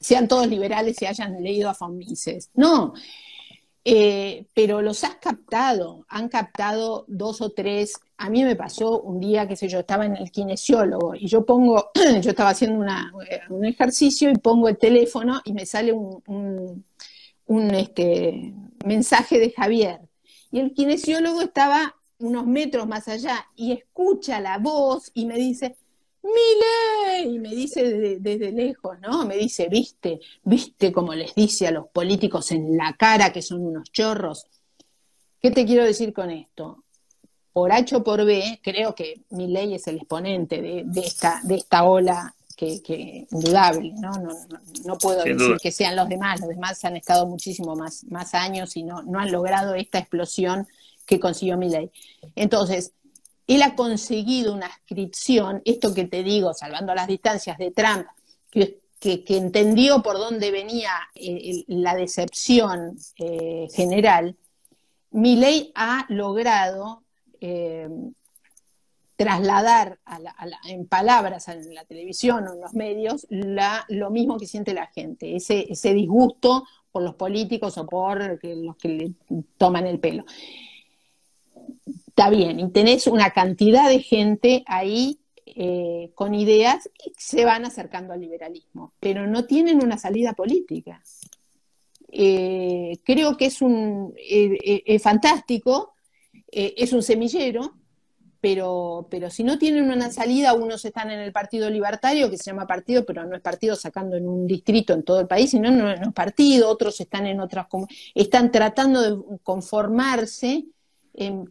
sean 0.00 0.26
todos 0.26 0.48
liberales 0.48 1.00
y 1.02 1.06
hayan 1.06 1.42
leído 1.42 1.70
a 1.70 1.88
Mises. 1.88 2.50
No, 2.54 2.94
eh, 3.84 4.46
pero 4.54 4.82
los 4.82 5.04
has 5.04 5.16
captado, 5.16 6.04
han 6.08 6.28
captado 6.28 7.04
dos 7.08 7.40
o 7.40 7.50
tres. 7.50 7.94
A 8.18 8.28
mí 8.28 8.44
me 8.44 8.56
pasó 8.56 9.00
un 9.00 9.20
día, 9.20 9.46
qué 9.46 9.56
sé 9.56 9.68
yo, 9.68 9.80
estaba 9.80 10.06
en 10.06 10.16
el 10.16 10.30
kinesiólogo 10.30 11.14
y 11.14 11.26
yo 11.26 11.44
pongo, 11.46 11.90
yo 12.20 12.30
estaba 12.30 12.50
haciendo 12.50 12.84
un 13.50 13.64
ejercicio 13.64 14.30
y 14.30 14.36
pongo 14.36 14.68
el 14.68 14.78
teléfono 14.78 15.40
y 15.44 15.52
me 15.52 15.66
sale 15.66 15.92
un, 15.92 16.84
un 17.46 17.74
este, 17.74 18.54
mensaje 18.84 19.38
de 19.38 19.50
Javier. 19.50 20.00
Y 20.52 20.60
el 20.60 20.72
kinesiólogo 20.72 21.42
estaba 21.42 21.96
unos 22.18 22.46
metros 22.46 22.86
más 22.86 23.08
allá 23.08 23.46
y 23.56 23.72
escucha 23.72 24.40
la 24.40 24.58
voz 24.58 25.10
y 25.14 25.26
me 25.26 25.36
dice, 25.36 25.76
Mile, 26.22 27.30
y 27.30 27.38
me 27.38 27.50
dice 27.50 28.18
desde, 28.20 28.52
lejos, 28.52 28.98
¿no? 29.00 29.24
Me 29.24 29.36
dice, 29.36 29.68
viste, 29.68 30.20
viste 30.42 30.92
como 30.92 31.14
les 31.14 31.34
dice 31.34 31.66
a 31.66 31.70
los 31.70 31.88
políticos 31.88 32.52
en 32.52 32.76
la 32.76 32.94
cara 32.98 33.32
que 33.32 33.42
son 33.42 33.64
unos 33.64 33.90
chorros. 33.90 34.46
¿Qué 35.40 35.50
te 35.50 35.64
quiero 35.64 35.84
decir 35.84 36.12
con 36.12 36.30
esto? 36.30 36.84
Por 37.52 37.72
H 37.72 37.96
o 37.96 38.04
por 38.04 38.24
B, 38.24 38.60
creo 38.62 38.94
que 38.94 39.22
mi 39.30 39.48
ley 39.48 39.74
es 39.74 39.86
el 39.86 39.96
exponente 39.96 40.60
de, 40.60 41.00
esta, 41.00 41.40
de 41.42 41.56
esta 41.56 41.84
ola 41.84 42.34
que, 42.56 43.26
indudable, 43.30 43.94
¿no? 43.98 44.12
No, 44.12 44.34
no, 44.84 44.98
puedo 44.98 45.24
decir 45.24 45.56
que 45.62 45.72
sean 45.72 45.96
los 45.96 46.08
demás, 46.08 46.40
los 46.40 46.50
demás 46.50 46.84
han 46.84 46.96
estado 46.96 47.26
muchísimo 47.26 47.74
más, 47.74 48.04
más 48.04 48.34
años 48.34 48.76
y 48.76 48.82
no, 48.82 49.02
no 49.02 49.18
han 49.18 49.32
logrado 49.32 49.74
esta 49.74 49.98
explosión 49.98 50.68
que 51.06 51.18
consiguió 51.18 51.56
mi 51.56 51.70
ley. 51.70 51.90
Entonces, 52.36 52.92
él 53.50 53.62
ha 53.62 53.74
conseguido 53.74 54.54
una 54.54 54.66
ascripción, 54.66 55.60
esto 55.64 55.92
que 55.92 56.04
te 56.04 56.22
digo, 56.22 56.54
salvando 56.54 56.94
las 56.94 57.08
distancias 57.08 57.58
de 57.58 57.72
Trump, 57.72 58.06
que, 58.48 59.24
entendió 59.26 60.02
por 60.02 60.18
dónde 60.18 60.52
venía 60.52 60.92
eh, 61.16 61.64
la 61.66 61.96
decepción 61.96 62.96
eh, 63.16 63.66
general, 63.74 64.36
Milley 65.10 65.72
ha 65.74 66.06
logrado 66.10 67.02
eh, 67.40 67.88
trasladar 69.16 69.98
en 70.68 70.86
palabras 70.86 71.48
en 71.48 71.74
la 71.74 71.84
televisión 71.84 72.46
o 72.46 72.54
en 72.54 72.60
los 72.60 72.74
medios 72.74 73.26
lo 73.30 74.10
mismo 74.10 74.38
que 74.38 74.46
siente 74.46 74.74
la 74.74 74.86
gente, 74.86 75.34
ese, 75.34 75.66
ese 75.72 75.92
disgusto 75.92 76.64
por 76.92 77.02
los 77.02 77.16
políticos 77.16 77.76
o 77.78 77.86
por 77.86 78.38
los 78.44 78.76
que 78.76 78.88
le 78.88 79.12
toman 79.58 79.88
el 79.88 79.98
pelo 79.98 80.24
está 82.20 82.28
bien, 82.28 82.60
y 82.60 82.70
tenés 82.70 83.06
una 83.06 83.30
cantidad 83.30 83.88
de 83.88 84.00
gente 84.00 84.62
ahí 84.66 85.20
eh, 85.46 86.10
con 86.14 86.34
ideas 86.34 86.90
y 87.02 87.12
se 87.16 87.46
van 87.46 87.64
acercando 87.64 88.12
al 88.12 88.20
liberalismo, 88.20 88.92
pero 89.00 89.26
no 89.26 89.46
tienen 89.46 89.82
una 89.82 89.96
salida 89.96 90.34
política. 90.34 91.02
Eh, 92.12 92.98
creo 93.04 93.38
que 93.38 93.46
es 93.46 93.62
un 93.62 94.12
eh, 94.18 94.98
fantástico, 94.98 95.94
es 96.52 96.92
un 96.92 97.02
semillero, 97.02 97.74
pero, 98.42 99.08
pero 99.10 99.30
si 99.30 99.42
no 99.42 99.58
tienen 99.58 99.90
una 99.90 100.10
salida, 100.10 100.52
unos 100.52 100.84
están 100.84 101.10
en 101.10 101.20
el 101.20 101.32
Partido 101.32 101.70
Libertario, 101.70 102.28
que 102.28 102.36
se 102.36 102.50
llama 102.50 102.66
partido, 102.66 103.06
pero 103.06 103.24
no 103.24 103.34
es 103.34 103.40
partido 103.40 103.76
sacando 103.76 104.16
en 104.16 104.28
un 104.28 104.46
distrito 104.46 104.92
en 104.92 105.04
todo 105.04 105.20
el 105.20 105.26
país, 105.26 105.52
sino 105.52 105.70
no, 105.70 105.84
no 105.84 106.08
es 106.08 106.12
partido, 106.12 106.68
otros 106.68 107.00
están 107.00 107.26
en 107.26 107.40
otras, 107.40 107.66
están 108.14 108.50
tratando 108.52 109.00
de 109.00 109.38
conformarse 109.42 110.66
en, 111.14 111.48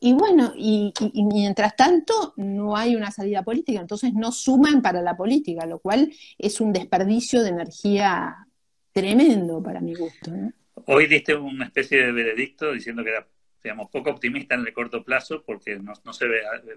y 0.00 0.12
bueno, 0.12 0.52
y, 0.56 0.92
mientras 1.14 1.74
tanto 1.74 2.34
no 2.36 2.76
hay 2.76 2.94
una 2.94 3.10
salida 3.10 3.42
política, 3.42 3.80
entonces 3.80 4.12
no 4.14 4.30
suman 4.30 4.80
para 4.80 5.02
la 5.02 5.16
política, 5.16 5.66
lo 5.66 5.80
cual 5.80 6.12
es 6.38 6.60
un 6.60 6.72
desperdicio 6.72 7.42
de 7.42 7.50
energía 7.50 8.36
tremendo 8.92 9.62
para 9.62 9.80
mi 9.80 9.94
gusto. 9.94 10.30
Hoy 10.86 11.06
diste 11.06 11.34
una 11.34 11.66
especie 11.66 12.04
de 12.04 12.12
veredicto 12.12 12.72
diciendo 12.72 13.02
que 13.02 13.10
era 13.10 13.26
poco 13.90 14.10
optimista 14.10 14.54
en 14.54 14.60
el 14.60 14.72
corto 14.72 15.02
plazo 15.02 15.42
porque 15.44 15.76
no, 15.78 15.94
se 16.12 16.26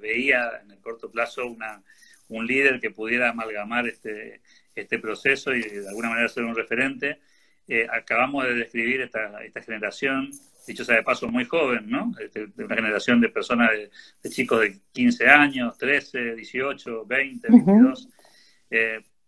veía 0.01 0.49
en 0.63 0.71
el 0.71 0.79
corto 0.79 1.11
plazo 1.11 1.45
una, 1.45 1.83
un 2.29 2.47
líder 2.47 2.79
que 2.79 2.91
pudiera 2.91 3.29
amalgamar 3.29 3.87
este, 3.87 4.41
este 4.73 4.99
proceso 4.99 5.53
y 5.53 5.61
de 5.61 5.87
alguna 5.87 6.09
manera 6.09 6.27
ser 6.27 6.45
un 6.45 6.55
referente. 6.55 7.19
Eh, 7.67 7.87
acabamos 7.91 8.45
de 8.45 8.55
describir 8.55 9.01
esta, 9.01 9.43
esta 9.43 9.61
generación 9.61 10.31
dicho 10.70 10.86
sea 10.86 10.95
de 10.95 11.03
paso, 11.03 11.28
muy 11.28 11.45
joven, 11.45 11.89
¿no? 11.89 12.11
Este, 12.20 12.47
de 12.47 12.63
una 12.65 12.76
generación 12.76 13.22
de 13.22 13.30
personas, 13.30 13.70
de, 13.72 14.30
chicos 14.30 14.61
de 14.61 14.80
15 14.91 15.28
años, 15.28 15.78
13, 15.78 16.36
18, 16.36 17.05
20, 17.05 17.47
22. 17.49 18.07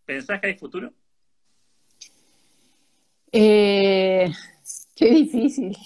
¿Pensás 0.06 0.40
que 0.42 0.48
hay 0.48 0.58
futuro? 0.58 0.94
Eh, 3.32 4.32
qué 4.96 5.10
difícil. 5.10 5.78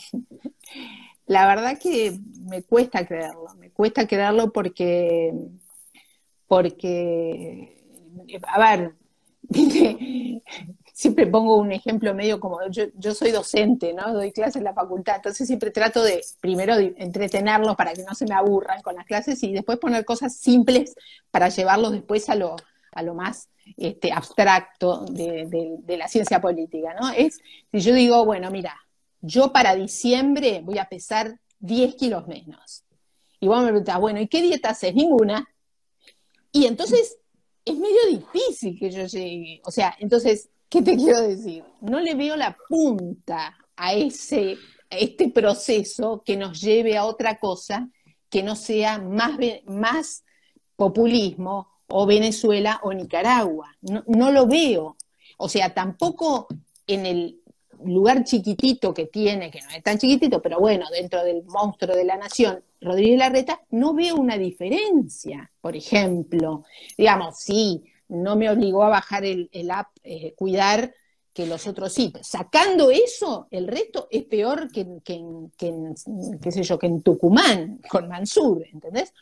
La 1.27 1.47
verdad 1.47 1.79
que 1.81 2.17
me 2.49 2.63
cuesta 2.63 3.05
creerlo, 3.05 3.47
me 3.59 3.71
cuesta 3.71 4.07
creerlo 4.07 4.51
porque, 4.51 5.33
porque, 6.47 7.83
a 8.47 8.59
ver, 8.59 8.95
siempre 10.95 11.27
pongo 11.27 11.57
un 11.57 11.73
ejemplo 11.73 12.15
medio 12.15 12.39
como, 12.39 12.57
yo, 12.69 12.85
yo 12.93 13.13
soy 13.13 13.31
docente, 13.31 13.93
¿no? 13.93 14.13
Doy 14.13 14.31
clases 14.31 14.55
en 14.55 14.63
la 14.63 14.73
facultad, 14.73 15.17
entonces 15.17 15.45
siempre 15.45 15.69
trato 15.69 16.01
de, 16.01 16.23
primero, 16.39 16.77
de 16.77 16.95
entretenerlos 16.97 17.75
para 17.75 17.93
que 17.93 18.03
no 18.03 18.15
se 18.15 18.25
me 18.25 18.33
aburran 18.33 18.81
con 18.81 18.95
las 18.95 19.05
clases 19.05 19.43
y 19.43 19.51
después 19.51 19.77
poner 19.77 20.05
cosas 20.05 20.37
simples 20.37 20.95
para 21.31 21.49
llevarlos 21.49 21.91
después 21.91 22.29
a 22.29 22.35
lo, 22.35 22.55
a 22.93 23.03
lo 23.03 23.13
más 23.13 23.49
este, 23.75 24.13
abstracto 24.13 25.03
de, 25.11 25.83
la 25.85 26.07
ciencia 26.07 26.39
política, 26.39 26.95
¿no? 26.97 27.09
Es, 27.09 27.41
si 27.73 27.81
yo 27.81 27.93
digo, 27.93 28.23
bueno, 28.23 28.49
mira, 28.49 28.73
yo 29.19 29.51
para 29.51 29.75
diciembre 29.75 30.61
voy 30.63 30.77
a 30.77 30.85
pesar 30.85 31.41
10 31.59 31.95
kilos 31.95 32.25
menos. 32.25 32.85
Y 33.41 33.49
vos 33.49 33.59
me 33.59 33.67
preguntás, 33.67 33.99
bueno, 33.99 34.21
¿y 34.21 34.29
qué 34.29 34.41
dieta 34.41 34.69
haces? 34.69 34.95
Ninguna. 34.95 35.45
Y 36.53 36.67
entonces 36.67 37.17
es 37.65 37.75
medio 37.75 37.99
difícil 38.07 38.79
que 38.79 38.91
yo 38.91 39.05
llegue. 39.07 39.61
O 39.65 39.71
sea, 39.71 39.93
entonces, 39.99 40.47
¿qué 40.69 40.81
te 40.81 40.95
quiero 40.95 41.21
decir? 41.21 41.63
No 41.81 41.99
le 41.99 42.15
veo 42.15 42.35
la 42.35 42.57
punta 42.67 43.55
a 43.75 43.93
ese 43.93 44.57
este 44.89 45.29
proceso 45.29 46.21
que 46.25 46.37
nos 46.37 46.61
lleve 46.61 46.97
a 46.97 47.05
otra 47.05 47.37
cosa 47.37 47.89
que 48.29 48.43
no 48.43 48.55
sea 48.55 48.99
más, 48.99 49.37
más 49.65 50.23
populismo 50.75 51.69
o 51.87 52.05
Venezuela 52.05 52.79
o 52.83 52.93
Nicaragua. 52.93 53.75
No, 53.81 54.03
no 54.07 54.31
lo 54.31 54.47
veo. 54.47 54.97
O 55.37 55.49
sea, 55.49 55.73
tampoco 55.73 56.47
en 56.87 57.05
el 57.05 57.41
lugar 57.83 58.23
chiquitito 58.23 58.93
que 58.93 59.05
tiene, 59.05 59.51
que 59.51 59.61
no 59.61 59.69
es 59.69 59.83
tan 59.83 59.97
chiquitito, 59.97 60.41
pero 60.41 60.59
bueno, 60.59 60.85
dentro 60.91 61.23
del 61.23 61.43
monstruo 61.43 61.95
de 61.95 62.05
la 62.05 62.17
nación, 62.17 62.63
Rodríguez 62.81 63.19
Larreta, 63.19 63.61
no 63.71 63.93
veo 63.93 64.15
una 64.15 64.37
diferencia. 64.37 65.51
Por 65.61 65.75
ejemplo, 65.75 66.63
digamos, 66.97 67.37
sí, 67.37 67.83
no 68.07 68.35
me 68.35 68.49
obligó 68.49 68.83
a 68.83 68.89
bajar 68.89 69.25
el, 69.25 69.49
app 69.71 69.89
eh, 70.03 70.33
Cuidar 70.35 70.93
que 71.33 71.45
los 71.45 71.67
otros 71.67 71.93
sí. 71.93 72.13
Sacando 72.21 72.91
eso, 72.91 73.47
el 73.51 73.67
resto 73.67 74.07
es 74.09 74.23
peor 74.23 74.71
que, 74.71 75.01
que, 75.03 75.21
qué 76.41 76.51
sé 76.51 76.63
yo, 76.63 76.79
que 76.79 76.87
en 76.87 77.01
Tucumán, 77.01 77.81
con 77.89 78.07
Mansur, 78.07 78.65
¿entendés? 78.71 79.13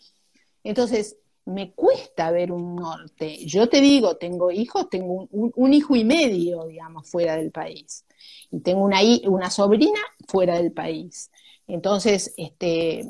Entonces, 0.64 1.18
me 1.46 1.72
cuesta 1.72 2.32
ver 2.32 2.52
un 2.52 2.76
norte. 2.76 3.46
Yo 3.46 3.68
te 3.68 3.82
digo, 3.82 4.16
tengo 4.18 4.52
hijos, 4.52 4.90
tengo 4.90 5.28
un, 5.32 5.74
hijo 5.74 5.96
y 5.96 6.06
medio, 6.06 6.66
digamos, 6.66 7.10
fuera 7.10 7.36
del 7.36 7.52
país. 7.52 8.06
Y 8.52 8.60
tengo 8.60 8.84
una, 8.84 9.00
una 9.26 9.50
sobrina 9.50 10.00
fuera 10.28 10.58
del 10.58 10.72
país. 10.72 11.32
Entonces, 11.68 12.34
este, 12.38 13.06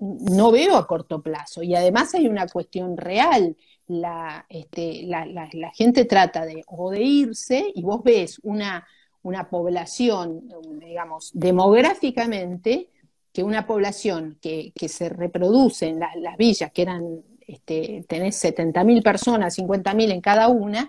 no 0.00 0.50
veo 0.50 0.76
a 0.76 0.86
corto 0.86 1.22
plazo. 1.22 1.62
Y 1.62 1.74
además 1.74 2.14
hay 2.14 2.26
una 2.26 2.46
cuestión 2.48 2.96
real. 2.96 3.56
La, 3.88 4.44
este, 4.48 5.02
la, 5.04 5.24
la, 5.26 5.70
gente 5.72 6.04
trata 6.04 6.44
de 6.44 6.62
o 6.66 6.90
de 6.90 7.02
irse 7.02 7.72
y 7.74 7.82
vos 7.82 8.02
ves 8.04 8.38
una, 8.42 8.86
una 9.22 9.48
población, 9.48 10.46
digamos, 10.78 11.30
demográficamente, 11.32 12.90
que 13.32 13.42
una 13.42 13.66
población 13.66 14.38
que, 14.42 14.72
que 14.74 14.88
se 14.88 15.08
reproduce 15.08 15.88
en 15.88 16.00
las 16.00 16.36
villas, 16.36 16.70
que 16.70 16.82
eran 16.82 17.22
este, 17.48 18.04
tenés 18.06 18.44
70.000 18.44 19.02
personas, 19.02 19.58
50.000 19.58 20.12
en 20.12 20.20
cada 20.20 20.48
una, 20.48 20.88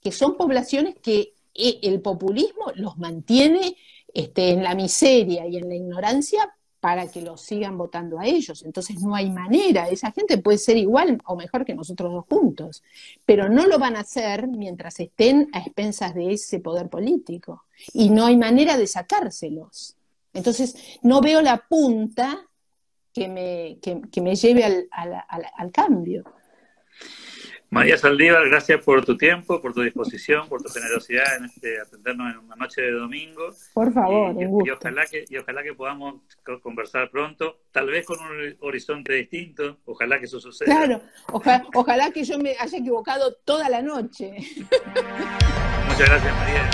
que 0.00 0.10
son 0.10 0.38
poblaciones 0.38 0.96
que 1.02 1.34
eh, 1.54 1.80
el 1.82 2.00
populismo 2.00 2.72
los 2.76 2.96
mantiene 2.96 3.76
este, 4.14 4.52
en 4.52 4.62
la 4.62 4.74
miseria 4.74 5.46
y 5.46 5.58
en 5.58 5.68
la 5.68 5.74
ignorancia 5.74 6.50
para 6.80 7.08
que 7.08 7.22
los 7.22 7.40
sigan 7.40 7.76
votando 7.76 8.18
a 8.18 8.26
ellos. 8.26 8.62
Entonces 8.64 9.00
no 9.00 9.14
hay 9.14 9.30
manera, 9.30 9.88
esa 9.88 10.12
gente 10.12 10.38
puede 10.38 10.58
ser 10.58 10.76
igual 10.76 11.20
o 11.26 11.36
mejor 11.36 11.64
que 11.64 11.74
nosotros 11.74 12.12
dos 12.12 12.24
juntos, 12.28 12.82
pero 13.24 13.48
no 13.48 13.66
lo 13.66 13.78
van 13.78 13.96
a 13.96 14.00
hacer 14.00 14.46
mientras 14.46 15.00
estén 15.00 15.48
a 15.52 15.60
expensas 15.60 16.14
de 16.14 16.32
ese 16.32 16.60
poder 16.60 16.88
político. 16.88 17.64
Y 17.92 18.10
no 18.10 18.26
hay 18.26 18.36
manera 18.36 18.76
de 18.76 18.86
sacárselos. 18.86 19.96
Entonces 20.32 20.98
no 21.02 21.20
veo 21.20 21.42
la 21.42 21.58
punta 21.68 22.44
que 23.12 23.28
me, 23.28 23.78
que, 23.80 24.20
me 24.20 24.36
lleve 24.36 24.64
al, 24.64 24.88
al, 24.92 25.72
cambio. 25.72 26.24
María 27.70 27.98
Saldívar, 27.98 28.48
gracias 28.48 28.82
por 28.82 29.04
tu 29.04 29.16
tiempo, 29.16 29.60
por 29.60 29.74
tu 29.74 29.82
disposición, 29.82 30.48
por 30.48 30.62
tu 30.62 30.70
generosidad 30.70 31.36
en 31.36 31.44
este, 31.44 31.78
atendernos 31.78 32.32
en 32.32 32.38
una 32.38 32.56
noche 32.56 32.80
de 32.80 32.92
domingo. 32.92 33.50
Por 33.74 33.92
favor, 33.92 34.34
y, 34.36 34.68
y, 34.68 34.70
ojalá 34.70 35.04
que 35.04 35.26
y 35.28 35.36
ojalá 35.36 35.62
que 35.62 35.74
podamos 35.74 36.14
conversar 36.62 37.10
pronto, 37.10 37.58
tal 37.70 37.88
vez 37.88 38.06
con 38.06 38.18
un 38.20 38.56
horizonte 38.60 39.12
distinto, 39.12 39.78
ojalá 39.84 40.18
que 40.18 40.24
eso 40.24 40.40
suceda. 40.40 40.74
Claro, 40.74 41.02
ojalá 41.74 42.10
que 42.10 42.24
yo 42.24 42.38
me 42.38 42.56
haya 42.58 42.78
equivocado 42.78 43.34
toda 43.44 43.68
la 43.68 43.82
noche. 43.82 44.32
Muchas 45.88 46.08
gracias, 46.08 46.34
María. 46.36 46.70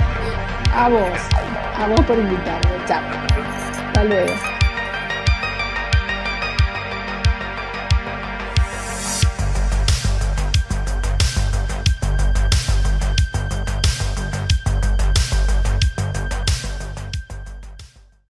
A 0.73 0.89
vos, 0.89 1.19
a 1.77 1.87
vos 1.89 2.05
por 2.05 2.17
invitarme. 2.17 2.85
Chao. 2.85 3.01
Hasta 3.87 4.03
luego. 4.05 4.54